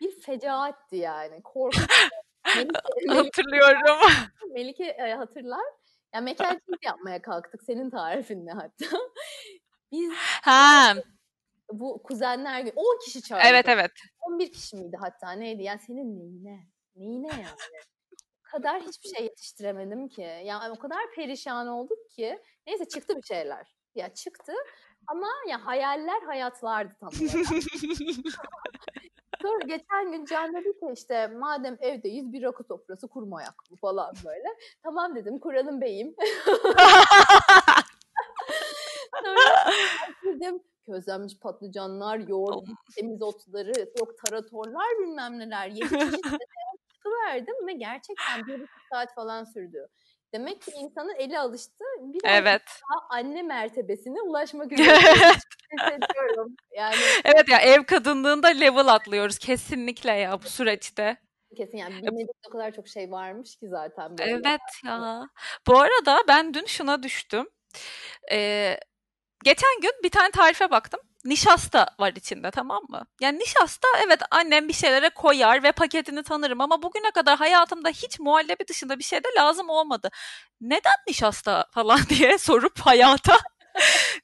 bir 0.00 0.20
fecaatti 0.20 0.96
yani. 0.96 1.42
Korkunç. 1.42 1.88
Melike, 2.56 3.14
Hatırlıyorum. 3.14 3.98
Melike 4.54 4.84
e, 4.84 5.14
hatırlar. 5.14 5.64
Ya 6.14 6.20
mekan 6.20 6.60
yapmaya 6.82 7.22
kalktık 7.22 7.62
senin 7.62 7.90
tarifinle 7.90 8.50
hatta. 8.50 8.98
Biz 9.92 10.12
ha. 10.42 10.94
bu 11.72 12.02
kuzenler 12.02 12.60
gün 12.60 12.72
10 12.76 13.04
kişi 13.04 13.22
çağırdık. 13.22 13.46
Evet 13.50 13.68
evet. 13.68 13.90
11 14.20 14.52
kişi 14.52 14.76
miydi 14.76 14.96
hatta 15.00 15.32
neydi? 15.32 15.62
Yani 15.62 15.80
senin 15.80 16.18
neyine? 16.18 16.66
Neyine 16.96 17.28
yani? 17.28 17.82
Kadar 18.52 18.82
hiçbir 18.82 19.08
şey 19.08 19.24
yetiştiremedim 19.24 20.08
ki. 20.08 20.42
Yani 20.44 20.72
o 20.72 20.78
kadar 20.78 21.10
perişan 21.14 21.66
olduk 21.66 22.10
ki. 22.10 22.38
Neyse 22.66 22.84
çıktı 22.88 23.16
bir 23.16 23.22
şeyler. 23.22 23.74
Ya 23.94 24.14
çıktı 24.14 24.52
ama 25.06 25.28
ya 25.48 25.66
hayaller 25.66 26.22
hayatlardı 26.22 26.94
tam 27.00 27.08
olarak. 27.08 27.46
Sonra 29.42 29.58
geçen 29.66 30.12
gün 30.12 30.24
Can 30.24 30.54
dedi 30.54 30.80
ki 30.80 30.86
işte 30.94 31.26
madem 31.26 31.76
evdeyiz 31.80 32.32
bir 32.32 32.42
rakı 32.42 32.64
sofrası 32.64 33.08
kurmayak 33.08 33.70
mı 33.70 33.76
falan 33.76 34.14
böyle. 34.24 34.48
Tamam 34.82 35.16
dedim 35.16 35.38
kuralım 35.38 35.80
beyim. 35.80 36.14
Sonra 39.24 39.70
dedim 40.24 40.60
közlenmiş 40.86 41.38
patlıcanlar, 41.38 42.18
yoğurt, 42.18 42.68
temiz 42.96 43.22
otları, 43.22 43.72
yok 44.00 44.18
taratorlar 44.24 44.86
bilmem 45.00 45.38
neler. 45.38 45.68
Yedi 45.68 45.88
çeşit 45.88 46.26
verdim 47.26 47.54
ve 47.66 47.72
gerçekten 47.72 48.46
bir 48.46 48.54
buçuk 48.54 48.82
saat 48.92 49.14
falan 49.14 49.44
sürdü. 49.44 49.88
Demek 50.34 50.62
ki 50.62 50.70
insanın 50.70 51.14
eli 51.18 51.38
alıştı. 51.38 51.84
Biraz 52.00 52.42
evet. 52.42 52.62
daha 52.90 53.18
anne 53.18 53.42
mertebesine 53.42 54.20
ulaşmak 54.20 54.72
üzere 54.80 54.96
hissediyorum. 55.72 56.56
Yani 56.76 56.96
Evet 57.24 57.48
ya 57.48 57.58
ev 57.58 57.84
kadınlığında 57.84 58.48
level 58.48 58.86
atlıyoruz 58.86 59.38
kesinlikle 59.38 60.12
ya 60.12 60.42
bu 60.42 60.48
süreçte. 60.48 61.16
Kesin 61.56 61.78
yani 61.78 61.94
bilmediğim 61.94 62.28
o 62.48 62.50
kadar 62.50 62.72
çok 62.72 62.88
şey 62.88 63.10
varmış 63.10 63.56
ki 63.56 63.68
zaten. 63.68 64.18
Böyle. 64.18 64.30
Evet 64.30 64.60
ya. 64.84 65.22
Bu 65.66 65.80
arada 65.80 66.18
ben 66.28 66.54
dün 66.54 66.66
şuna 66.66 67.02
düştüm. 67.02 67.48
Ee, 68.32 68.78
geçen 69.44 69.80
gün 69.82 69.92
bir 70.04 70.10
tane 70.10 70.30
tarife 70.30 70.70
baktım 70.70 71.00
nişasta 71.24 71.86
var 71.98 72.12
içinde 72.16 72.50
tamam 72.50 72.82
mı? 72.88 73.06
Yani 73.20 73.38
nişasta 73.38 73.88
evet 74.06 74.20
annem 74.30 74.68
bir 74.68 74.72
şeylere 74.72 75.10
koyar 75.10 75.62
ve 75.62 75.72
paketini 75.72 76.22
tanırım 76.22 76.60
ama 76.60 76.82
bugüne 76.82 77.10
kadar 77.10 77.38
hayatımda 77.38 77.88
hiç 77.88 78.20
muhallebi 78.20 78.68
dışında 78.68 78.98
bir 78.98 79.04
şey 79.04 79.24
de 79.24 79.28
lazım 79.38 79.68
olmadı. 79.68 80.10
Neden 80.60 80.94
nişasta 81.08 81.66
falan 81.70 82.00
diye 82.08 82.38
sorup 82.38 82.80
hayata 82.80 83.38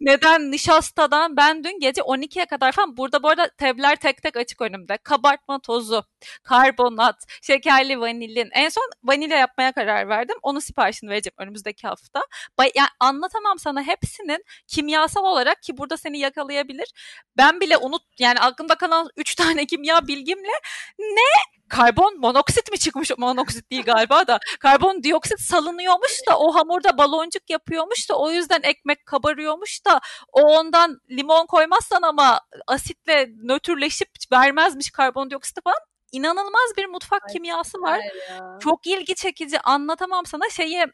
neden 0.00 0.50
nişastadan 0.50 1.36
ben 1.36 1.64
dün 1.64 1.80
gece 1.80 2.00
12'ye 2.00 2.46
kadar 2.46 2.72
falan 2.72 2.96
burada 2.96 3.22
bu 3.22 3.28
arada 3.28 3.48
tabler 3.58 3.96
tek 3.96 4.22
tek 4.22 4.36
açık 4.36 4.60
önümde. 4.62 4.96
Kabartma 4.96 5.58
tozu, 5.60 6.04
karbonat, 6.42 7.16
şekerli 7.42 8.00
vanilin. 8.00 8.48
En 8.52 8.68
son 8.68 8.90
vanilya 9.04 9.36
yapmaya 9.38 9.72
karar 9.72 10.08
verdim. 10.08 10.36
Onu 10.42 10.60
siparişini 10.60 11.10
vereceğim 11.10 11.34
önümüzdeki 11.38 11.86
hafta. 11.86 12.20
Ba- 12.58 12.72
yani 12.74 12.88
anlatamam 13.00 13.58
sana 13.58 13.82
hepsinin 13.82 14.44
kimyasal 14.66 15.24
olarak 15.24 15.62
ki 15.62 15.78
burada 15.78 15.96
seni 15.96 16.18
yakalayabilir. 16.18 16.92
Ben 17.36 17.60
bile 17.60 17.76
unut 17.76 18.02
yani 18.18 18.40
aklımda 18.40 18.74
kalan 18.74 19.08
3 19.16 19.34
tane 19.34 19.66
kimya 19.66 20.06
bilgimle 20.08 20.52
ne 20.98 21.54
karbon 21.68 22.20
monoksit 22.20 22.70
mi 22.72 22.78
çıkmış? 22.78 23.10
Monoksit 23.18 23.70
değil 23.70 23.82
galiba 23.82 24.26
da. 24.26 24.38
Karbon 24.60 25.02
dioksit 25.02 25.40
salınıyormuş 25.40 26.20
da 26.28 26.38
o 26.38 26.54
hamurda 26.54 26.98
baloncuk 26.98 27.50
yapıyormuş 27.50 28.10
da 28.10 28.14
o 28.18 28.30
yüzden 28.30 28.60
ekmek 28.62 29.06
kabarıyormuş 29.06 29.84
da 29.86 30.00
o 30.32 30.40
ondan 30.42 31.00
limon 31.10 31.46
koymazsan 31.46 32.02
ama 32.02 32.40
asitle 32.66 33.28
nötrleşip 33.42 34.08
vermezmiş 34.32 34.90
karbondioksiti 34.90 35.60
falan 35.64 35.78
inanılmaz 36.12 36.76
bir 36.76 36.86
mutfak 36.86 37.22
Ay, 37.28 37.32
kimyası 37.32 37.78
var. 37.78 38.00
Ya. 38.30 38.58
Çok 38.60 38.86
ilgi 38.86 39.14
çekici. 39.14 39.60
Anlatamam 39.60 40.26
sana. 40.26 40.50
Şeyi 40.50 40.86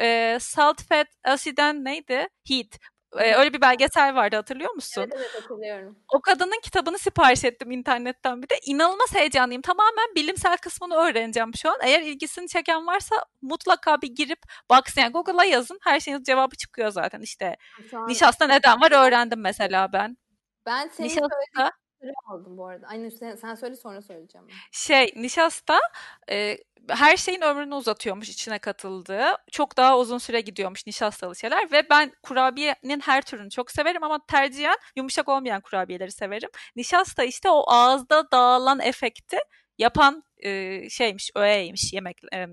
e, 0.00 0.38
Salt 0.40 0.82
Fat 0.88 1.06
Acid'den 1.24 1.84
neydi? 1.84 2.28
Heat. 2.48 2.78
E, 3.18 3.34
öyle 3.34 3.52
bir 3.52 3.60
belgesel 3.60 4.14
vardı 4.14 4.36
hatırlıyor 4.36 4.74
musun? 4.74 5.02
Evet 5.06 5.14
evet 5.16 5.42
hatırlıyorum. 5.42 5.98
O 6.14 6.20
kadının 6.20 6.60
kitabını 6.62 6.98
sipariş 6.98 7.44
ettim 7.44 7.70
internetten 7.70 8.42
bir 8.42 8.48
de. 8.48 8.54
İnanılmaz 8.66 9.14
heyecanlıyım. 9.14 9.62
Tamamen 9.62 10.14
bilimsel 10.14 10.56
kısmını 10.56 10.94
öğreneceğim 10.94 11.50
şu 11.54 11.70
an. 11.70 11.76
Eğer 11.82 12.02
ilgisini 12.02 12.48
çeken 12.48 12.86
varsa 12.86 13.16
mutlaka 13.42 14.02
bir 14.02 14.08
girip 14.08 14.38
baksın. 14.70 15.00
Yani 15.00 15.12
Google'a 15.12 15.44
yazın. 15.44 15.78
Her 15.82 16.00
şeyin 16.00 16.22
cevabı 16.22 16.56
çıkıyor 16.56 16.90
zaten. 16.90 17.20
İşte 17.20 17.56
Şu 17.90 17.98
an 17.98 18.08
nişasta 18.08 18.46
neden 18.46 18.80
var 18.80 19.06
öğrendim 19.06 19.40
mesela 19.40 19.92
ben. 19.92 20.16
ben 20.66 20.88
senin 20.88 21.08
Nişasta 21.08 21.70
söylediğini 22.00 22.14
aldım 22.26 22.58
bu 22.58 22.66
arada. 22.66 22.86
Aynı 22.86 23.10
sen, 23.10 23.34
sen 23.36 23.54
söyle 23.54 23.76
sonra 23.76 24.02
söyleyeceğim. 24.02 24.46
ben. 24.48 24.54
şey 24.72 25.12
nişasta 25.16 25.78
e, 26.30 26.58
her 26.88 27.16
şeyin 27.16 27.40
ömrünü 27.40 27.74
uzatıyormuş 27.74 28.28
içine 28.28 28.58
katıldığı. 28.58 29.24
Çok 29.52 29.76
daha 29.76 29.98
uzun 29.98 30.18
süre 30.18 30.40
gidiyormuş 30.40 30.86
nişastalı 30.86 31.36
şeyler 31.36 31.72
ve 31.72 31.90
ben 31.90 32.12
kurabiyenin 32.22 33.00
her 33.00 33.22
türünü 33.22 33.50
çok 33.50 33.70
severim 33.70 34.02
ama 34.02 34.26
tercihen 34.26 34.76
yumuşak 34.96 35.28
olmayan 35.28 35.60
kurabiyeleri 35.60 36.12
severim. 36.12 36.50
Nişasta 36.76 37.24
işte 37.24 37.50
o 37.50 37.64
ağızda 37.70 38.30
dağılan 38.30 38.80
efekti 38.80 39.36
yapan 39.78 40.22
e, 40.38 40.90
şeymiş, 40.90 41.30
öğeymiş 41.34 41.92
yemek 41.92 42.20
e, 42.34 42.46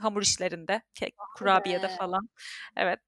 hamur 0.00 0.22
işlerinde, 0.22 0.82
kek, 0.94 1.14
kurabiyede 1.38 1.88
be. 1.88 1.96
falan. 1.98 2.28
Evet. 2.76 3.00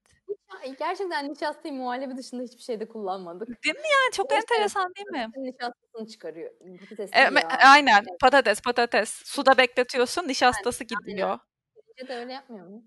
Ay, 0.63 0.75
Gerçekten 0.79 1.29
nişastayı 1.33 1.73
muhallebi 1.73 2.17
dışında 2.17 2.43
hiçbir 2.43 2.61
şeyde 2.61 2.87
kullanmadık. 2.87 3.47
Değil 3.47 3.75
mi 3.75 3.81
yani 3.81 4.11
çok 4.11 4.31
Evet, 4.33 4.43
enteresan 4.51 4.93
değil 4.95 5.07
mi? 5.07 5.27
Nişastasını 5.37 6.07
çıkarıyor. 6.07 6.51
Patates 6.79 7.09
E, 7.13 7.19
ya. 7.19 7.31
aynen 7.73 8.05
patates 8.21 8.61
patates 8.61 9.09
suda 9.25 9.57
bekletiyorsun 9.57 10.27
nişastası 10.27 10.83
gidiyor. 10.83 11.39
Pirince 11.97 12.13
de 12.13 12.17
öyle 12.19 12.33
yapmıyor 12.33 12.67
mu? 12.67 12.83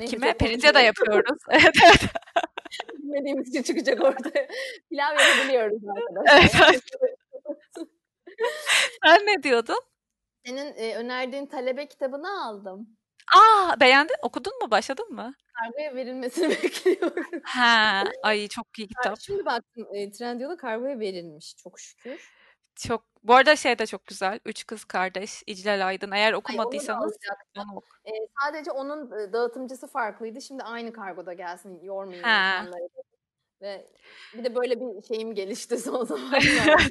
Neyse, 0.00 0.16
Kime? 0.16 0.34
Pirince 0.36 0.74
de 0.74 0.78
yapıyoruz. 0.80 1.38
Evet 1.50 1.74
evet. 1.84 2.00
Bilmediğimiz 2.98 3.48
için 3.48 3.62
çıkacak 3.62 4.00
ortaya. 4.04 4.48
Pilav 4.88 5.12
yapabiliyoruz 5.18 5.82
arkadaşlar. 5.88 6.68
Evet, 6.72 6.80
Sen 9.04 9.26
ne 9.26 9.42
diyordun? 9.42 9.80
Senin 10.46 10.74
e, 10.76 10.94
önerdiğin 10.96 11.46
talebe 11.46 11.88
kitabını 11.88 12.44
aldım. 12.44 12.96
Aa 13.36 13.80
beğendin? 13.80 14.16
Okudun 14.22 14.52
mu? 14.62 14.70
Başladın 14.70 15.12
mı? 15.12 15.34
Kargoya 15.54 15.94
verilmesini 15.94 16.48
bekliyorum. 16.62 17.24
Ha, 17.44 18.04
ay 18.22 18.48
çok 18.48 18.78
iyi 18.78 18.88
kitap. 18.88 19.20
Şimdi 19.20 19.44
baktım 19.44 19.86
e, 19.94 20.10
Trendyol'a 20.12 20.56
kargoya 20.56 21.00
verilmiş 21.00 21.56
çok 21.56 21.80
şükür. 21.80 22.30
Çok. 22.76 23.04
Bu 23.22 23.34
arada 23.34 23.56
şey 23.56 23.78
de 23.78 23.86
çok 23.86 24.06
güzel. 24.06 24.40
Üç 24.44 24.66
kız 24.66 24.84
kardeş. 24.84 25.42
İclal 25.46 25.86
Aydın. 25.86 26.10
Eğer 26.10 26.22
Ay, 26.22 26.28
onu 26.28 26.32
da 26.34 26.38
okumadıysanız 26.38 27.04
alacaktım. 27.04 27.62
onu 27.70 27.76
oku. 27.76 27.86
E, 28.04 28.10
sadece 28.44 28.70
onun 28.70 29.18
e, 29.28 29.32
dağıtımcısı 29.32 29.86
farklıydı. 29.86 30.40
Şimdi 30.40 30.62
aynı 30.62 30.92
kargoda 30.92 31.32
gelsin 31.32 31.80
yormayın 31.82 32.22
Ha. 32.22 32.56
insanları. 32.60 32.88
Ve 33.62 33.86
bir 34.34 34.44
de 34.44 34.54
böyle 34.54 34.80
bir 34.80 35.02
şeyim 35.02 35.34
gelişti 35.34 35.78
son 35.82 36.04
zamanlarda. 36.04 36.82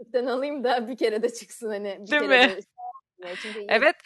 Eskiden 0.00 0.26
alayım 0.26 0.64
da 0.64 0.88
bir 0.88 0.96
kere 0.96 1.22
de 1.22 1.34
çıksın 1.34 1.68
hani. 1.68 1.98
Bir 2.00 2.10
Değil 2.10 2.22
kere 2.22 2.46
mi? 2.46 2.56
de 2.56 2.62
şey 3.26 3.34
Çünkü 3.42 3.58
iyi 3.60 3.66
Evet, 3.68 3.96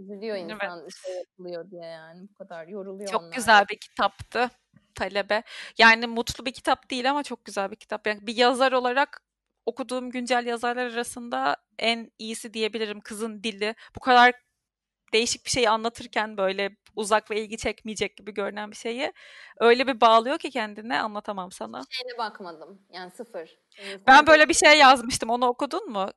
üzülüyor 0.00 0.36
Evet. 0.36 0.50
insan 0.50 0.88
şey 1.04 1.14
yapılıyor 1.16 1.70
diye 1.70 1.84
yani. 1.84 2.28
Bu 2.28 2.34
kadar 2.34 2.66
yoruluyor 2.66 3.10
çok 3.10 3.22
onlar. 3.22 3.36
güzel 3.36 3.64
bir 3.70 3.78
kitaptı. 3.78 4.50
Talebe. 4.94 5.42
Yani 5.78 6.06
mutlu 6.06 6.46
bir 6.46 6.52
kitap 6.52 6.90
değil 6.90 7.10
ama 7.10 7.22
çok 7.22 7.44
güzel 7.44 7.70
bir 7.70 7.76
kitap. 7.76 8.06
Yani 8.06 8.26
bir 8.26 8.36
yazar 8.36 8.72
olarak 8.72 9.22
okuduğum 9.66 10.10
güncel 10.10 10.46
yazarlar 10.46 10.86
arasında 10.86 11.56
en 11.78 12.10
iyisi 12.18 12.54
diyebilirim. 12.54 13.00
Kızın 13.00 13.42
dili. 13.42 13.74
Bu 13.96 14.00
kadar 14.00 14.32
değişik 15.12 15.44
bir 15.44 15.50
şeyi 15.50 15.70
anlatırken 15.70 16.36
böyle 16.36 16.76
uzak 16.96 17.30
ve 17.30 17.40
ilgi 17.40 17.56
çekmeyecek 17.58 18.16
gibi 18.16 18.34
görünen 18.34 18.70
bir 18.70 18.76
şeyi 18.76 19.12
öyle 19.58 19.86
bir 19.86 20.00
bağlıyor 20.00 20.38
ki 20.38 20.50
kendine 20.50 21.00
anlatamam 21.00 21.52
sana. 21.52 21.82
Şeyine 21.90 22.18
bakmadım. 22.18 22.82
Yani 22.90 23.10
sıfır. 23.10 23.58
Yani 23.78 24.00
Ben 24.06 24.26
böyle 24.26 24.48
bir 24.48 24.54
şey 24.54 24.78
yazmıştım. 24.78 25.30
Onu 25.30 25.46
okudun 25.46 25.90
mu? 25.90 26.10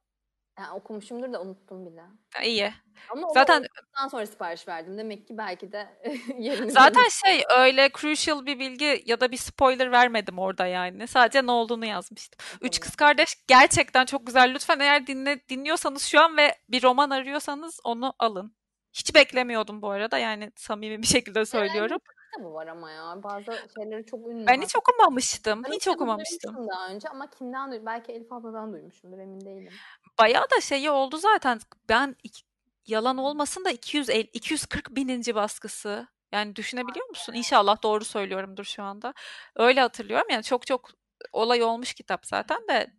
Yani 0.60 0.72
okumuşumdur 0.72 1.34
da 1.34 1.42
unuttum 1.42 1.86
bile. 1.86 2.02
Ha, 2.34 2.44
İyi. 2.44 2.74
Ama 3.10 3.28
Zaten 3.34 3.60
okuduktan 3.64 4.08
sonra 4.08 4.26
sipariş 4.26 4.68
verdim. 4.68 4.98
Demek 4.98 5.28
ki 5.28 5.38
belki 5.38 5.72
de 5.72 5.88
yerini 6.40 6.72
zaten 6.72 7.08
şey 7.26 7.44
öyle 7.58 7.90
crucial 7.98 8.46
bir 8.46 8.60
bilgi 8.60 9.04
ya 9.06 9.22
da 9.22 9.32
bir 9.32 9.38
spoiler 9.38 9.92
vermedim 9.92 10.40
orada 10.40 10.68
yani. 10.68 11.08
Sadece 11.08 11.46
ne 11.46 11.52
olduğunu 11.52 11.86
yazmıştım. 11.86 12.46
Üç 12.62 12.80
kız 12.80 12.96
kardeş 12.96 13.36
gerçekten 13.48 14.06
çok 14.06 14.28
güzel. 14.28 14.54
Lütfen 14.54 14.80
eğer 14.80 15.08
dinle, 15.08 15.50
dinliyorsanız 15.50 16.04
şu 16.04 16.22
an 16.22 16.38
ve 16.38 16.56
bir 16.70 16.84
roman 16.84 17.10
arıyorsanız 17.10 17.80
onu 17.84 18.14
alın. 18.20 18.56
Hiç 18.94 19.16
beklemiyordum 19.16 19.82
bu 19.82 19.90
arada 19.90 20.18
yani 20.18 20.52
samimi 20.56 21.02
bir 21.02 21.08
şekilde 21.08 21.46
söylüyorum. 21.46 21.98
kitabı 22.34 22.54
var 22.54 22.68
ama 22.68 22.92
ya. 22.92 23.24
Bazı 23.24 23.52
şeyleri 23.78 24.06
çok 24.06 24.28
ünlü. 24.28 24.48
Ben 24.48 24.62
hiç 24.62 24.76
okumamıştım. 24.76 25.64
Ben 25.64 25.72
Hiç 25.72 25.88
okumamıştım. 25.88 26.68
daha 26.70 26.88
önce 26.90 27.10
ama 27.10 27.30
kimden 27.30 27.72
duydum? 27.72 27.86
Belki 27.86 28.12
Elif 28.12 28.34
abladan 28.34 28.74
duymuşumdur 28.74 29.18
emin 29.20 29.42
değilim. 29.42 29.74
Bayağı 30.20 30.46
da 30.58 30.62
şeyi 30.62 30.90
oldu 30.90 31.18
zaten. 31.18 31.60
Ben 31.90 32.16
iki- 32.24 32.44
yalan 32.88 33.18
olmasın 33.18 33.66
da 33.66 33.72
250 33.72 34.30
240 34.34 34.96
bininci 34.96 35.36
baskısı. 35.36 36.08
Yani 36.32 36.56
düşünebiliyor 36.56 37.10
musun? 37.10 37.34
İnşallah 37.34 37.84
doğru 37.84 38.06
söylüyorumdur 38.06 38.64
şu 38.64 38.84
anda. 38.84 39.14
Öyle 39.56 39.82
hatırlıyorum. 39.82 40.28
Yani 40.30 40.44
çok 40.44 40.68
çok 40.68 40.90
olay 41.32 41.64
olmuş 41.64 41.94
kitap 41.94 42.26
zaten 42.26 42.68
de 42.68 42.94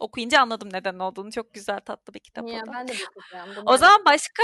okuyunca 0.00 0.40
anladım 0.40 0.68
neden 0.72 0.98
olduğunu. 0.98 1.32
Çok 1.32 1.54
güzel 1.54 1.80
tatlı 1.80 2.14
bir 2.14 2.20
kitap 2.20 2.48
Ya 2.48 2.62
o 2.62 2.66
da. 2.66 2.72
ben 2.72 2.88
de 2.88 2.92
bakacağım. 2.92 3.62
O 3.66 3.76
zaman 3.76 4.04
başka 4.04 4.42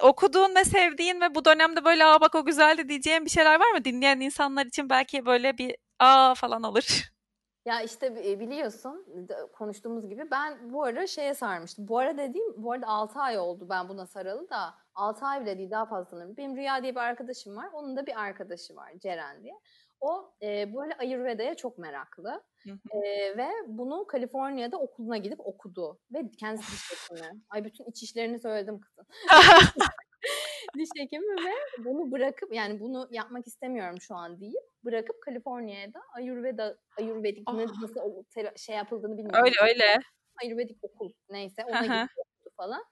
okuduğun 0.00 0.54
ve 0.54 0.64
sevdiğin 0.64 1.20
ve 1.20 1.34
bu 1.34 1.44
dönemde 1.44 1.84
böyle 1.84 2.04
aa 2.04 2.20
bak 2.20 2.34
o 2.34 2.44
güzeldi 2.44 2.88
diyeceğin 2.88 3.24
bir 3.24 3.30
şeyler 3.30 3.60
var 3.60 3.70
mı? 3.70 3.84
Dinleyen 3.84 4.20
insanlar 4.20 4.66
için 4.66 4.90
belki 4.90 5.26
böyle 5.26 5.58
bir 5.58 5.76
aa 5.98 6.34
falan 6.34 6.62
olur. 6.62 6.84
Ya 7.64 7.80
işte 7.82 8.06
e, 8.26 8.40
biliyorsun 8.40 9.06
konuştuğumuz 9.52 10.08
gibi 10.08 10.30
ben 10.30 10.72
bu 10.72 10.84
ara 10.84 11.06
şeye 11.06 11.34
sarmıştım. 11.34 11.88
Bu 11.88 11.98
ara 11.98 12.18
dediğim 12.18 12.62
bu 12.62 12.72
arada 12.72 12.86
6 12.86 13.18
ay 13.18 13.38
oldu 13.38 13.66
ben 13.68 13.88
buna 13.88 14.06
saralı 14.06 14.50
da 14.50 14.74
6 14.94 15.26
ay 15.26 15.40
bile 15.42 15.58
değil 15.58 15.70
daha 15.70 15.86
fazla 15.86 16.10
sanırım. 16.10 16.36
Benim 16.36 16.56
Rüya 16.56 16.82
diye 16.82 16.92
bir 16.94 17.00
arkadaşım 17.00 17.56
var. 17.56 17.68
Onun 17.72 17.96
da 17.96 18.06
bir 18.06 18.20
arkadaşı 18.20 18.76
var 18.76 18.92
Ceren 18.98 19.42
diye. 19.42 19.54
O 20.00 20.32
e, 20.42 20.74
böyle 20.74 20.94
Ayurveda'ya 20.94 21.54
çok 21.54 21.78
meraklı. 21.78 22.42
Hı 22.64 22.70
hı. 22.70 22.98
E, 23.04 23.36
ve 23.36 23.48
bunu 23.66 24.06
Kaliforniya'da 24.06 24.78
okuluna 24.78 25.16
gidip 25.16 25.40
okudu. 25.40 25.98
Ve 26.12 26.30
kendisi 26.40 26.72
diş 26.72 26.90
hekimi. 26.92 27.40
Ay 27.50 27.64
bütün 27.64 27.84
iç 27.84 28.02
işlerini 28.02 28.38
söyledim 28.38 28.80
kızın. 28.80 29.06
diş 30.78 30.88
hekimi 30.96 31.26
ve 31.46 31.84
bunu 31.84 32.12
bırakıp 32.12 32.54
yani 32.54 32.80
bunu 32.80 33.08
yapmak 33.10 33.46
istemiyorum 33.46 34.00
şu 34.00 34.14
an 34.14 34.40
deyip 34.40 34.62
bırakıp 34.84 35.22
Kaliforniya'da 35.22 36.00
Ayurveda 36.16 36.76
Ayurvedik 36.98 37.42
Ah. 37.46 37.54
nasıl 37.54 38.24
şey 38.56 38.76
yapıldığını 38.76 39.18
bilmiyorum. 39.18 39.44
öyle 39.44 39.72
öyle. 39.72 39.98
Ayurvedik 40.42 40.78
okul 40.82 41.12
neyse 41.30 41.64
ona 41.68 41.82
gitti 41.82 42.50
falan. 42.56 42.84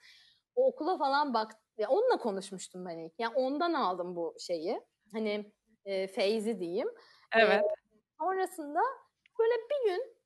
O 0.54 0.66
okula 0.66 0.98
falan 0.98 1.34
bak 1.34 1.52
ya 1.78 1.88
onunla 1.88 2.16
konuşmuştum 2.18 2.86
ben 2.86 2.98
ilk. 2.98 3.12
Yani 3.18 3.34
ondan 3.34 3.72
aldım 3.72 4.16
bu 4.16 4.34
şeyi. 4.38 4.80
Hani 5.12 5.52
e, 5.84 6.06
feyzi 6.06 6.60
diyeyim. 6.60 6.88
Evet. 7.36 7.62
Sonrasında 8.20 8.80
böyle 9.38 9.52
bir 9.54 9.90
gün 9.90 10.16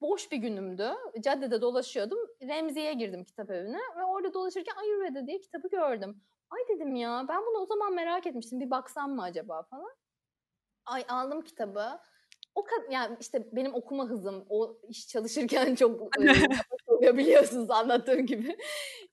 boş 0.00 0.32
bir 0.32 0.36
günümdü. 0.36 0.90
Caddede 1.20 1.60
dolaşıyordum. 1.60 2.18
Remzi'ye 2.42 2.92
girdim 2.92 3.24
kitap 3.24 3.50
evine 3.50 3.78
ve 3.98 4.04
orada 4.04 4.34
dolaşırken 4.34 4.74
Ayurveda 4.76 5.26
diye 5.26 5.38
kitabı 5.40 5.68
gördüm. 5.68 6.22
Ay 6.54 6.76
dedim 6.76 6.96
ya 6.96 7.26
ben 7.28 7.40
bunu 7.46 7.58
o 7.58 7.66
zaman 7.66 7.94
merak 7.94 8.26
etmiştim. 8.26 8.60
Bir 8.60 8.70
baksam 8.70 9.14
mı 9.14 9.22
acaba 9.22 9.62
falan. 9.62 9.94
Ay 10.84 11.04
aldım 11.08 11.42
kitabı. 11.42 12.00
O 12.54 12.64
kadar 12.64 12.90
yani 12.90 13.16
işte 13.20 13.48
benim 13.52 13.74
okuma 13.74 14.04
hızım 14.04 14.46
o 14.48 14.76
iş 14.88 15.08
çalışırken 15.08 15.74
çok 15.74 16.20
e, 16.20 16.24
yavaş 16.26 16.80
oluyor 16.86 17.16
biliyorsunuz 17.16 17.70
anlattığım 17.70 18.26
gibi. 18.26 18.56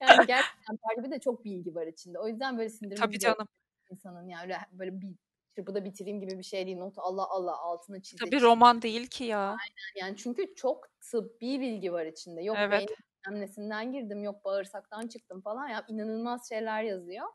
Yani 0.01 0.27
gerçekten 0.27 1.03
bir 1.03 1.11
de 1.11 1.19
çok 1.19 1.45
bilgi 1.45 1.75
var 1.75 1.87
içinde. 1.87 2.19
O 2.19 2.27
yüzden 2.27 2.57
böyle 2.57 2.69
sindirimi 2.69 2.99
Tabii 2.99 3.19
canım. 3.19 3.47
insanın 3.91 4.27
yani 4.27 4.43
öyle 4.43 4.57
böyle 4.71 5.01
bir 5.01 5.15
çırpıda 5.55 5.85
bitireyim 5.85 6.21
gibi 6.21 6.37
bir 6.37 6.43
şey 6.43 6.65
değil. 6.65 6.77
Not 6.77 6.93
Allah 6.97 7.29
Allah 7.29 7.57
altına 7.57 8.01
çize 8.01 8.25
Tabii 8.25 8.41
roman 8.41 8.81
değil 8.81 9.07
ki 9.07 9.23
ya. 9.23 9.57
Yani 9.95 10.17
çünkü 10.17 10.55
çok 10.55 10.87
tıbbi 10.99 11.59
bilgi 11.59 11.93
var 11.93 12.05
içinde. 12.05 12.41
Yok 12.41 12.57
Evet. 12.59 12.89
Nesinden 13.29 13.91
girdim, 13.91 14.23
yok 14.23 14.45
bağırsaktan 14.45 15.07
çıktım 15.07 15.41
falan. 15.41 15.67
Ya 15.67 15.85
inanılmaz 15.87 16.49
şeyler 16.49 16.83
yazıyor. 16.83 17.27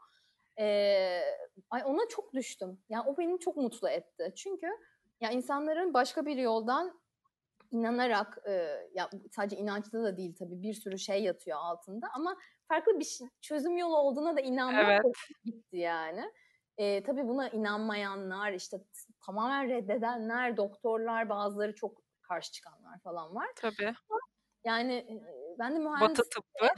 Ee, 0.59 1.21
ay 1.71 1.83
ona 1.85 2.09
çok 2.09 2.35
düştüm. 2.35 2.81
Yani 2.89 3.09
o 3.09 3.17
beni 3.19 3.39
çok 3.39 3.57
mutlu 3.57 3.89
etti. 3.89 4.33
Çünkü 4.37 4.67
ya 5.21 5.31
insanların 5.31 5.95
başka 5.95 6.27
bir 6.27 6.37
yoldan 6.37 7.01
inanarak 7.71 8.39
e, 8.49 8.53
ya 8.95 9.11
sadece 9.33 9.57
inançta 9.57 10.03
da 10.03 10.17
değil 10.17 10.35
tabii 10.39 10.63
bir 10.63 10.75
sürü 10.75 10.99
şey 10.99 11.23
yatıyor 11.23 11.59
altında 11.61 12.07
ama 12.15 12.37
farklı 12.69 12.99
bir 12.99 13.05
şey- 13.05 13.29
çözüm 13.41 13.77
yolu 13.77 13.97
olduğuna 13.97 14.37
da 14.37 14.41
inanmak 14.41 14.85
Evet. 15.05 15.17
gitti 15.45 15.77
yani. 15.77 16.33
E, 16.79 17.03
tabii 17.03 17.29
buna 17.29 17.49
inanmayanlar 17.49 18.53
işte 18.53 18.77
tamamen 19.27 19.69
reddedenler, 19.69 20.57
doktorlar 20.57 21.29
bazıları 21.29 21.75
çok 21.75 22.03
karşı 22.23 22.53
çıkanlar 22.53 22.99
falan 22.99 23.35
var. 23.35 23.49
Tabii. 23.57 23.95
Yani 24.65 24.95
e, 24.95 25.15
ben 25.59 25.73
de 25.73 25.85
Batı 25.85 25.91
mühendis 25.91 26.29
tıbbı. 26.29 26.69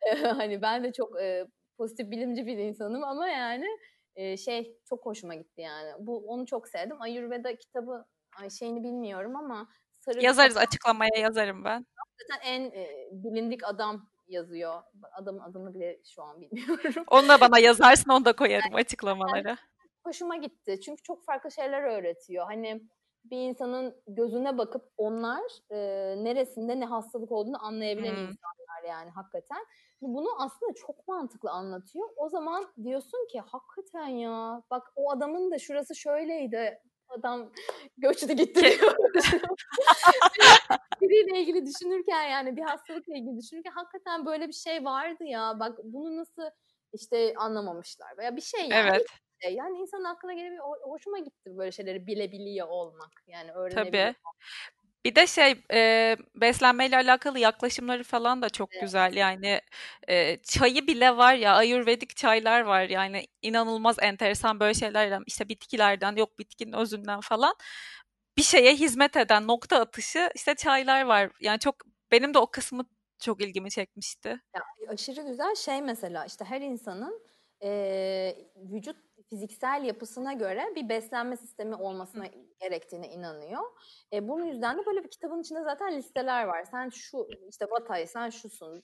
hani 0.40 0.62
ben 0.62 0.84
de 0.84 0.92
çok 0.92 1.20
e, 1.20 1.46
pozitif 1.78 2.10
bilimci 2.10 2.46
bir 2.46 2.58
insanım 2.58 3.04
ama 3.04 3.28
yani 3.28 3.66
e, 4.16 4.36
şey 4.36 4.76
çok 4.88 5.06
hoşuma 5.06 5.34
gitti 5.34 5.60
yani. 5.60 5.92
Bu 5.98 6.26
onu 6.26 6.46
çok 6.46 6.68
sevdim. 6.68 7.02
Ayurveda 7.02 7.56
kitabı 7.56 8.04
ay 8.40 8.50
şeyini 8.50 8.82
bilmiyorum 8.82 9.36
ama 9.36 9.68
sarı 9.98 10.22
yazarız 10.22 10.56
açıklamaya 10.56 11.18
yazarım 11.18 11.64
ben. 11.64 11.86
Zaten 12.20 12.50
en 12.50 12.62
e, 12.62 13.08
bilindik 13.12 13.64
adam 13.64 14.08
yazıyor. 14.28 14.82
Adamın 15.12 15.40
adını 15.40 15.74
bile 15.74 16.00
şu 16.14 16.22
an 16.22 16.40
bilmiyorum. 16.40 17.04
Onu 17.06 17.28
da 17.28 17.40
bana 17.40 17.58
yazarsın 17.58 18.10
onu 18.10 18.24
da 18.24 18.32
koyarım 18.32 18.70
yani, 18.70 18.74
açıklamalara. 18.80 19.48
Yani 19.48 19.58
hoşuma 20.04 20.36
gitti. 20.36 20.80
Çünkü 20.80 21.02
çok 21.02 21.24
farklı 21.24 21.50
şeyler 21.50 21.82
öğretiyor. 21.82 22.46
Hani 22.46 22.82
bir 23.24 23.36
insanın 23.36 23.96
gözüne 24.06 24.58
bakıp 24.58 24.92
onlar 24.96 25.42
e, 25.70 25.78
neresinde 26.24 26.80
ne 26.80 26.84
hastalık 26.84 27.32
olduğunu 27.32 27.64
anlayabilen 27.64 28.16
hmm. 28.16 28.22
insanlar 28.22 28.88
yani 28.88 29.10
hakikaten. 29.10 29.66
Bunu 30.00 30.28
aslında 30.38 30.74
çok 30.74 31.08
mantıklı 31.08 31.50
anlatıyor. 31.50 32.08
O 32.16 32.28
zaman 32.28 32.72
diyorsun 32.82 33.26
ki 33.32 33.40
hakikaten 33.40 34.06
ya 34.06 34.62
bak 34.70 34.92
o 34.96 35.10
adamın 35.10 35.50
da 35.50 35.58
şurası 35.58 35.96
şöyleydi. 35.96 36.80
Adam 37.08 37.52
göçtü 37.98 38.32
gitti 38.32 38.60
diyor. 38.60 38.96
Biriyle 41.00 41.40
ilgili 41.40 41.66
düşünürken 41.66 42.22
yani 42.22 42.56
bir 42.56 42.62
hastalıkla 42.62 43.14
ilgili 43.14 43.38
düşünürken 43.38 43.72
hakikaten 43.72 44.26
böyle 44.26 44.48
bir 44.48 44.52
şey 44.52 44.84
vardı 44.84 45.24
ya. 45.24 45.56
Bak 45.60 45.78
bunu 45.84 46.16
nasıl 46.16 46.42
işte 46.92 47.34
anlamamışlar 47.36 48.18
veya 48.18 48.36
bir 48.36 48.40
şey 48.40 48.60
yani. 48.60 48.74
Evet 48.74 49.06
şey. 49.42 49.54
Yani 49.54 49.78
insanın 49.78 50.04
aklına 50.04 50.32
gelebilir. 50.32 50.60
Hoşuma 50.82 51.18
gitti 51.18 51.56
böyle 51.56 51.72
şeyleri 51.72 52.06
bilebiliyor 52.06 52.68
olmak. 52.68 53.10
Yani 53.26 53.52
öğrenebiliyor 53.52 54.14
Tabii. 54.14 54.14
Bir 55.04 55.14
de 55.14 55.26
şey 55.26 55.54
e, 55.72 56.16
beslenmeyle 56.34 56.96
alakalı 56.96 57.38
yaklaşımları 57.38 58.04
falan 58.04 58.42
da 58.42 58.48
çok 58.48 58.72
evet. 58.72 58.82
güzel. 58.82 59.14
Yani 59.14 59.60
e, 60.08 60.36
çayı 60.42 60.86
bile 60.86 61.16
var 61.16 61.34
ya 61.34 61.54
ayurvedik 61.54 62.16
çaylar 62.16 62.60
var 62.60 62.82
yani 62.82 63.26
inanılmaz 63.42 63.96
enteresan 64.02 64.60
böyle 64.60 64.74
şeylerden 64.74 65.22
işte 65.26 65.48
bitkilerden 65.48 66.16
yok 66.16 66.38
bitkinin 66.38 66.72
özünden 66.72 67.20
falan 67.20 67.54
bir 68.36 68.42
şeye 68.42 68.74
hizmet 68.74 69.16
eden 69.16 69.46
nokta 69.46 69.80
atışı 69.80 70.30
işte 70.34 70.54
çaylar 70.54 71.04
var. 71.04 71.30
Yani 71.40 71.58
çok 71.58 71.74
benim 72.10 72.34
de 72.34 72.38
o 72.38 72.46
kısmı 72.50 72.84
çok 73.18 73.40
ilgimi 73.40 73.70
çekmişti. 73.70 74.28
Ya, 74.28 74.62
aşırı 74.88 75.22
güzel 75.22 75.54
şey 75.54 75.82
mesela 75.82 76.24
işte 76.24 76.44
her 76.44 76.60
insanın 76.60 77.22
e, 77.62 78.34
vücut 78.56 78.96
fiziksel 79.30 79.84
yapısına 79.84 80.32
göre 80.32 80.72
bir 80.76 80.88
beslenme 80.88 81.36
sistemi 81.36 81.74
olmasına 81.74 82.24
Hı. 82.24 82.28
gerektiğine 82.60 83.08
inanıyor. 83.08 83.62
E, 84.12 84.28
bunun 84.28 84.44
yüzden 84.44 84.78
de 84.78 84.86
böyle 84.86 85.04
bir 85.04 85.10
kitabın 85.10 85.40
içinde 85.40 85.62
zaten 85.62 85.96
listeler 85.96 86.44
var. 86.44 86.64
Sen 86.70 86.88
şu 86.88 87.28
işte 87.48 87.66
Vatay 87.70 88.06
sen 88.06 88.30
şusun, 88.30 88.82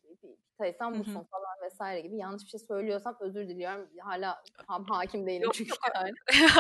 Pitay 0.51 0.73
sen 0.73 0.99
busun 0.99 1.21
Hı. 1.21 1.25
falan 1.25 1.57
vesaire 1.65 2.01
gibi 2.01 2.17
yanlış 2.17 2.45
bir 2.45 2.49
şey 2.49 2.61
söylüyorsam 2.61 3.17
özür 3.21 3.49
diliyorum. 3.49 3.89
Hala 4.01 4.43
tam 4.67 4.85
hakim 4.91 5.27
değilim 5.27 5.51
çünkü 5.53 5.71
yani. 5.95 6.11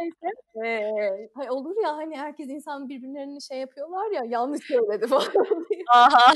Neyse. 0.00 0.28
E, 1.46 1.50
olur 1.50 1.82
ya 1.82 1.96
hani 1.96 2.16
herkes 2.16 2.48
insan 2.48 2.88
birbirlerini 2.88 3.42
şey 3.42 3.58
yapıyorlar 3.58 4.10
ya 4.10 4.22
yanlış 4.26 4.66
söyledi 4.66 5.06
falan. 5.06 5.26
Aha. 5.94 6.32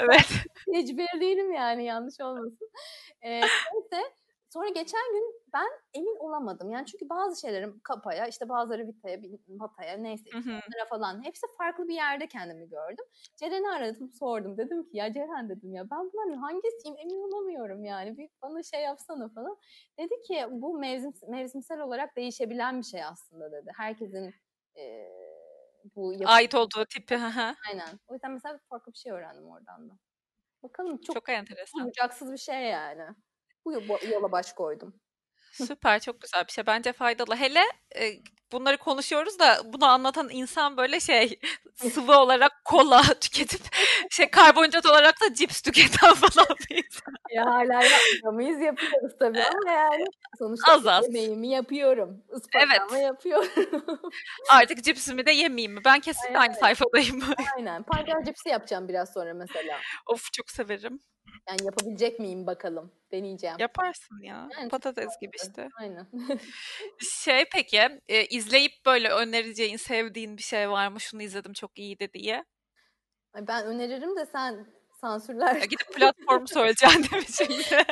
evet. 0.00 0.26
Tecrübeli 0.72 1.20
değilim 1.20 1.52
yani 1.52 1.84
yanlış 1.84 2.20
olmasın. 2.20 2.70
E, 3.22 3.40
neyse 3.40 4.12
Sonra 4.56 4.68
geçen 4.68 5.12
gün 5.12 5.42
ben 5.52 5.68
emin 5.94 6.16
olamadım. 6.16 6.70
Yani 6.70 6.86
çünkü 6.86 7.08
bazı 7.08 7.40
şeylerim 7.40 7.80
kapaya, 7.82 8.26
işte 8.26 8.48
bazıları 8.48 8.86
vitaya, 8.88 9.18
bataya 9.48 9.96
neyse 9.96 10.30
onlara 10.34 10.88
falan 10.90 11.24
hepsi 11.24 11.46
farklı 11.58 11.88
bir 11.88 11.94
yerde 11.94 12.28
kendimi 12.28 12.68
gördüm. 12.68 13.04
Ceren'i 13.36 13.68
aradım, 13.68 14.10
sordum. 14.12 14.58
Dedim 14.58 14.82
ki 14.82 14.96
ya 14.96 15.12
Ceren 15.12 15.48
dedim 15.48 15.74
ya 15.74 15.90
ben 15.90 16.12
bunların 16.12 16.38
hangisiyim 16.38 16.96
emin 16.98 17.28
olamıyorum 17.28 17.84
yani. 17.84 18.18
Bir 18.18 18.28
bana 18.42 18.62
şey 18.62 18.82
yapsana 18.82 19.28
falan. 19.28 19.56
Dedi 19.98 20.22
ki 20.28 20.46
bu 20.50 20.78
mevsim, 20.78 21.12
mevsimsel 21.28 21.80
olarak 21.80 22.16
değişebilen 22.16 22.78
bir 22.78 22.86
şey 22.86 23.04
aslında 23.04 23.52
dedi. 23.52 23.70
Herkesin 23.76 24.34
e, 24.76 25.08
bu 25.96 26.12
yapı... 26.12 26.28
ait 26.28 26.54
olduğu 26.54 26.84
tipi. 26.84 27.18
Aynen. 27.68 28.00
O 28.08 28.12
yüzden 28.14 28.32
mesela 28.32 28.60
farklı 28.68 28.92
bir 28.92 28.98
şey 28.98 29.12
öğrendim 29.12 29.48
oradan 29.48 29.90
da. 29.90 29.94
Bakalım 30.62 30.98
çok, 30.98 31.16
çok 31.16 31.28
enteresan. 31.28 31.86
bucaksız 31.86 32.32
bir 32.32 32.38
şey 32.38 32.62
yani 32.62 33.14
bu 33.66 33.98
yola 34.12 34.32
baş 34.32 34.52
koydum. 34.52 34.94
Süper 35.52 36.00
çok 36.00 36.20
güzel 36.22 36.46
bir 36.46 36.52
şey. 36.52 36.66
Bence 36.66 36.92
faydalı. 36.92 37.36
Hele 37.36 37.62
e, 37.96 38.12
bunları 38.52 38.76
konuşuyoruz 38.76 39.38
da 39.38 39.60
bunu 39.64 39.84
anlatan 39.84 40.28
insan 40.30 40.76
böyle 40.76 41.00
şey 41.00 41.40
sıvı 41.74 42.18
olarak 42.18 42.52
kola 42.64 43.02
tüketip 43.02 43.60
şey 44.10 44.30
karbonhidrat 44.30 44.86
olarak 44.86 45.20
da 45.20 45.34
cips 45.34 45.60
tüketen 45.60 46.14
falan 46.14 46.46
bir 46.70 46.84
insan. 46.84 47.14
Ya 47.30 47.46
hala 47.46 47.82
yapmıyor 47.82 48.32
muyuz? 48.32 48.60
Yapıyoruz 48.60 49.12
tabii 49.18 49.42
ama 49.42 49.72
yani 49.72 50.04
sonuçta 50.38 50.72
az 50.72 50.86
az. 50.86 51.04
yemeğimi 51.04 51.48
yapıyorum. 51.48 52.22
Ispatlama 52.36 52.98
evet. 52.98 53.06
yapıyorum. 53.06 53.70
Artık 54.50 54.84
cipsimi 54.84 55.26
de 55.26 55.30
yemeyeyim 55.30 55.72
mi? 55.72 55.80
Ben 55.84 56.00
kesin 56.00 56.34
aynı 56.34 56.54
sayfadayım. 56.54 57.22
Aynen. 57.56 57.82
Pancar 57.82 58.24
cipsi 58.24 58.48
yapacağım 58.48 58.88
biraz 58.88 59.12
sonra 59.12 59.34
mesela. 59.34 59.78
Of 60.06 60.32
çok 60.32 60.50
severim. 60.50 61.00
Yani 61.48 61.64
yapabilecek 61.64 62.18
miyim 62.18 62.46
bakalım. 62.46 62.92
Deneyeceğim. 63.12 63.56
Yaparsın 63.58 64.22
ya. 64.22 64.48
Yani 64.58 64.68
Patates 64.68 65.18
gibi 65.20 65.36
işte. 65.36 65.68
Aynen. 65.80 66.06
şey 67.00 67.44
peki 67.52 68.00
e, 68.08 68.24
izleyip 68.26 68.72
böyle 68.86 69.10
önereceğin, 69.10 69.76
sevdiğin 69.76 70.36
bir 70.36 70.42
şey 70.42 70.70
var 70.70 70.88
mı? 70.88 71.00
Şunu 71.00 71.22
izledim 71.22 71.52
çok 71.52 71.78
iyiydi 71.78 72.10
diye. 72.14 72.44
Ben 73.34 73.66
öneririm 73.66 74.16
de 74.16 74.26
sen 74.26 74.66
sansürler. 75.00 75.54
Ya 75.54 75.64
gidip 75.64 76.00
değil 76.00 77.22
mi 77.22 77.28
şimdi? 77.36 77.84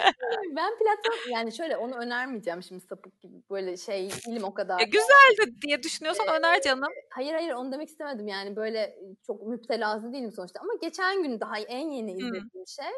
ben 0.57 0.79
platform 0.79 1.31
yani 1.31 1.53
şöyle 1.53 1.77
onu 1.77 1.95
önermeyeceğim 1.95 2.63
şimdi 2.63 2.81
sapık 2.81 3.21
gibi 3.21 3.43
böyle 3.51 3.77
şey 3.77 4.11
değilim 4.27 4.45
o 4.45 4.55
kadar. 4.55 4.81
E, 4.81 4.85
güzeldi 4.85 5.61
diye 5.63 5.83
düşünüyorsan 5.83 6.27
ee, 6.27 6.31
öner 6.31 6.63
canım. 6.63 6.93
Hayır 7.11 7.35
hayır 7.35 7.53
onu 7.53 7.73
demek 7.73 7.89
istemedim 7.89 8.29
yani 8.29 8.57
böyle 8.57 8.99
çok 9.27 9.47
müptelazı 9.47 10.13
değilim 10.13 10.33
sonuçta 10.33 10.61
ama 10.61 10.73
geçen 10.83 11.23
gün 11.23 11.41
daha 11.41 11.59
en 11.59 11.91
yeni 11.91 12.13
izlediğim 12.13 12.51
hmm. 12.53 12.67
şey 12.67 12.93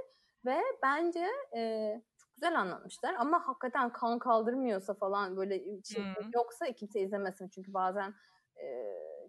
ve 0.47 0.63
bence 0.83 1.27
e, 1.57 1.93
çok 2.19 2.35
güzel 2.35 2.61
anlatmışlar 2.61 3.15
ama 3.19 3.49
hakikaten 3.49 3.93
kan 3.93 4.19
kaldırmıyorsa 4.19 4.95
falan 4.95 5.37
böyle 5.37 5.59
şey 5.85 6.05
hmm. 6.05 6.31
yoksa 6.35 6.73
kimse 6.73 7.01
izlemesin. 7.01 7.49
Çünkü 7.49 7.75
bazen 7.75 8.15
e, 8.63 8.67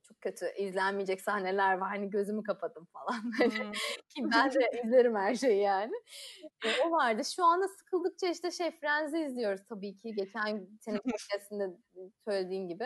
çok 0.08 0.22
kötü 0.22 0.46
izlenmeyecek 0.58 1.22
sahneler 1.22 1.78
var. 1.78 1.90
Hani 1.90 2.10
gözümü 2.10 2.44
kapadım 2.44 2.88
falan. 2.94 3.22
Hmm. 3.38 3.72
ki 4.10 4.32
ben 4.34 4.52
de 4.52 4.82
izlerim 4.86 5.16
her 5.16 5.36
şeyi 5.36 5.62
yani. 5.62 5.94
E, 6.66 6.68
o 6.88 6.92
vardı. 6.92 7.22
Şu 7.36 7.46
anda 7.46 7.68
sıkıldıkça 7.68 8.28
işte 8.28 8.52
şey 8.52 8.72
Friends'i 8.72 9.20
izliyoruz 9.20 9.62
tabii 9.70 9.96
ki. 9.98 10.16
Geçen 10.16 10.68
senin 10.82 11.00
podcastinde 11.12 11.78
söylediğin 12.26 12.68
gibi. 12.68 12.86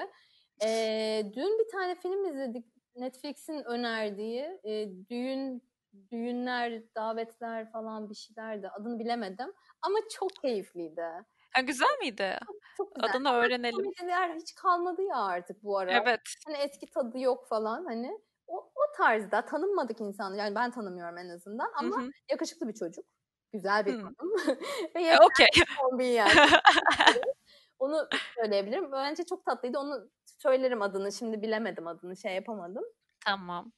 E, 0.63 1.31
dün 1.35 1.59
bir 1.59 1.71
tane 1.71 1.95
film 1.95 2.25
izledik. 2.25 2.65
Netflix'in 2.95 3.63
önerdiği 3.63 4.59
e, 4.63 4.89
düğün 5.09 5.63
düğünler, 6.11 6.83
davetler 6.95 7.71
falan 7.71 8.09
bir 8.09 8.15
şeylerdi. 8.15 8.69
Adını 8.69 8.99
bilemedim. 8.99 9.53
Ama 9.81 9.99
çok 10.11 10.35
keyifliydi. 10.35 11.05
Ha, 11.51 11.61
güzel 11.61 11.97
miydi? 11.99 12.37
Çok, 12.47 12.55
çok 12.77 12.95
güzel. 12.95 13.09
Adını 13.09 13.31
öğrenelim. 13.31 13.75
Komediler 13.75 14.35
hiç 14.35 14.55
kalmadı 14.55 15.01
ya 15.01 15.17
artık 15.17 15.63
bu 15.63 15.77
ara. 15.77 15.91
Evet. 15.91 16.21
Hani 16.45 16.57
eski 16.57 16.85
tadı 16.85 17.19
yok 17.19 17.47
falan 17.47 17.85
hani. 17.85 18.19
O, 18.47 18.57
o 18.57 18.97
tarzda 18.97 19.45
tanınmadık 19.45 20.01
insanlar. 20.01 20.37
Yani 20.37 20.55
ben 20.55 20.71
tanımıyorum 20.71 21.17
en 21.17 21.29
azından 21.29 21.71
ama 21.75 22.01
Hı-hı. 22.01 22.09
yakışıklı 22.31 22.67
bir 22.67 22.73
çocuk. 22.73 23.05
Güzel 23.53 23.85
bir 23.85 23.93
hanım. 23.93 24.15
Ve 24.95 25.01
e, 25.01 25.17
okay. 25.17 25.47
kombin 25.81 26.05
yani. 26.05 26.31
Onu 27.79 28.07
söyleyebilirim. 28.35 28.91
Bence 28.91 29.23
çok 29.25 29.45
tatlıydı. 29.45 29.79
Onu 29.79 30.09
söylerim 30.25 30.81
adını. 30.81 31.11
Şimdi 31.11 31.41
bilemedim 31.41 31.87
adını. 31.87 32.17
Şey 32.17 32.35
yapamadım. 32.35 32.83
Tamam. 33.25 33.71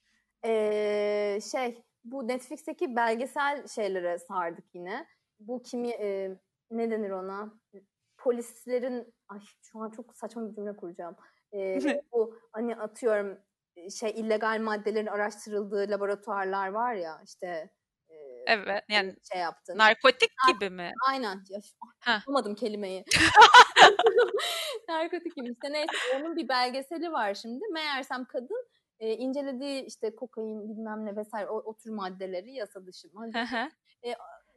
Ee, 0.46 1.40
şey 1.52 1.84
bu 2.04 2.28
Netflix'teki 2.28 2.96
belgesel 2.96 3.68
şeylere 3.68 4.20
sardık 4.20 4.66
yine. 4.76 5.08
Bu 5.40 5.62
kimi 5.62 5.90
e, 5.90 6.38
ne 6.72 6.92
denir 6.92 7.10
ona? 7.10 7.54
Polislerin 8.18 9.14
ay 9.28 9.40
şu 9.62 9.80
an 9.80 9.90
çok 9.90 10.18
saçma 10.18 10.50
bir 10.50 10.56
cümle 10.56 10.76
kuracağım. 10.76 11.16
E, 11.54 11.80
bu 12.12 12.38
hani 12.52 12.76
atıyorum 12.76 13.40
şey 14.00 14.10
illegal 14.10 14.60
maddelerin 14.62 15.08
araştırıldığı 15.08 15.92
laboratuvarlar 15.92 16.68
var 16.68 16.94
ya 16.94 17.22
işte 17.26 17.70
e, 18.10 18.16
Evet 18.48 18.84
yani 18.90 19.16
şey 19.32 19.42
yaptın. 19.42 19.78
Narkotik 19.78 20.32
gibi 20.48 20.70
mi? 20.70 20.92
Aynen. 21.10 21.44
Bulamadım 22.28 22.56
kelimeyi. 22.56 23.04
narkotik 24.90 25.36
gibi 25.36 25.52
işte 25.52 25.72
neyse 25.72 25.94
onun 26.16 26.36
bir 26.36 26.50
belgeseli 26.50 27.12
var 27.12 27.34
şimdi. 27.34 27.64
Meğersem 27.74 28.26
kadın 28.26 28.68
e, 29.04 29.18
incelediği 29.18 29.86
işte 29.86 30.16
kokain 30.16 30.70
bilmem 30.70 31.06
ne 31.06 31.16
vesaire 31.16 31.50
o, 31.50 31.56
o 31.56 31.78
tür 31.78 31.90
maddeleri 31.90 32.54
yasa 32.54 32.86
dışı 32.86 33.08
maddeleri 33.14 33.72
e, 34.06 34.16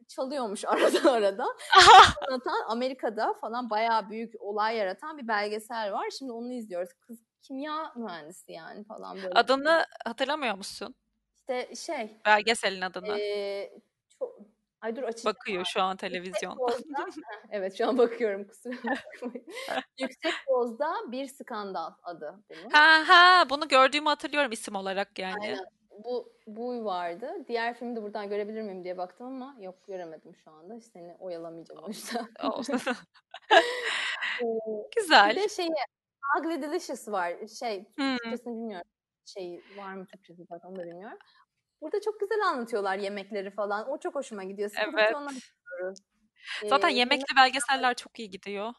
çalıyormuş 0.08 0.64
arada 0.68 1.12
arada. 1.12 1.46
Anlatan 2.28 2.64
Amerika'da 2.68 3.34
falan 3.40 3.70
bayağı 3.70 4.10
büyük 4.10 4.34
olay 4.42 4.76
yaratan 4.76 5.18
bir 5.18 5.28
belgesel 5.28 5.92
var. 5.92 6.10
Şimdi 6.18 6.32
onu 6.32 6.52
izliyoruz. 6.52 6.90
Kız 7.00 7.18
kimya 7.42 7.92
mühendisi 7.96 8.52
yani 8.52 8.84
falan 8.84 9.16
böyle. 9.16 9.30
Adını 9.34 9.86
hatırlamıyor 10.04 10.56
musun? 10.56 10.94
İşte 11.36 11.74
şey. 11.74 12.16
Belgeselin 12.26 12.80
adını. 12.80 13.18
E, 13.18 13.70
Ay 14.80 14.96
dur 14.96 15.02
açacağım. 15.02 15.34
Bakıyor 15.34 15.64
şu 15.64 15.82
an 15.82 15.96
televizyon. 15.96 16.58
Dozda, 16.58 17.06
evet 17.50 17.78
şu 17.78 17.88
an 17.88 17.98
bakıyorum 17.98 18.46
kusura 18.48 18.74
bakmayın. 18.84 19.46
Yüksek 19.98 20.34
dozda 20.48 20.94
bir 21.12 21.26
skandal 21.26 21.92
adı 22.02 22.34
bunun. 22.50 22.70
Ha 22.70 23.02
ha 23.06 23.50
bunu 23.50 23.68
gördüğümü 23.68 24.08
hatırlıyorum 24.08 24.52
isim 24.52 24.74
olarak 24.74 25.18
yani. 25.18 25.42
Aynen. 25.42 25.66
Bu, 26.04 26.32
bu 26.46 26.84
vardı. 26.84 27.30
Diğer 27.48 27.74
filmi 27.74 27.96
de 27.96 28.02
buradan 28.02 28.28
görebilir 28.28 28.62
miyim 28.62 28.84
diye 28.84 28.98
baktım 28.98 29.26
ama 29.26 29.56
yok 29.60 29.86
göremedim 29.86 30.36
şu 30.44 30.50
anda. 30.50 30.80
Seni 30.80 31.16
oyalamayacağım 31.18 31.82
o 31.84 31.88
yüzden. 31.88 32.26
Güzel. 34.96 35.30
Bir 35.30 35.42
de 35.42 35.48
şey 35.48 35.68
Ugly 36.38 36.62
Delicious 36.62 37.08
var. 37.08 37.34
Şey 37.60 37.84
Hmm. 37.96 38.16
Türkçesini 38.16 38.54
bilmiyorum. 38.54 38.90
Şey 39.24 39.60
var 39.76 39.94
mı 39.94 40.06
Türkçesi 40.06 40.44
zaten 40.50 40.68
onu 40.68 40.76
da 40.76 40.82
bilmiyorum. 40.82 41.18
Burada 41.80 42.00
çok 42.00 42.20
güzel 42.20 42.40
anlatıyorlar 42.46 42.96
yemekleri 42.98 43.50
falan. 43.50 43.88
O 43.90 44.00
çok 44.00 44.14
hoşuma 44.14 44.44
gidiyor. 44.44 44.70
Sıkıldıkça 44.70 45.20
Evet. 45.20 45.32
izliyoruz. 45.32 45.98
Zaten 46.66 46.88
Ee, 46.88 46.92
yemekli 46.92 47.36
belgeseller 47.36 47.94
çok 47.94 48.18
iyi 48.18 48.30
gidiyor. 48.30 48.72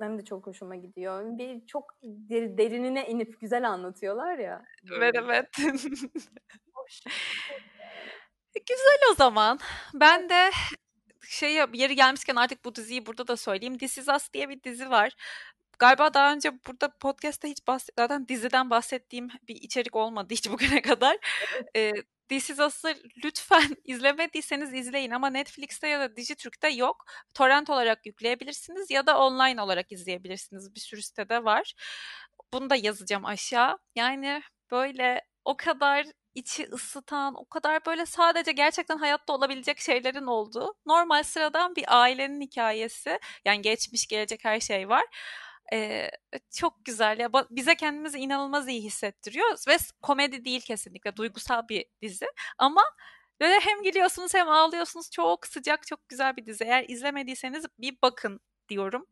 Benim 0.00 0.18
de 0.18 0.24
çok 0.24 0.46
hoşuma 0.46 0.76
gidiyor. 0.76 1.38
Bir 1.38 1.66
çok 1.66 1.94
der- 2.02 2.58
derinine 2.58 3.08
inip 3.08 3.40
güzel 3.40 3.68
anlatıyorlar 3.68 4.38
ya. 4.38 4.64
Evet 4.96 5.14
evet. 5.18 5.48
Hoş. 6.74 7.02
Güzel 8.54 8.98
o 9.10 9.14
zaman. 9.14 9.58
Ben 9.94 10.28
de 10.28 10.50
şey 11.28 11.54
yeri 11.54 11.94
gelmişken 11.96 12.36
artık 12.36 12.64
bu 12.64 12.74
diziyi 12.74 13.06
burada 13.06 13.28
da 13.28 13.36
söyleyeyim. 13.36 13.78
This 13.78 13.98
Is 13.98 14.08
Us 14.08 14.32
diye 14.32 14.48
bir 14.48 14.62
dizi 14.62 14.90
var. 14.90 15.12
Galiba 15.78 16.14
daha 16.14 16.32
önce 16.32 16.52
burada 16.66 16.88
podcast'ta 16.98 17.48
hiç 17.48 17.66
bahs 17.66 17.88
zaten 17.98 18.28
diziden 18.28 18.70
bahsettiğim 18.70 19.28
bir 19.48 19.54
içerik 19.56 19.96
olmadı 19.96 20.28
hiç 20.30 20.50
bugüne 20.50 20.82
kadar. 20.82 21.16
Ee, 21.76 21.92
This 22.32 22.50
Is 22.50 22.58
Us'ı 22.58 22.94
lütfen 23.24 23.76
izlemediyseniz 23.84 24.74
izleyin 24.74 25.10
ama 25.10 25.30
Netflix'te 25.30 25.88
ya 25.88 26.00
da 26.00 26.16
Dijitürk'te 26.16 26.68
yok. 26.68 27.04
Torrent 27.34 27.70
olarak 27.70 28.06
yükleyebilirsiniz 28.06 28.90
ya 28.90 29.06
da 29.06 29.18
online 29.18 29.62
olarak 29.62 29.92
izleyebilirsiniz. 29.92 30.74
Bir 30.74 30.80
sürü 30.80 31.02
sitede 31.02 31.44
var. 31.44 31.74
Bunu 32.52 32.70
da 32.70 32.76
yazacağım 32.76 33.24
aşağı. 33.24 33.78
Yani 33.94 34.42
böyle 34.70 35.20
o 35.44 35.56
kadar 35.56 36.06
içi 36.34 36.64
ısıtan, 36.72 37.34
o 37.34 37.44
kadar 37.44 37.86
böyle 37.86 38.06
sadece 38.06 38.52
gerçekten 38.52 38.98
hayatta 38.98 39.32
olabilecek 39.32 39.78
şeylerin 39.78 40.26
olduğu 40.26 40.74
normal 40.86 41.22
sıradan 41.22 41.76
bir 41.76 41.84
ailenin 42.00 42.40
hikayesi. 42.40 43.18
Yani 43.44 43.62
geçmiş, 43.62 44.06
gelecek 44.06 44.44
her 44.44 44.60
şey 44.60 44.88
var. 44.88 45.04
Ee, 45.72 46.10
çok 46.50 46.84
güzel 46.84 47.18
ya. 47.18 47.32
Bize 47.50 47.74
kendimizi 47.74 48.18
inanılmaz 48.18 48.68
iyi 48.68 48.82
hissettiriyor 48.82 49.48
ve 49.68 49.76
komedi 50.02 50.44
değil 50.44 50.60
kesinlikle 50.60 51.16
duygusal 51.16 51.68
bir 51.68 51.86
dizi. 52.02 52.26
Ama 52.58 52.82
böyle 53.40 53.60
hem 53.60 53.82
gülüyorsunuz 53.82 54.34
hem 54.34 54.48
ağlıyorsunuz. 54.48 55.10
Çok 55.10 55.46
sıcak 55.46 55.86
çok 55.86 56.08
güzel 56.08 56.36
bir 56.36 56.46
dizi. 56.46 56.64
Eğer 56.64 56.84
izlemediyseniz 56.88 57.66
bir 57.78 57.96
bakın 58.02 58.40
diyorum. 58.68 59.06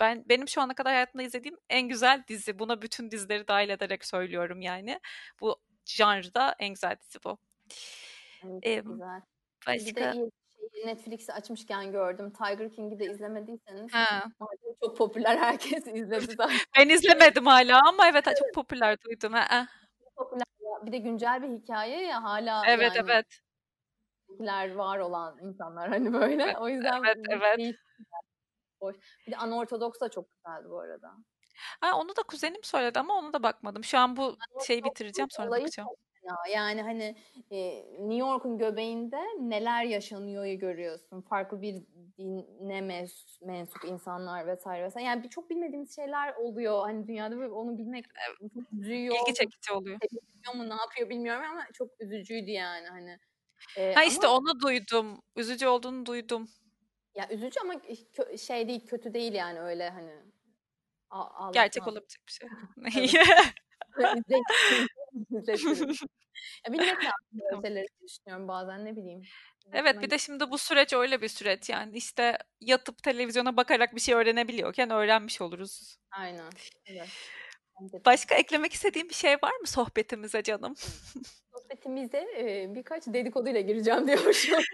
Ben 0.00 0.24
benim 0.28 0.48
şu 0.48 0.60
ana 0.60 0.74
kadar 0.74 0.92
hayatımda 0.92 1.22
izlediğim 1.22 1.58
en 1.70 1.88
güzel 1.88 2.24
dizi. 2.28 2.58
Buna 2.58 2.82
bütün 2.82 3.10
dizileri 3.10 3.48
dahil 3.48 3.68
ederek 3.68 4.04
söylüyorum 4.04 4.60
yani. 4.60 5.00
Bu 5.40 5.56
janrda 5.84 6.56
en 6.58 6.68
güzel 6.68 6.96
dizi 7.00 7.18
bu. 7.24 7.38
Evet, 8.44 8.60
Ee, 8.62 8.74
güzel. 8.74 9.20
Bir 9.62 9.66
başka 9.66 10.00
de 10.00 10.12
iyi 10.12 10.12
şey, 10.12 10.30
Netflix'i 10.84 11.32
açmışken 11.32 11.92
gördüm. 11.92 12.32
Tiger 12.32 12.72
King'i 12.72 12.98
de 12.98 13.04
izlemediyseniz 13.04 13.94
ha. 13.94 14.22
çok 14.84 14.96
popüler 14.96 15.36
herkes 15.36 15.86
izledi 15.94 16.34
zaten. 16.36 16.56
ben 16.78 16.88
izlemedim 16.88 17.46
hala 17.46 17.88
ama 17.88 18.08
evet 18.08 18.24
çok 18.24 18.54
popüler 18.54 19.00
duydum 19.00 19.32
ha. 19.32 19.66
popüler. 20.16 20.46
Bir 20.82 20.92
de 20.92 20.98
güncel 20.98 21.42
bir 21.42 21.48
hikaye 21.48 22.02
ya 22.02 22.22
hala 22.22 22.62
evet 22.66 22.96
yani 22.96 23.10
evet 23.10 23.40
popüler 24.28 24.74
var 24.74 24.98
olan 24.98 25.38
insanlar 25.42 25.88
hani 25.88 26.12
böyle. 26.12 26.42
Evet, 26.42 26.56
o 26.60 26.68
yüzden 26.68 27.02
evet, 27.04 27.16
evet. 27.28 27.76
hoş. 28.80 28.96
Bir 29.26 29.32
de 29.32 29.36
Anortodoks 29.36 30.00
da 30.00 30.08
çok 30.08 30.26
güzeldi 30.34 30.70
bu 30.70 30.80
arada. 30.80 31.12
ha, 31.80 31.98
onu 31.98 32.16
da 32.16 32.22
kuzenim 32.22 32.62
söyledi 32.62 32.98
ama 32.98 33.14
onu 33.14 33.32
da 33.32 33.42
bakmadım 33.42 33.84
şu 33.84 33.98
an 33.98 34.16
bu 34.16 34.36
şeyi 34.66 34.84
bitireceğim 34.84 35.30
sonra 35.30 35.50
bakacağım 35.50 35.88
çok 35.88 36.05
fena. 36.26 36.38
Yani 36.54 36.82
hani 36.82 37.16
e, 37.50 37.84
New 37.98 38.14
York'un 38.16 38.58
göbeğinde 38.58 39.20
neler 39.40 39.84
yaşanıyor'yu 39.84 40.58
görüyorsun. 40.58 41.20
Farklı 41.22 41.62
bir 41.62 41.74
dine 42.18 42.78
mens- 42.80 43.44
mensup 43.46 43.84
insanlar 43.84 44.46
vesaire 44.46 44.84
vesaire. 44.84 45.06
Yani 45.06 45.30
çok 45.30 45.50
bilmediğimiz 45.50 45.96
şeyler 45.96 46.34
oluyor. 46.34 46.80
Hani 46.82 47.06
dünyada 47.08 47.40
ve 47.40 47.48
onu 47.48 47.78
bilmek 47.78 48.04
çok 48.54 48.72
üzüyor. 48.80 49.14
ilgi 49.22 49.34
çekici 49.34 49.72
oluyor 49.72 49.98
Biliyor 50.00 50.54
mu 50.54 50.70
ne 50.70 50.74
yapıyor 50.80 51.08
bilmiyorum 51.10 51.42
ama 51.50 51.66
çok 51.74 52.00
üzücüydü 52.00 52.50
yani 52.50 52.86
hani. 52.86 53.18
E, 53.76 53.94
Ha 53.94 54.04
işte 54.04 54.26
ama 54.26 54.36
onu 54.36 54.60
duydum. 54.60 55.22
Üzücü 55.36 55.66
olduğunu 55.66 56.06
duydum. 56.06 56.48
ya 57.14 57.28
üzücü 57.30 57.60
ama 57.60 57.74
şey 58.38 58.68
değil 58.68 58.86
kötü 58.86 59.14
değil 59.14 59.32
yani 59.32 59.60
öyle 59.60 59.90
hani. 59.90 60.12
A- 61.10 61.24
Allah'tan 61.24 61.52
Gerçek 61.52 61.86
olabilecek 61.88 62.22
bir 62.28 62.32
şey. 62.32 62.48
Ya 66.66 66.72
bilmek 66.72 67.04
lazım 67.04 67.62
diye 67.64 67.86
düşünüyorum 68.02 68.48
bazen 68.48 68.84
ne 68.84 68.96
bileyim. 68.96 69.22
evet 69.72 70.02
bir 70.02 70.10
de 70.10 70.18
şimdi 70.18 70.50
bu 70.50 70.58
süreç 70.58 70.92
öyle 70.92 71.22
bir 71.22 71.28
süreç 71.28 71.68
yani 71.68 71.96
işte 71.96 72.38
yatıp 72.60 73.02
televizyona 73.02 73.56
bakarak 73.56 73.94
bir 73.94 74.00
şey 74.00 74.14
öğrenebiliyorken 74.14 74.90
öğrenmiş 74.90 75.40
oluruz. 75.40 75.96
Aynen. 76.10 76.50
Evet. 76.86 77.08
Başka 78.06 78.34
eklemek 78.34 78.72
istediğin 78.72 79.08
bir 79.08 79.14
şey 79.14 79.34
var 79.34 79.56
mı 79.60 79.66
sohbetimize 79.66 80.42
canım? 80.42 80.74
Sohbetimize 81.52 82.18
e, 82.18 82.74
birkaç 82.74 83.06
dedikoduyla 83.06 83.60
gireceğim 83.60 84.06
diyor. 84.06 84.18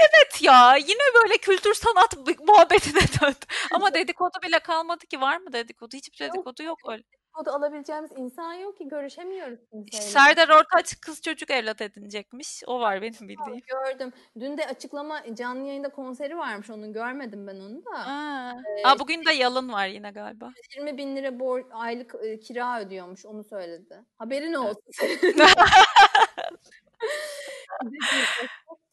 Evet 0.00 0.42
ya 0.42 0.76
yine 0.76 1.02
böyle 1.14 1.38
kültür 1.38 1.74
sanat 1.74 2.16
muhabbetine 2.46 3.00
döndü. 3.00 3.46
Ama 3.72 3.94
dedikodu 3.94 4.38
bile 4.46 4.58
kalmadı 4.58 5.06
ki 5.06 5.20
var 5.20 5.36
mı 5.36 5.52
dedikodu? 5.52 5.96
Hiçbir 5.96 6.24
Yok. 6.24 6.34
dedikodu 6.34 6.62
yok 6.62 6.78
öyle. 6.88 7.02
Dedikodu 7.38 7.56
alabileceğimiz 7.56 8.10
insan 8.16 8.52
yok 8.52 8.78
ki 8.78 8.88
görüşemiyoruz 8.88 9.58
kimseyle. 9.70 10.04
Serdar 10.04 10.48
Ortaç 10.48 11.00
kız 11.00 11.22
çocuk 11.22 11.50
evlat 11.50 11.80
edinecekmiş. 11.80 12.62
O 12.66 12.80
var 12.80 13.02
benim 13.02 13.28
bildiğim. 13.28 13.60
Gördüm. 13.66 14.12
Dün 14.40 14.58
de 14.58 14.66
açıklama 14.66 15.34
canlı 15.34 15.66
yayında 15.68 15.88
konseri 15.88 16.36
varmış 16.38 16.70
onun 16.70 16.92
görmedim 16.92 17.46
ben 17.46 17.60
onu 17.60 17.84
da. 17.84 17.90
Aa. 17.98 18.52
Ee, 18.52 18.86
Aa, 18.86 18.98
bugün 18.98 19.24
de 19.24 19.32
yalın 19.32 19.72
var 19.72 19.86
yine 19.86 20.10
galiba. 20.10 20.52
20 20.76 20.98
bin 20.98 21.16
lira 21.16 21.40
bor 21.40 21.64
aylık 21.72 22.14
e, 22.22 22.40
kira 22.40 22.80
ödüyormuş 22.80 23.26
onu 23.26 23.44
söyledi. 23.44 24.04
Haberin 24.18 24.54
olsun. 24.54 24.82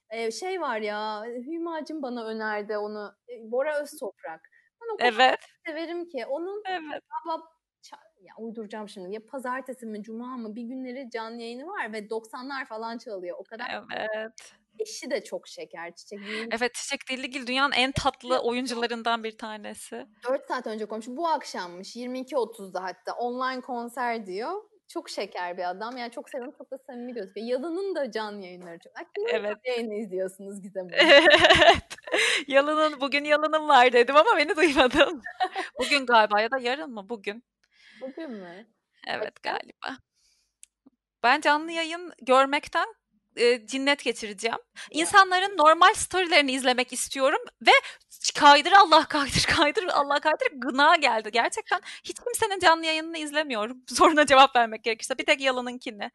Ee, 0.10 0.32
şey 0.32 0.62
var 0.62 0.78
ya 0.78 1.24
Hümacım 1.26 2.02
bana 2.02 2.26
önerdi 2.26 2.78
onu. 2.78 3.16
E, 3.30 3.52
Bora 3.52 3.82
Öztoprak. 3.82 4.42
Ben 4.82 4.94
o 4.94 4.98
kadar 4.98 5.14
Evet. 5.14 5.40
severim 5.68 6.10
ki. 6.10 6.26
Onun 6.26 6.64
Evet. 6.66 7.04
ça- 7.28 7.55
ya 8.26 8.34
uyduracağım 8.38 8.90
şimdi. 8.90 9.14
Ya 9.14 9.20
pazartesi 9.26 9.86
mi 9.86 10.04
cuma 10.04 10.38
mı 10.38 10.56
bir 10.56 10.62
günleri 10.64 11.10
canlı 11.10 11.42
yayını 11.42 11.68
var 11.68 11.94
ve 11.94 12.00
90'lar 12.00 12.66
falan 12.66 12.98
çalıyor. 12.98 13.38
O 13.40 13.44
kadar 13.44 13.84
Evet. 13.96 14.54
eşi 14.80 15.12
de 15.12 15.24
çok 15.24 15.48
şeker. 15.48 15.96
Çiçek 15.96 16.20
değil. 16.20 16.48
Evet 16.52 16.74
Çiçek 16.74 17.10
Dilligil 17.10 17.48
dünyanın 17.48 17.74
en 17.74 17.92
tatlı 17.92 18.40
oyuncularından 18.40 19.24
bir 19.24 19.38
tanesi. 19.38 20.06
4 20.30 20.48
saat 20.48 20.68
önce 20.68 20.86
koymuş. 20.86 21.08
Bu 21.08 21.28
akşammış. 21.28 21.96
22.30'da 21.96 22.84
hatta. 22.84 23.14
Online 23.14 23.62
konser 23.62 24.26
diyor. 24.26 24.52
Çok 24.88 25.10
şeker 25.10 25.58
bir 25.58 25.70
adam. 25.70 25.98
Yani 25.98 26.12
çok 26.12 26.30
seviyorum. 26.30 26.54
Çok 26.58 26.72
da 26.72 26.78
samimi 26.78 27.14
gözüküyor. 27.14 27.48
Yalın'ın 27.48 27.96
da 27.96 28.12
canlı 28.12 28.46
yayınları 28.46 28.80
çok. 28.80 28.98
Ay, 28.98 29.06
Evet. 29.32 29.58
yayını 29.66 29.94
izliyorsunuz 29.96 30.62
Gizem? 30.62 30.88
Evet. 30.94 31.96
Yalının 32.48 33.02
bugün 33.02 33.24
yalının 33.24 33.68
var 33.68 33.94
dedim 33.94 34.16
ama 34.16 34.38
beni 34.38 34.56
duymadın. 34.56 35.22
Bugün 35.80 36.06
galiba 36.06 36.42
ya 36.42 36.52
da 36.52 36.58
yarın 36.58 36.92
mı? 36.94 37.10
Bugün. 37.10 37.44
Bugün 38.08 38.32
mü? 38.32 38.66
Evet 39.08 39.44
galiba. 39.44 39.98
Ben 41.24 41.42
canlı 41.42 41.72
yayın 41.72 42.14
görmekten 42.22 42.88
e, 43.36 43.68
cinnet 43.68 44.04
geçireceğim. 44.04 44.58
İnsanların 44.92 45.58
normal 45.58 45.94
storylerini 45.94 46.52
izlemek 46.52 46.94
istiyorum 46.94 47.40
ve 47.62 47.72
kaydır 48.40 48.72
Allah 48.72 49.06
kaydır 49.06 49.44
kaydır 49.58 49.84
Allah 49.84 50.20
kaydır 50.20 50.48
gına 50.54 50.96
geldi. 50.96 51.32
Gerçekten 51.32 51.82
hiç 52.04 52.18
kimsenin 52.24 52.60
canlı 52.60 52.86
yayınını 52.86 53.18
izlemiyorum. 53.18 53.78
Soruna 53.88 54.26
cevap 54.26 54.56
vermek 54.56 54.84
gerekirse. 54.84 55.18
Bir 55.18 55.26
tek 55.26 55.42
Yalın'ınkini. 55.42 56.12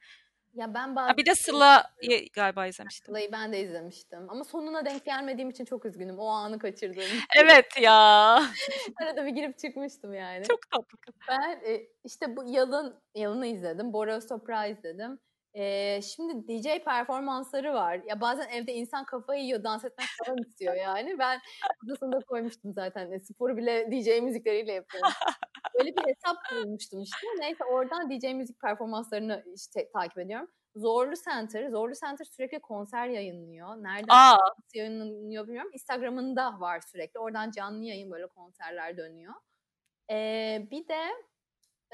Ya 0.61 0.75
ben 0.75 0.89
Ha, 0.89 0.97
bazen 0.97 1.17
bir 1.17 1.27
de 1.27 1.35
Sıla'yı 1.35 2.29
galiba 2.33 2.67
izlemiştim. 2.67 3.07
Sıla'yı 3.07 3.33
ben 3.33 3.53
de 3.53 3.61
izlemiştim. 3.61 4.31
Ama 4.31 4.45
sonuna 4.45 4.85
denk 4.85 5.05
gelmediğim 5.05 5.51
için 5.51 5.65
çok 5.65 5.85
üzgünüm. 5.85 6.19
O 6.19 6.27
anı 6.27 6.59
kaçırdığım 6.59 7.03
için. 7.03 7.21
Evet 7.37 7.81
ya. 7.81 8.43
Arada 9.03 9.27
bir 9.27 9.31
girip 9.31 9.59
çıkmıştım 9.59 10.15
yani. 10.15 10.45
Çok 10.45 10.71
tatlı. 10.71 10.99
Ben 11.29 11.61
e, 11.67 11.87
işte 12.05 12.37
bu 12.37 12.45
Yalın, 12.47 13.01
Yalın'ı 13.15 13.47
izledim. 13.47 13.93
Bora 13.93 14.17
Öztoprak'ı 14.17 14.71
izledim. 14.71 15.19
E, 15.55 16.01
şimdi 16.03 16.49
DJ 16.49 16.85
performansları 16.85 17.75
var. 17.75 18.01
Ya 18.07 18.21
bazen 18.21 18.49
evde 18.49 18.73
insan 18.73 19.05
kafayı 19.05 19.43
yiyor, 19.43 19.65
dans 19.65 19.85
etmek 19.85 20.07
falan 20.27 20.39
istiyor 20.39 20.75
yani. 20.75 21.19
Ben 21.19 21.41
odasında 21.85 22.21
koymuştum 22.21 22.73
zaten. 22.73 23.13
E, 23.13 23.21
sporu 23.21 23.57
bile 23.57 23.91
DJ 23.91 24.23
müzikleriyle 24.23 24.73
yapıyorum. 24.73 25.11
Öyle 25.75 25.91
bir 25.97 26.03
hesap 26.03 26.37
bulmuştum 26.53 27.03
işte. 27.03 27.27
Neyse 27.39 27.65
oradan 27.65 28.11
DJ 28.11 28.25
müzik 28.25 28.61
performanslarını 28.61 29.45
işte 29.55 29.91
takip 29.93 30.19
ediyorum. 30.19 30.49
Zorlu 30.77 31.15
Center, 31.25 31.71
Zorlu 31.71 31.95
Center 31.95 32.25
sürekli 32.25 32.61
konser 32.61 33.07
yayınlıyor. 33.07 33.77
Nereden 33.77 34.15
Aa, 34.15 34.39
yayınlanıyor 34.75 35.47
bilmiyorum. 35.47 35.71
Instagram'ında 35.73 36.61
var 36.61 36.81
sürekli. 36.81 37.19
Oradan 37.21 37.51
canlı 37.51 37.85
yayın 37.85 38.11
böyle 38.11 38.27
konserler 38.27 38.97
dönüyor. 38.97 39.35
Ee, 40.11 40.67
bir 40.71 40.89
de 40.89 41.01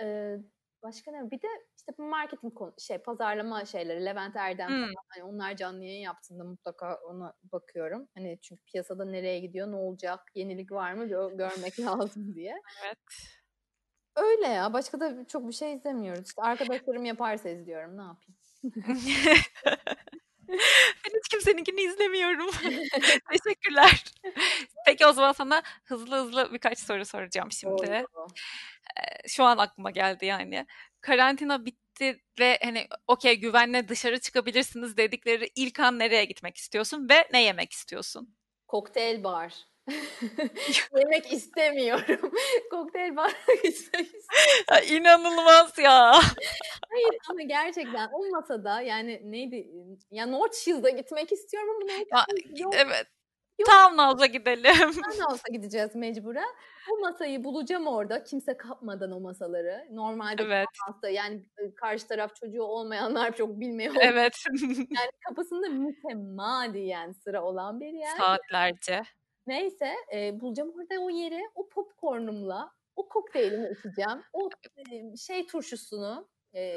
e, 0.01 0.37
başka 0.83 1.11
ne? 1.11 1.31
Bir 1.31 1.43
de 1.43 1.49
işte 1.91 2.03
marketing 2.03 2.53
şey 2.79 2.99
pazarlama 2.99 3.65
şeyleri 3.65 4.05
Levent 4.05 4.37
Erdem 4.37 4.69
Hmm. 4.69 4.81
falan. 4.83 4.95
Hani 5.09 5.25
onlar 5.25 5.57
canlı 5.57 5.85
yayın 5.85 6.03
yaptığında 6.03 6.45
mutlaka 6.45 6.95
ona 6.95 7.33
bakıyorum. 7.53 8.09
Hani 8.15 8.39
çünkü 8.43 8.63
piyasada 8.65 9.05
nereye 9.05 9.41
gidiyor, 9.41 9.73
ne 9.73 9.77
olacak, 9.77 10.21
yenilik 10.35 10.73
var 10.73 10.93
mı 10.93 11.05
gö- 11.05 11.37
görmek 11.37 11.79
lazım 11.81 12.35
diye. 12.35 12.55
evet. 12.85 12.99
Öyle 14.17 14.47
ya. 14.47 14.73
Başka 14.73 15.01
da 15.01 15.27
çok 15.27 15.49
bir 15.49 15.53
şey 15.53 15.75
izlemiyoruz. 15.75 16.29
İşte 16.29 16.43
arkadaşlarım 16.43 17.05
yaparsa 17.05 17.49
izliyorum. 17.49 17.99
Ne 17.99 18.03
yapayım? 18.03 18.37
Ben 21.05 21.19
hiç 21.19 21.29
kimseninkini 21.31 21.81
izlemiyorum. 21.81 22.51
Teşekkürler. 23.33 24.05
Peki 24.87 25.07
o 25.07 25.13
zaman 25.13 25.33
sana 25.33 25.63
hızlı 25.85 26.17
hızlı 26.17 26.53
birkaç 26.53 26.79
soru 26.79 27.05
soracağım 27.05 27.53
şimdi. 27.53 28.07
Doğru. 28.15 28.27
Şu 29.29 29.45
an 29.45 29.59
aklıma 29.59 29.91
geldi 29.91 30.27
yani. 30.27 30.67
Karantina 31.07 31.67
bitti 31.67 32.21
ve 32.41 32.59
hani 32.63 32.87
okey 33.07 33.37
güvenle 33.37 33.89
dışarı 33.89 34.21
çıkabilirsiniz 34.21 34.97
dedikleri 34.97 35.51
ilk 35.55 35.81
an 35.81 35.99
nereye 35.99 36.25
gitmek 36.25 36.57
istiyorsun 36.57 37.09
ve 37.11 37.29
ne 37.33 37.43
yemek 37.43 37.73
istiyorsun? 37.73 38.37
Kokteyl 38.69 39.25
bar. 39.25 39.55
Yemek 40.97 41.33
istemiyorum. 41.33 42.33
Kokteyl 42.71 43.17
bar 43.17 43.31
gitmek 43.47 43.65
istemiyorum. 43.65 44.21
Ya, 44.71 44.81
İnanılmaz 44.81 45.79
ya. 45.79 46.13
Hayır 46.91 47.17
ama 47.31 47.43
gerçekten 47.43 48.09
o 48.13 48.31
masada 48.31 48.81
yani 48.81 49.21
neydi? 49.25 49.71
Ya 50.11 50.27
North 50.27 50.57
Shield'a 50.57 50.91
gitmek 50.91 51.33
istiyorum 51.33 51.77
ama 51.83 51.93
Ya, 51.93 52.27
yok. 52.57 52.75
Evet. 52.77 53.07
Yok. 53.59 53.71
Townhouse'a 53.71 54.27
gidelim. 54.27 55.03
Olsa 55.31 55.53
gideceğiz 55.53 55.95
mecburen. 55.95 56.55
O 56.93 57.01
masayı 57.01 57.45
bulacağım 57.45 57.87
orada. 57.87 58.25
Kimse 58.25 58.57
kapmadan 58.57 59.13
o 59.13 59.21
masaları. 59.21 59.87
Normalde 59.91 60.43
Evet. 60.43 60.67
hasta 60.87 61.09
yani 61.09 61.43
e, 61.59 61.75
karşı 61.75 62.09
taraf 62.09 62.37
çocuğu 62.37 62.63
olmayanlar 62.63 63.37
çok 63.37 63.61
bilmiyor. 63.61 63.95
Evet. 64.01 64.33
Yani 64.79 65.11
kapısında 65.29 65.69
mütemadiyen 65.69 67.13
sıra 67.13 67.45
olan 67.45 67.81
bir 67.81 67.93
yer. 67.93 68.17
Saatlerce. 68.17 69.03
Neyse 69.47 69.95
e, 70.15 70.41
bulacağım 70.41 70.73
orada 70.77 71.05
o 71.05 71.11
yeri. 71.11 71.41
O 71.55 71.69
popcornumla 71.69 72.73
o 72.97 73.09
kokteylimi 73.09 73.69
içeceğim. 73.79 74.23
O 74.33 74.51
e, 74.93 75.17
şey 75.17 75.47
turşusunu 75.47 76.29
e, 76.55 76.77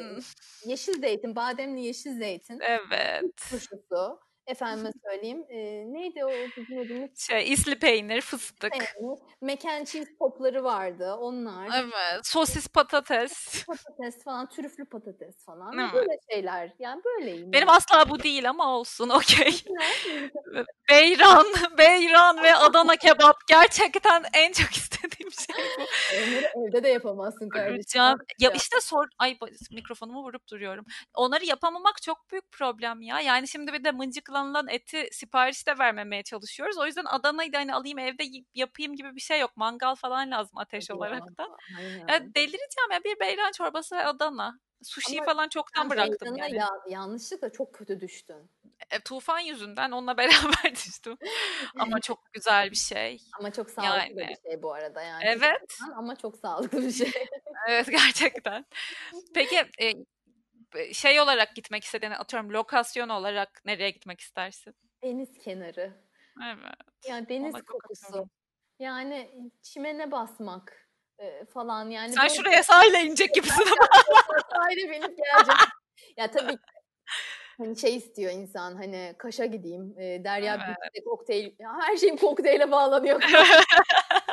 yeşil 0.66 1.02
zeytin, 1.02 1.36
bademli 1.36 1.82
yeşil 1.82 2.12
zeytin 2.20 2.60
Evet. 2.60 3.38
turşusu. 3.50 4.20
Efendime 4.50 4.92
söyleyeyim. 5.06 5.46
E, 5.50 5.58
neydi 5.94 6.26
o 6.26 6.30
bizim 6.58 6.80
adımız? 6.80 7.20
Şey, 7.20 7.54
isli 7.54 7.80
peynir, 7.80 8.22
fıstık. 8.22 8.72
Peynir. 8.72 9.20
Mac 9.42 9.70
and 9.70 9.86
cheese 9.86 10.16
popları 10.20 10.64
vardı. 10.64 11.14
Onlar. 11.14 11.70
Evet. 11.76 12.28
Sosis 12.28 12.68
patates. 12.68 13.66
Patates 13.66 14.24
falan, 14.24 14.50
trüflü 14.50 14.86
patates 14.86 15.46
falan. 15.46 15.78
Evet. 15.80 15.94
Böyle 15.94 16.20
şeyler. 16.32 16.72
Yani 16.80 17.02
böyleyim. 17.06 17.54
Benim 17.54 17.68
yani. 17.68 17.78
asla 17.78 18.10
bu 18.10 18.24
değil 18.24 18.50
ama 18.50 18.78
olsun 18.78 19.10
okey. 19.10 19.52
Beyran, 20.90 21.46
beyran 21.78 22.44
ve 22.44 22.56
Adana 22.56 22.96
kebap 22.96 23.48
gerçekten 23.48 24.24
en 24.34 24.52
çok 24.52 24.72
istediğim 24.72 25.32
şey 25.32 25.66
bu. 25.78 25.84
Onları 26.18 26.68
evde 26.68 26.84
de 26.84 26.90
yapamazsın 26.90 27.50
kardeşim. 27.50 28.02
Ya 28.40 28.52
işte 28.56 28.82
sor, 28.82 29.08
ay 29.18 29.38
mikrofonumu 29.72 30.24
vurup 30.24 30.48
duruyorum. 30.48 30.86
Onları 31.14 31.46
yapamamak 31.46 32.02
çok 32.02 32.32
büyük 32.32 32.52
problem 32.52 33.02
ya. 33.02 33.20
Yani 33.20 33.48
şimdi 33.48 33.74
bir 33.74 33.84
de 33.84 33.92
mıncıklanılan 34.44 34.68
eti 34.68 35.08
sipariş 35.12 35.68
de 35.68 35.78
vermemeye 35.80 36.24
çalışıyoruz. 36.24 36.78
O 36.78 36.86
yüzden 36.86 37.06
Adana'yı 37.06 37.54
da 37.54 37.58
hani 37.58 37.74
alayım 37.74 38.00
evde 38.00 38.24
yapayım 38.54 38.96
gibi 38.96 39.16
bir 39.16 39.22
şey 39.22 39.40
yok. 39.40 39.52
Mangal 39.58 39.96
falan 39.96 40.32
lazım 40.32 40.58
ateş 40.58 40.92
olarak 40.92 41.38
da. 41.38 41.48
aynen. 41.78 42.08
Ya 42.08 42.20
delireceğim 42.36 42.92
ya 42.92 43.04
bir 43.04 43.20
beyran 43.20 43.52
çorbası 43.52 43.96
ve 43.96 44.06
Adana. 44.06 44.60
Sushi 44.84 45.18
Ama 45.18 45.26
falan 45.26 45.50
çoktan 45.50 45.90
bıraktım 45.90 46.36
yani. 46.38 46.56
ya- 46.56 46.82
yanlışlıkla 46.90 47.50
çok 47.52 47.74
kötü 47.74 48.02
düştün. 48.02 48.52
E, 48.92 49.00
tufan 49.00 49.40
yüzünden 49.40 49.92
onunla 49.92 50.18
beraber 50.64 50.72
düştüm. 50.76 51.18
Ama 51.80 52.00
çok 52.00 52.34
güzel 52.34 52.72
bir 52.72 52.76
şey. 52.76 53.22
Ama 53.40 53.52
çok 53.52 53.70
sağlıklı 53.70 54.22
Yani. 54.22 54.30
bir 54.30 54.50
şey 54.50 54.64
bu 54.64 54.74
arada 54.74 55.02
yani. 55.02 55.24
Evet. 55.26 55.78
Ama 55.96 56.16
çok 56.16 56.36
sağlıklı 56.36 56.82
bir 56.82 56.92
şey. 56.92 57.12
Evet 57.68 57.88
gerçekten. 57.92 58.66
Peki 59.34 59.58
e, 59.82 59.94
şey 60.94 61.22
olarak 61.22 61.56
gitmek 61.56 61.84
istediğini 61.84 62.18
atıyorum 62.18 62.54
lokasyon 62.54 63.10
olarak 63.10 63.62
nereye 63.66 63.90
gitmek 63.90 64.20
istersin? 64.20 64.76
Deniz 65.04 65.38
kenarı. 65.38 65.94
Evet. 66.46 66.76
Yani 67.10 67.30
deniz 67.30 67.56
Ona 67.56 67.62
kokusu. 67.62 68.02
katılıyorum. 68.02 68.30
Yani 68.80 69.32
çimene 69.62 70.12
basmak 70.12 70.90
e, 71.20 71.46
falan 71.46 71.90
yani. 71.90 72.14
Sen 72.14 72.24
böyle 72.24 72.34
şuraya 72.36 72.64
sahile 72.64 73.02
inecek 73.02 73.34
gibisin 73.34 73.64
ama. 73.66 73.88
Aile 74.66 74.90
benim 74.92 75.16
gelecek. 75.16 75.56
ya 76.18 76.32
tabii 76.32 76.58
hani 77.58 77.78
şey 77.80 77.96
istiyor 77.96 78.32
insan 78.32 78.76
hani 78.76 79.16
Kaş'a 79.18 79.46
gideyim. 79.46 79.96
E, 80.00 80.24
Derya 80.24 80.56
Evet. 80.56 80.68
Beach'te 80.68 81.04
kokteyl. 81.04 81.52
Her 81.82 81.98
şeyim 81.98 82.18
kokteyle 82.18 82.72
bağlanıyor. 82.72 83.22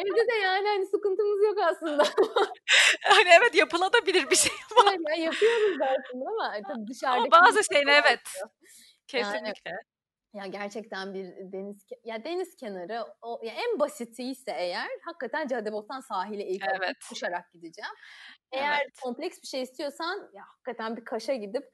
Evde 0.00 0.28
de 0.28 0.34
yani 0.42 0.68
hani 0.68 0.86
sıkıntımız 0.86 1.42
yok 1.44 1.58
aslında. 1.64 2.02
hani 3.02 3.28
evet 3.38 3.54
yapılabilir 3.54 4.30
bir 4.30 4.36
şey 4.36 4.52
ama, 4.80 4.92
ya 5.10 5.24
yapıyoruz 5.24 5.80
da 5.80 5.84
aslında 5.86 6.28
ama 6.28 6.52
tabii 6.68 6.86
dışarıda. 6.88 7.16
ama 7.16 7.30
bazı 7.30 7.60
şeyler 7.74 8.02
evet. 8.06 8.20
Kesinlikle. 9.06 9.72
Ya 10.34 10.46
gerçekten 10.46 11.14
bir 11.14 11.52
deniz 11.52 11.86
ya 12.04 12.24
deniz 12.24 12.56
kenarı 12.56 13.04
o 13.22 13.40
ya 13.42 13.52
en 13.52 13.80
basiti 13.80 14.30
ise 14.30 14.52
eğer 14.56 14.88
hakikaten 15.04 15.46
Caddebostan 15.46 16.00
sahile 16.00 16.46
ilk 16.46 16.64
Evet. 16.76 16.96
koşarak 17.08 17.52
gideceğim. 17.52 17.90
Eğer 18.52 18.80
Evet. 18.80 19.00
kompleks 19.02 19.42
bir 19.42 19.46
şey 19.48 19.62
istiyorsan 19.62 20.30
ya 20.34 20.42
hakikaten 20.46 20.96
bir 20.96 21.04
Kaş'a 21.04 21.34
gidip 21.34 21.64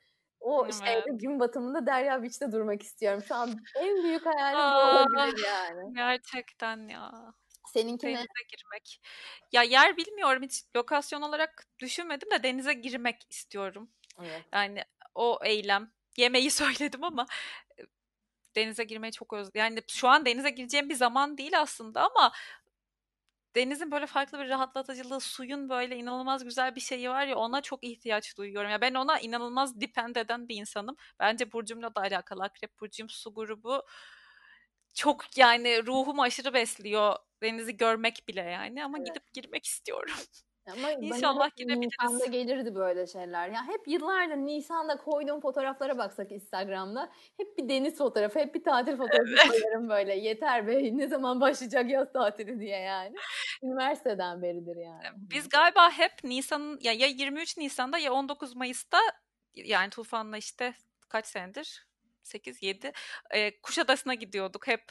o 0.40 0.66
Evet. 0.66 1.04
gün 1.10 1.40
batımında 1.40 1.86
Derya 1.86 2.22
Beach'te 2.22 2.52
durmak 2.52 2.82
istiyorum. 2.82 3.22
Şu 3.28 3.34
an 3.34 3.50
en 3.76 4.02
büyük 4.02 4.26
hayalim 4.26 4.58
bu 4.58 5.14
olabilir 5.16 5.44
yani. 5.46 5.94
Gerçekten 5.94 6.88
ya. 6.88 7.12
Seninki 7.66 8.06
ne? 8.06 8.10
Denize 8.10 8.42
girmek. 8.48 9.00
Ya 9.52 9.62
yer 9.62 9.96
bilmiyorum 9.96 10.42
hiç 10.42 10.62
lokasyon 10.76 11.22
olarak 11.22 11.66
düşünmedim 11.78 12.30
de 12.30 12.42
denize 12.42 12.72
girmek 12.72 13.26
istiyorum. 13.30 13.90
Evet. 14.20 14.44
Yani 14.52 14.84
o 15.14 15.38
eylem. 15.44 15.92
Yemeği 16.16 16.50
söyledim 16.50 17.04
ama 17.04 17.26
e, 17.78 17.82
denize 18.56 18.84
girmeyi 18.84 19.12
çok 19.12 19.32
özledim. 19.32 19.58
Yani 19.58 19.82
şu 19.88 20.08
an 20.08 20.26
denize 20.26 20.50
gireceğim 20.50 20.88
bir 20.88 20.94
zaman 20.94 21.38
değil 21.38 21.60
aslında 21.60 22.02
ama 22.04 22.32
denizin 23.56 23.90
böyle 23.90 24.06
farklı 24.06 24.38
bir 24.38 24.48
rahatlatıcılığı, 24.48 25.20
suyun 25.20 25.68
böyle 25.68 25.96
inanılmaz 25.96 26.44
güzel 26.44 26.74
bir 26.76 26.80
şeyi 26.80 27.10
var 27.10 27.26
ya 27.26 27.36
ona 27.36 27.60
çok 27.62 27.84
ihtiyaç 27.84 28.36
duyuyorum. 28.36 28.70
Ya 28.70 28.80
ben 28.80 28.94
ona 28.94 29.18
inanılmaz 29.20 29.80
depend 29.80 30.16
eden 30.16 30.48
bir 30.48 30.56
insanım. 30.56 30.96
Bence 31.20 31.52
burcumla 31.52 31.94
da 31.94 32.00
alakalı. 32.00 32.42
Akrep 32.42 32.80
burcum 32.80 33.08
su 33.08 33.34
grubu 33.34 33.82
çok 34.94 35.38
yani 35.38 35.86
ruhumu 35.86 36.22
aşırı 36.22 36.54
besliyor. 36.54 37.16
Denizi 37.42 37.76
görmek 37.76 38.28
bile 38.28 38.40
yani 38.42 38.84
ama 38.84 38.98
Evet. 38.98 39.06
gidip 39.06 39.32
girmek 39.32 39.64
istiyorum. 39.64 40.14
Ama 40.72 40.90
İnşallah 41.00 41.56
girebiliriz. 41.56 41.90
Nisan'da 42.02 42.26
gelirdi 42.26 42.74
böyle 42.74 43.06
şeyler. 43.06 43.48
Ya 43.48 43.66
hep 43.66 43.88
yıllardır 43.88 44.36
Nisan'da 44.36 44.96
koyduğum 44.96 45.40
fotoğraflara 45.40 45.98
baksak 45.98 46.32
Instagram'da 46.32 47.12
hep 47.36 47.58
bir 47.58 47.68
deniz 47.68 47.98
fotoğrafı, 47.98 48.38
hep 48.38 48.54
bir 48.54 48.64
tatil 48.64 48.96
fotoğrafı 48.96 49.48
koyarım 49.48 49.88
böyle. 49.88 50.14
Yeter 50.16 50.66
be 50.66 50.96
ne 50.96 51.08
zaman 51.08 51.40
başlayacak 51.40 51.90
yaz 51.90 52.12
tatili 52.12 52.60
diye 52.60 52.78
yani. 52.78 53.14
Üniversiteden 53.62 54.42
beridir 54.42 54.76
yani. 54.76 55.02
Biz 55.16 55.48
galiba 55.48 55.90
hep 55.90 56.24
Nisan'ın 56.24 56.78
ya, 56.82 56.92
ya 56.92 57.06
23 57.06 57.56
Nisan'da 57.58 57.98
ya 57.98 58.12
19 58.12 58.56
Mayıs'ta 58.56 58.98
yani 59.54 59.90
Tufan'la 59.90 60.36
işte 60.36 60.74
kaç 61.08 61.26
senedir? 61.26 61.86
8 62.22 62.62
7 62.62 62.92
e, 63.30 63.60
Kuşadası'na 63.60 64.14
gidiyorduk 64.14 64.66
hep 64.66 64.82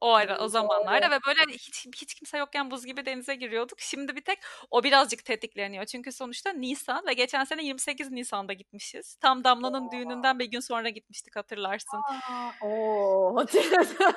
o 0.00 0.14
ara 0.14 0.38
o 0.38 0.48
zamanlarda 0.48 1.10
ve 1.10 1.18
böyle 1.26 1.52
hiç 1.52 1.86
hiç 1.96 2.14
kimse 2.14 2.38
yokken 2.38 2.70
buz 2.70 2.86
gibi 2.86 3.06
denize 3.06 3.34
giriyorduk. 3.34 3.80
Şimdi 3.80 4.16
bir 4.16 4.24
tek 4.24 4.38
o 4.70 4.84
birazcık 4.84 5.24
tetikleniyor. 5.24 5.84
Çünkü 5.84 6.12
sonuçta 6.12 6.52
Nisan 6.52 7.06
ve 7.06 7.12
geçen 7.12 7.44
sene 7.44 7.64
28 7.64 8.10
Nisan'da 8.10 8.52
gitmişiz. 8.52 9.16
Tam 9.16 9.44
Damla'nın 9.44 9.90
düğününden 9.90 10.38
bir 10.38 10.44
gün 10.44 10.60
sonra 10.60 10.88
gitmiştik 10.88 11.36
hatırlarsın. 11.36 11.98
Aa, 11.98 12.50
oo, 12.62 13.36
hatırladım. 13.36 13.96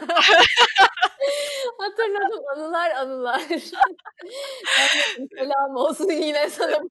Hatırladım 1.77 2.43
anılar 2.55 2.91
anılar. 2.91 3.41
Selam 5.37 5.75
olsun 5.75 6.09
yine 6.09 6.49
sana. 6.49 6.77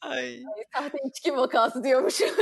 Ay. 0.00 0.42
Sahte 0.76 0.98
içki 1.08 1.36
vakası 1.36 1.84
diyormuşum. 1.84 2.28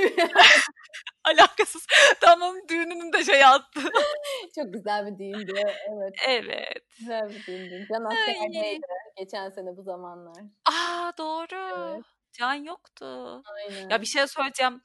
Alakasız. 1.24 1.86
Tamam 2.20 2.54
düğününün 2.68 3.12
de 3.12 3.24
şey 3.24 3.44
attı. 3.44 3.80
Çok 4.54 4.72
güzel 4.74 5.06
bir 5.06 5.18
düğündü. 5.18 5.52
Evet. 5.56 6.14
Evet. 6.28 6.82
Güzel 6.98 7.28
bir 7.28 7.46
düğündü. 7.46 7.86
Can 7.88 8.04
Asker'deydi 8.04 8.86
geçen 9.16 9.50
sene 9.50 9.76
bu 9.76 9.82
zamanlar. 9.82 10.42
Aa 10.64 11.12
doğru. 11.18 11.92
Evet. 11.94 12.04
Can 12.32 12.54
yoktu. 12.54 13.42
Aynen. 13.56 13.88
Ya 13.88 14.00
bir 14.00 14.06
şey 14.06 14.26
söyleyeceğim. 14.26 14.82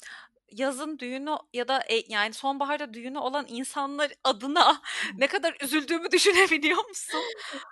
Yazın 0.52 0.99
düğünü 0.99 1.36
ya 1.54 1.68
da 1.68 1.84
e, 1.89 2.04
yani 2.08 2.34
sonbaharda 2.34 2.93
düğünü 2.93 3.18
olan 3.18 3.45
insanlar 3.49 4.12
adına 4.24 4.82
ne 5.18 5.28
kadar 5.28 5.58
üzüldüğümü 5.62 6.12
düşünebiliyor 6.12 6.88
musun? 6.88 7.22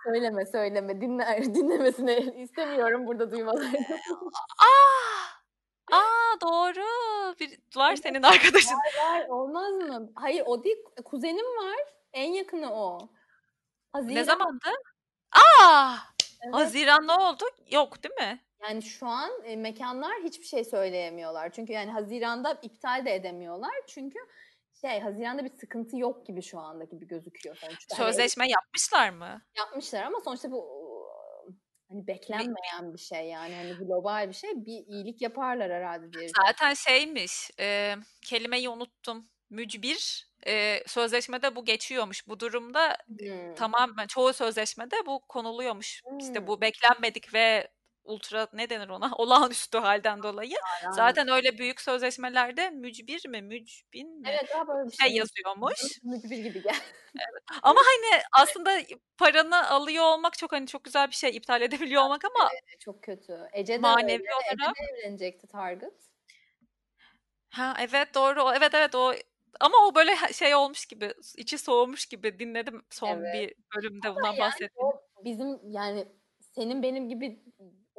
Söyleme 0.03 0.45
söyleme. 0.45 1.01
Dinler, 1.01 1.43
dinlemesini 1.55 2.41
istemiyorum 2.43 3.07
burada 3.07 3.31
duymalarını. 3.31 3.77
Aa! 4.59 5.95
Aa 5.97 6.41
doğru. 6.41 6.85
Bir 7.39 7.59
var 7.75 7.95
senin 7.95 8.23
arkadaşın. 8.23 8.75
Var 8.99 9.27
olmaz 9.27 9.71
mı? 9.73 10.11
Hayır 10.15 10.43
o 10.45 10.63
değil. 10.63 10.77
Kuzenim 11.05 11.45
var. 11.45 11.77
En 12.13 12.33
yakını 12.33 12.73
o. 12.73 13.09
Haziran. 13.93 14.15
Ne 14.15 14.23
zamandı? 14.23 14.69
Aa! 15.31 15.95
Evet. 16.41 16.55
Haziran 16.55 17.07
ne 17.07 17.11
oldu? 17.13 17.43
Yok 17.71 18.03
değil 18.03 18.15
mi? 18.15 18.43
Yani 18.63 18.81
şu 18.81 19.07
an 19.07 19.31
e, 19.43 19.55
mekanlar 19.55 20.13
hiçbir 20.23 20.45
şey 20.45 20.63
söyleyemiyorlar. 20.63 21.49
Çünkü 21.51 21.73
yani 21.73 21.91
Haziran'da 21.91 22.59
iptal 22.61 23.05
de 23.05 23.15
edemiyorlar. 23.15 23.71
Çünkü 23.87 24.19
şey 24.81 24.99
Haziran'da 24.99 25.43
bir 25.45 25.49
sıkıntı 25.57 25.97
yok 25.97 26.25
gibi 26.27 26.41
şu 26.41 26.59
anda 26.59 26.83
gibi 26.83 27.07
gözüküyor 27.07 27.55
sonuçta. 27.55 27.97
Hani 27.97 28.05
Sözleşme 28.07 28.49
yapmışlar 28.49 29.09
mı? 29.09 29.41
yapmışlar 29.57 30.03
ama 30.03 30.19
sonuçta 30.19 30.51
bu 30.51 30.89
hani 31.89 32.07
beklenmeyen 32.07 32.93
bir 32.93 32.99
şey 32.99 33.25
yani 33.27 33.55
hani 33.55 33.73
global 33.73 34.27
bir 34.29 34.33
şey 34.33 34.49
bir 34.55 34.87
iyilik 34.87 35.21
yaparlar 35.21 35.71
herhalde 35.71 36.13
diye. 36.13 36.27
Zaten 36.45 36.73
şeymiş. 36.73 37.51
e, 37.59 37.95
kelimeyi 38.25 38.69
unuttum. 38.69 39.29
Mücbir. 39.49 40.29
E, 40.47 40.83
sözleşmede 40.87 41.55
bu 41.55 41.65
geçiyormuş. 41.65 42.27
Bu 42.27 42.39
durumda 42.39 42.97
Hmm. 43.07 43.55
tamamen 43.55 44.07
çoğu 44.07 44.33
sözleşmede 44.33 44.95
bu 45.05 45.21
konuluyormuş. 45.27 46.01
İşte 46.19 46.39
Hmm. 46.39 46.47
bu 46.47 46.61
beklenmedik 46.61 47.33
ve 47.33 47.67
ultra 48.03 48.47
ne 48.53 48.69
denir 48.69 48.89
ona? 48.89 49.11
Olağanüstü 49.17 49.77
halden 49.77 50.23
dolayı. 50.23 50.51
Yani. 50.83 50.93
Zaten 50.95 51.27
öyle 51.29 51.57
büyük 51.57 51.81
sözleşmelerde 51.81 52.69
mücbir 52.69 53.27
mi, 53.27 53.41
mücbin 53.41 54.19
mi 54.21 54.27
Evet 54.31 54.49
daha 54.53 54.67
böyle 54.67 54.87
bir 54.91 54.95
şey 54.97 55.07
şey 55.07 55.17
yazıyormuş. 55.17 55.81
Mücbir 56.03 56.37
gibi 56.37 56.63
gel. 56.63 56.75
Ama 57.63 57.79
hani 57.85 58.21
aslında 58.41 58.71
paranı 59.17 59.69
alıyor 59.69 60.03
olmak 60.03 60.37
çok 60.37 60.51
hani 60.51 60.67
çok 60.67 60.83
güzel 60.83 61.07
bir 61.09 61.15
şey. 61.15 61.37
iptal 61.37 61.61
edebiliyor 61.61 62.03
olmak 62.03 62.25
ama 62.25 62.49
Çok 62.79 63.03
kötü. 63.03 63.37
Ece 63.53 63.73
de 63.73 63.77
Manevi 63.77 64.11
öyle. 64.13 64.23
olarak- 64.33 64.75
Ece 64.79 64.91
evlenecekti 65.07 65.47
Target. 65.47 65.93
ha 67.49 67.75
evet 67.79 68.15
doğru. 68.15 68.53
Evet 68.57 68.73
evet 68.73 68.95
o 68.95 69.13
ama 69.59 69.77
o 69.87 69.95
böyle 69.95 70.15
şey 70.33 70.55
olmuş 70.55 70.85
gibi, 70.85 71.13
içi 71.37 71.57
soğumuş 71.57 72.05
gibi 72.05 72.39
dinledim 72.39 72.85
son 72.89 73.07
Evet. 73.23 73.33
bir 73.33 73.53
bölümde 73.75 74.15
bundan 74.15 74.27
yani 74.31 74.39
bahsettim. 74.39 74.85
Bizim 75.23 75.71
yani 75.71 76.07
senin 76.55 76.83
benim 76.83 77.09
gibi 77.09 77.39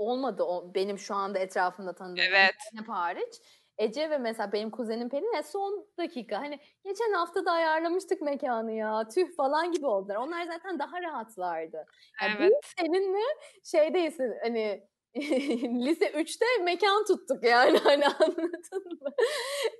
olmadı 0.00 0.42
o 0.44 0.74
benim 0.74 0.98
şu 0.98 1.14
anda 1.14 1.38
etrafımda 1.38 1.94
tanıdığım 1.94 2.26
Evet. 2.28 2.54
Zeynep 2.72 2.88
hariç. 2.88 3.34
Ece 3.78 4.10
ve 4.10 4.18
mesela 4.18 4.52
benim 4.52 4.70
kuzenim 4.70 5.08
Pelin 5.08 5.34
e, 5.38 5.42
son 5.42 5.86
dakika 5.98 6.38
hani 6.40 6.60
geçen 6.84 7.12
hafta 7.12 7.44
da 7.46 7.52
ayarlamıştık 7.52 8.20
mekanı 8.22 8.72
ya 8.72 9.08
tüh 9.08 9.36
falan 9.36 9.72
gibi 9.72 9.86
oldular. 9.86 10.16
Onlar 10.16 10.44
zaten 10.44 10.78
daha 10.78 11.02
rahatlardı. 11.02 11.86
Yani 12.22 12.34
Evet. 12.34 12.74
Seninle 12.78 13.18
şeydeyiz 13.64 14.18
hani 14.42 14.89
lise 15.84 16.04
3'te 16.04 16.46
mekan 16.62 17.04
tuttuk 17.04 17.44
yani 17.44 17.78
hani 17.84 18.06
anladın 18.06 18.98
mı? 19.00 19.10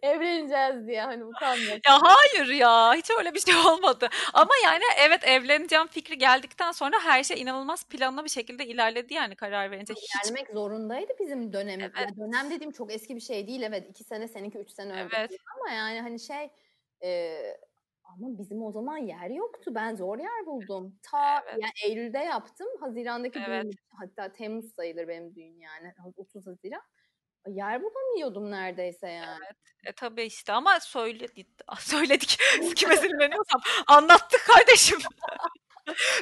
Evleneceğiz 0.02 0.86
diye 0.86 1.02
hani 1.02 1.24
utanmak. 1.24 1.88
Ya 1.88 1.98
hayır 2.02 2.48
ya 2.48 2.94
hiç 2.94 3.10
öyle 3.18 3.34
bir 3.34 3.40
şey 3.40 3.54
olmadı. 3.56 4.08
Ama 4.32 4.50
yani 4.64 4.82
evet 5.06 5.24
evleneceğim 5.24 5.86
fikri 5.86 6.18
geldikten 6.18 6.72
sonra 6.72 6.96
her 7.04 7.24
şey 7.24 7.40
inanılmaz 7.40 7.84
planlı 7.84 8.24
bir 8.24 8.30
şekilde 8.30 8.66
ilerledi 8.66 9.14
yani 9.14 9.36
karar 9.36 9.70
verince. 9.70 9.94
Hiç 9.94 10.24
Gelmek 10.24 10.50
zorundaydı 10.50 11.12
bizim 11.20 11.52
dönemimiz. 11.52 11.92
Evet. 11.98 12.08
Ya 12.10 12.26
dönem 12.26 12.50
dediğim 12.50 12.72
çok 12.72 12.92
eski 12.92 13.16
bir 13.16 13.20
şey 13.20 13.46
değil 13.46 13.62
evet. 13.62 13.86
iki 13.90 14.04
sene 14.04 14.28
seninki 14.28 14.58
üç 14.58 14.70
sene 14.70 14.92
önce. 14.92 15.16
Evet. 15.16 15.30
Ama 15.56 15.74
yani 15.74 16.00
hani 16.00 16.20
şey 16.20 16.50
e, 17.02 17.40
ama 18.16 18.38
bizim 18.38 18.62
o 18.62 18.72
zaman 18.72 18.96
yer 18.96 19.30
yoktu. 19.30 19.74
Ben 19.74 19.96
zor 19.96 20.18
yer 20.18 20.46
buldum. 20.46 20.98
Ta 21.02 21.40
Evet. 21.40 21.58
yani 21.62 21.72
Eylül'de 21.92 22.18
yaptım. 22.18 22.66
Haziran'daki 22.80 23.38
Evet. 23.48 23.64
düğün 23.64 23.72
hatta 23.90 24.32
Temmuz 24.32 24.74
sayılır 24.74 25.08
benim 25.08 25.34
düğün 25.34 25.58
yani. 25.60 25.94
30 26.16 26.46
Haziran. 26.46 26.82
Yer 27.46 27.82
bulamıyordum 27.82 28.50
neredeyse 28.50 29.08
yani. 29.08 29.44
E 29.86 29.92
tabii 29.92 30.22
işte 30.22 30.52
ama 30.52 30.80
söyledik, 30.80 31.46
söyledik. 31.78 32.38
Kime 32.76 32.96
sinirleniyorsam 32.96 33.60
anlattık 33.86 34.46
kardeşim. 34.46 34.98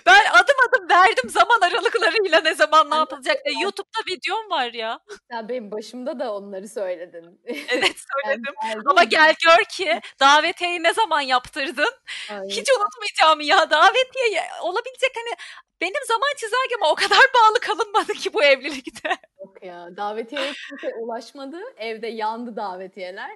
ben 0.06 0.20
adım 0.32 0.56
adım 0.68 0.88
verdim 0.90 1.30
zaman 1.30 1.61
aralıklarıyla 1.61 2.40
ne 2.40 2.54
zaman 2.54 2.90
ne 2.90 2.94
yapılacak 2.94 3.36
diye. 3.44 3.62
YouTube'da 3.62 4.14
videom 4.14 4.50
var 4.50 4.72
ya. 4.72 5.00
Sen 5.30 5.48
benim 5.48 5.70
başımda 5.70 6.18
da 6.18 6.34
onları 6.34 6.68
söyledin. 6.68 7.40
Evet 7.68 7.96
söyledim. 8.24 8.54
Ama 8.90 9.04
gel 9.04 9.34
gör 9.46 9.64
ki 9.64 10.00
davetiyeyi 10.20 10.82
ne 10.82 10.92
zaman 10.94 11.20
yaptırdın? 11.20 11.94
Ay, 12.30 12.48
Hiç 12.48 12.68
unutmayacağım 12.72 13.40
ya. 13.40 13.70
Davetiye 13.70 14.42
olabilecek 14.62 15.11
hani 15.16 15.34
benim 15.80 16.04
zaman 16.09 16.28
çizelgeme 16.36 16.86
o 16.86 16.94
kadar 16.94 17.18
bağlı 17.34 17.61
kalınmadı 17.61 18.12
ki 18.12 18.32
bu 18.34 18.42
evlilikte. 18.42 19.09
Yok 19.38 19.62
ya. 19.62 19.96
Davetiyeye 19.96 20.52
kimse 20.68 20.94
ulaşmadı. 20.94 21.59
Evde 21.76 22.06
yandı 22.06 22.56
davetiyeler. 22.56 23.30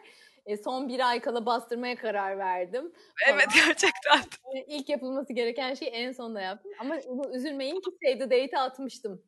E, 0.47 0.57
son 0.57 0.89
bir 0.89 1.09
ay 1.09 1.21
kala 1.21 1.47
bastırmaya 1.47 1.97
karar 1.97 2.39
verdim. 2.39 2.93
Evet 3.29 3.47
gerçekten. 3.55 4.19
E, 4.55 4.65
İlk 4.67 4.89
yapılması 4.89 5.33
gereken 5.33 5.75
şeyi 5.75 5.91
en 5.91 6.13
sonda 6.13 6.41
yaptım. 6.41 6.73
Ama 6.79 6.97
üzülmeyin 7.35 7.81
ki 7.81 7.91
save 8.05 8.19
the 8.19 8.25
date'i 8.25 8.59
atmıştım. 8.59 9.23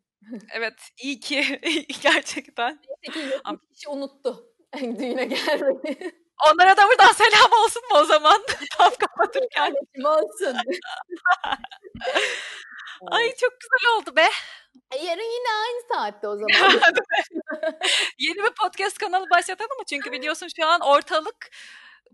Evet 0.53 0.91
iyi 1.03 1.21
ki 1.21 1.61
gerçekten. 2.03 2.81
Neyse 3.03 3.37
ki 3.75 3.89
unuttu. 3.89 4.47
Düğüne 4.81 5.25
gelmedi. 5.25 6.13
Onlara 6.53 6.77
da 6.77 6.83
buradan 6.89 7.13
selam 7.13 7.53
olsun 7.65 7.83
mu 7.93 7.99
o 7.99 8.05
zaman? 8.05 8.43
Tam 8.79 8.91
kapatırken. 8.95 9.75
Kardeşim 9.75 10.05
olsun. 10.05 10.57
Ay 13.11 13.35
çok 13.37 13.53
güzel 13.61 13.97
oldu 13.97 14.17
be. 14.17 14.27
E, 14.93 14.97
yarın 15.05 15.23
yine 15.23 15.49
aynı 15.67 15.83
saatte 15.93 16.29
o 16.29 16.37
zaman. 16.37 16.81
Yeni 18.19 18.37
bir 18.37 18.55
podcast 18.63 18.99
kanalı 18.99 19.31
başlatalım 19.31 19.79
mı? 19.79 19.85
Çünkü 19.89 20.13
biliyorsun 20.13 20.49
şu 20.61 20.67
an 20.67 20.81
ortalık 20.81 21.51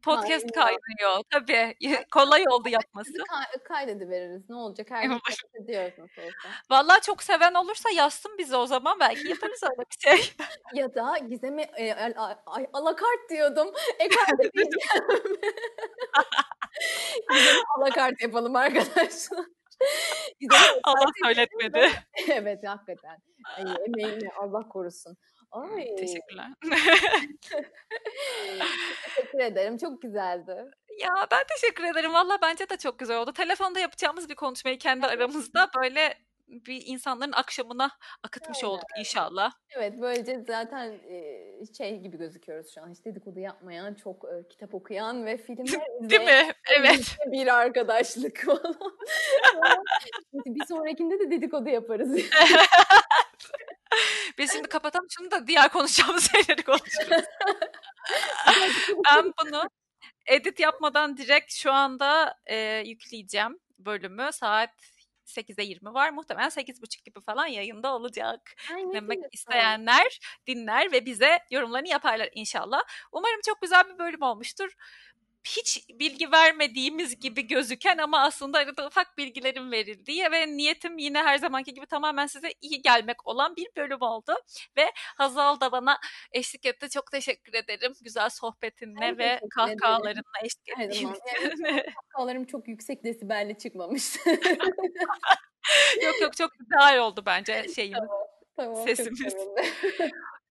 podcast 0.03 0.53
Kaynıyor. 0.53 0.79
kaynıyor. 0.99 1.23
Tabii 1.33 1.77
kolay 2.13 2.45
oldu 2.51 2.69
yapması. 2.69 3.13
Kay- 3.31 3.63
kaydediveririz. 3.65 4.51
Ne 4.51 4.57
olacak? 4.57 4.87
Her 4.91 5.03
gün 5.03 5.19
kaydediyoruz 5.55 5.99
nasıl 5.99 6.23
olsa. 6.23 6.49
Vallahi 6.71 7.01
çok 7.01 7.23
seven 7.23 7.55
olursa 7.55 7.91
yazsın 7.91 8.39
bize 8.39 8.57
o 8.57 8.67
zaman. 8.67 9.01
Belki 9.01 9.29
yaparız 9.29 9.61
öyle 9.63 9.83
bir 9.91 9.99
şey. 10.19 10.33
Ya 10.75 10.95
da 10.95 11.19
Gizem'i 11.19 11.63
e, 11.63 12.15
al- 12.17 12.67
alakart 12.73 13.31
diyordum. 13.31 13.71
E 13.99 14.09
kaydedeceğim. 14.09 14.71
Gizem'i 17.31 17.63
alakart 17.79 18.23
yapalım 18.23 18.57
arkadaşlar. 18.57 19.45
Allah 20.85 21.11
söyletmedi. 21.25 21.91
evet 22.33 22.59
hakikaten. 22.67 23.19
Ay, 23.57 23.65
emeğini 23.87 24.29
Allah 24.41 24.69
korusun. 24.69 25.17
Ay, 25.51 25.97
Teşekkürler. 25.97 26.47
teşekkür 29.17 29.41
ederim. 29.41 29.79
Çok 29.79 30.03
güzeldi. 30.03 30.71
Ya 30.99 31.27
ben 31.31 31.45
teşekkür 31.57 31.85
ederim. 31.85 32.13
Valla 32.15 32.39
bence 32.43 32.69
de 32.69 32.77
çok 32.77 32.99
güzel 32.99 33.19
oldu. 33.19 33.33
Telefonda 33.33 33.81
yapacağımız 33.81 34.29
bir 34.29 34.35
konuşmayı 34.35 34.79
kendi 34.79 35.07
aramızda 35.07 35.71
böyle 35.81 36.15
bir 36.51 36.83
insanların 36.87 37.33
akşamına 37.33 37.91
akıtmış 38.23 38.65
Aynen. 38.65 38.75
olduk 38.75 38.89
inşallah. 38.99 39.53
Evet 39.77 39.95
böylece 40.01 40.45
zaten 40.47 41.01
şey 41.77 41.99
gibi 41.99 42.17
gözüküyoruz 42.17 42.75
şu 42.75 42.83
an. 42.83 42.91
Hiç 42.91 43.05
dedikodu 43.05 43.41
yapmayan, 43.41 43.95
çok 43.95 44.25
kitap 44.51 44.75
okuyan 44.75 45.27
ve 45.27 45.37
filmler 45.37 45.81
Değil 46.11 46.23
mi? 46.23 46.53
Evet. 46.79 47.17
bir 47.27 47.47
arkadaşlık 47.47 48.45
falan. 48.47 48.77
bir 50.47 50.67
sonrakinde 50.67 51.19
de 51.19 51.31
dedikodu 51.31 51.69
yaparız. 51.69 52.21
Biz 54.39 54.53
şimdi 54.53 54.69
kapatalım 54.69 55.07
şunu 55.11 55.31
da 55.31 55.47
diğer 55.47 55.69
konuşacağımız 55.69 56.31
şeyleri 56.33 56.63
konuşuruz. 56.63 57.25
ben 59.07 59.33
bunu 59.43 59.63
edit 60.27 60.61
yapmadan 60.61 61.17
direkt 61.17 61.53
şu 61.53 61.73
anda 61.73 62.35
e, 62.47 62.57
yükleyeceğim 62.87 63.59
bölümü. 63.79 64.29
Saat 64.33 64.71
8'e 65.31 65.65
20 65.65 65.95
var. 65.95 66.11
Muhtemelen 66.11 66.51
8.30 66.51 67.05
gibi 67.05 67.21
falan 67.21 67.47
yayında 67.47 67.95
olacak. 67.95 68.55
Ay, 68.75 68.85
güzel. 68.85 69.29
isteyenler 69.33 70.19
dinler 70.47 70.93
ve 70.93 71.07
bize 71.07 71.39
yorumlarını 71.51 71.89
yaparlar 71.89 72.29
inşallah. 72.35 72.81
Umarım 73.13 73.41
çok 73.47 73.63
güzel 73.63 73.85
bir 73.89 73.99
bölüm 73.99 74.23
olmuştur. 74.23 74.73
Hiç 75.45 75.89
bilgi 75.89 76.33
vermediğimiz 76.33 77.21
gibi 77.21 77.47
gözüken 77.47 77.99
ama 77.99 78.21
aslında 78.21 78.59
arada 78.59 78.87
ufak 78.87 79.19
bilgilerin 79.19 79.71
verildiği 79.73 80.25
ve 80.33 80.47
niyetim 80.47 80.99
yine 80.99 81.19
her 81.23 81.39
zamanki 81.39 81.75
gibi 81.75 81.87
tamamen 81.87 82.27
size 82.27 82.49
iyi 82.61 82.83
gelmek 82.83 83.27
olan 83.27 83.57
bir 83.57 83.69
bölüm 83.77 84.03
oldu. 84.03 84.33
Ve 84.77 84.93
Hazal 85.17 85.61
da 85.61 85.73
bana 85.73 85.99
eşlik 86.33 86.67
etti. 86.67 86.89
Çok 86.91 87.11
teşekkür 87.11 87.55
ederim. 87.55 87.93
Güzel 88.03 88.29
sohbetinle 88.29 89.01
Ben 89.01 89.19
ve 89.19 89.41
kahkahalarınla 89.55 90.23
eşlik 90.45 90.69
ettiğin 90.79 91.09
Yani 91.09 91.85
kahkahalarım 91.95 92.45
çok 92.45 92.69
yüksek 92.69 93.05
desibelle 93.05 93.59
çıkmamıştı. 93.59 94.31
yok 96.05 96.21
yok 96.21 96.37
çok 96.37 96.51
güzel 96.59 97.01
oldu 97.01 97.23
bence 97.27 97.67
şeyimiz. 97.75 98.01
tamam, 98.57 98.75
çok 98.75 98.89
Sesimiz. 98.89 99.35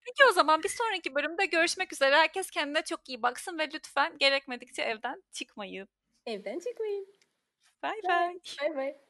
Peki 0.10 0.30
o 0.30 0.34
zaman 0.34 0.64
bir 0.64 0.70
sonraki 0.70 1.16
bölümde 1.16 1.45
görüşmek 1.45 1.93
üzere. 1.93 2.16
Herkes 2.16 2.49
kendine 2.51 2.82
çok 2.82 3.10
iyi 3.10 3.22
baksın 3.22 3.60
ve 3.60 3.70
lütfen 3.74 4.18
gerekmedikçe 4.18 4.82
evden 4.82 5.24
çıkmayın. 5.32 5.88
Evden 6.26 6.60
çıkmayın. 6.60 7.07
Bay 7.84 7.99
bay. 8.10 8.39
Bay 8.62 8.76
bay. 8.76 9.09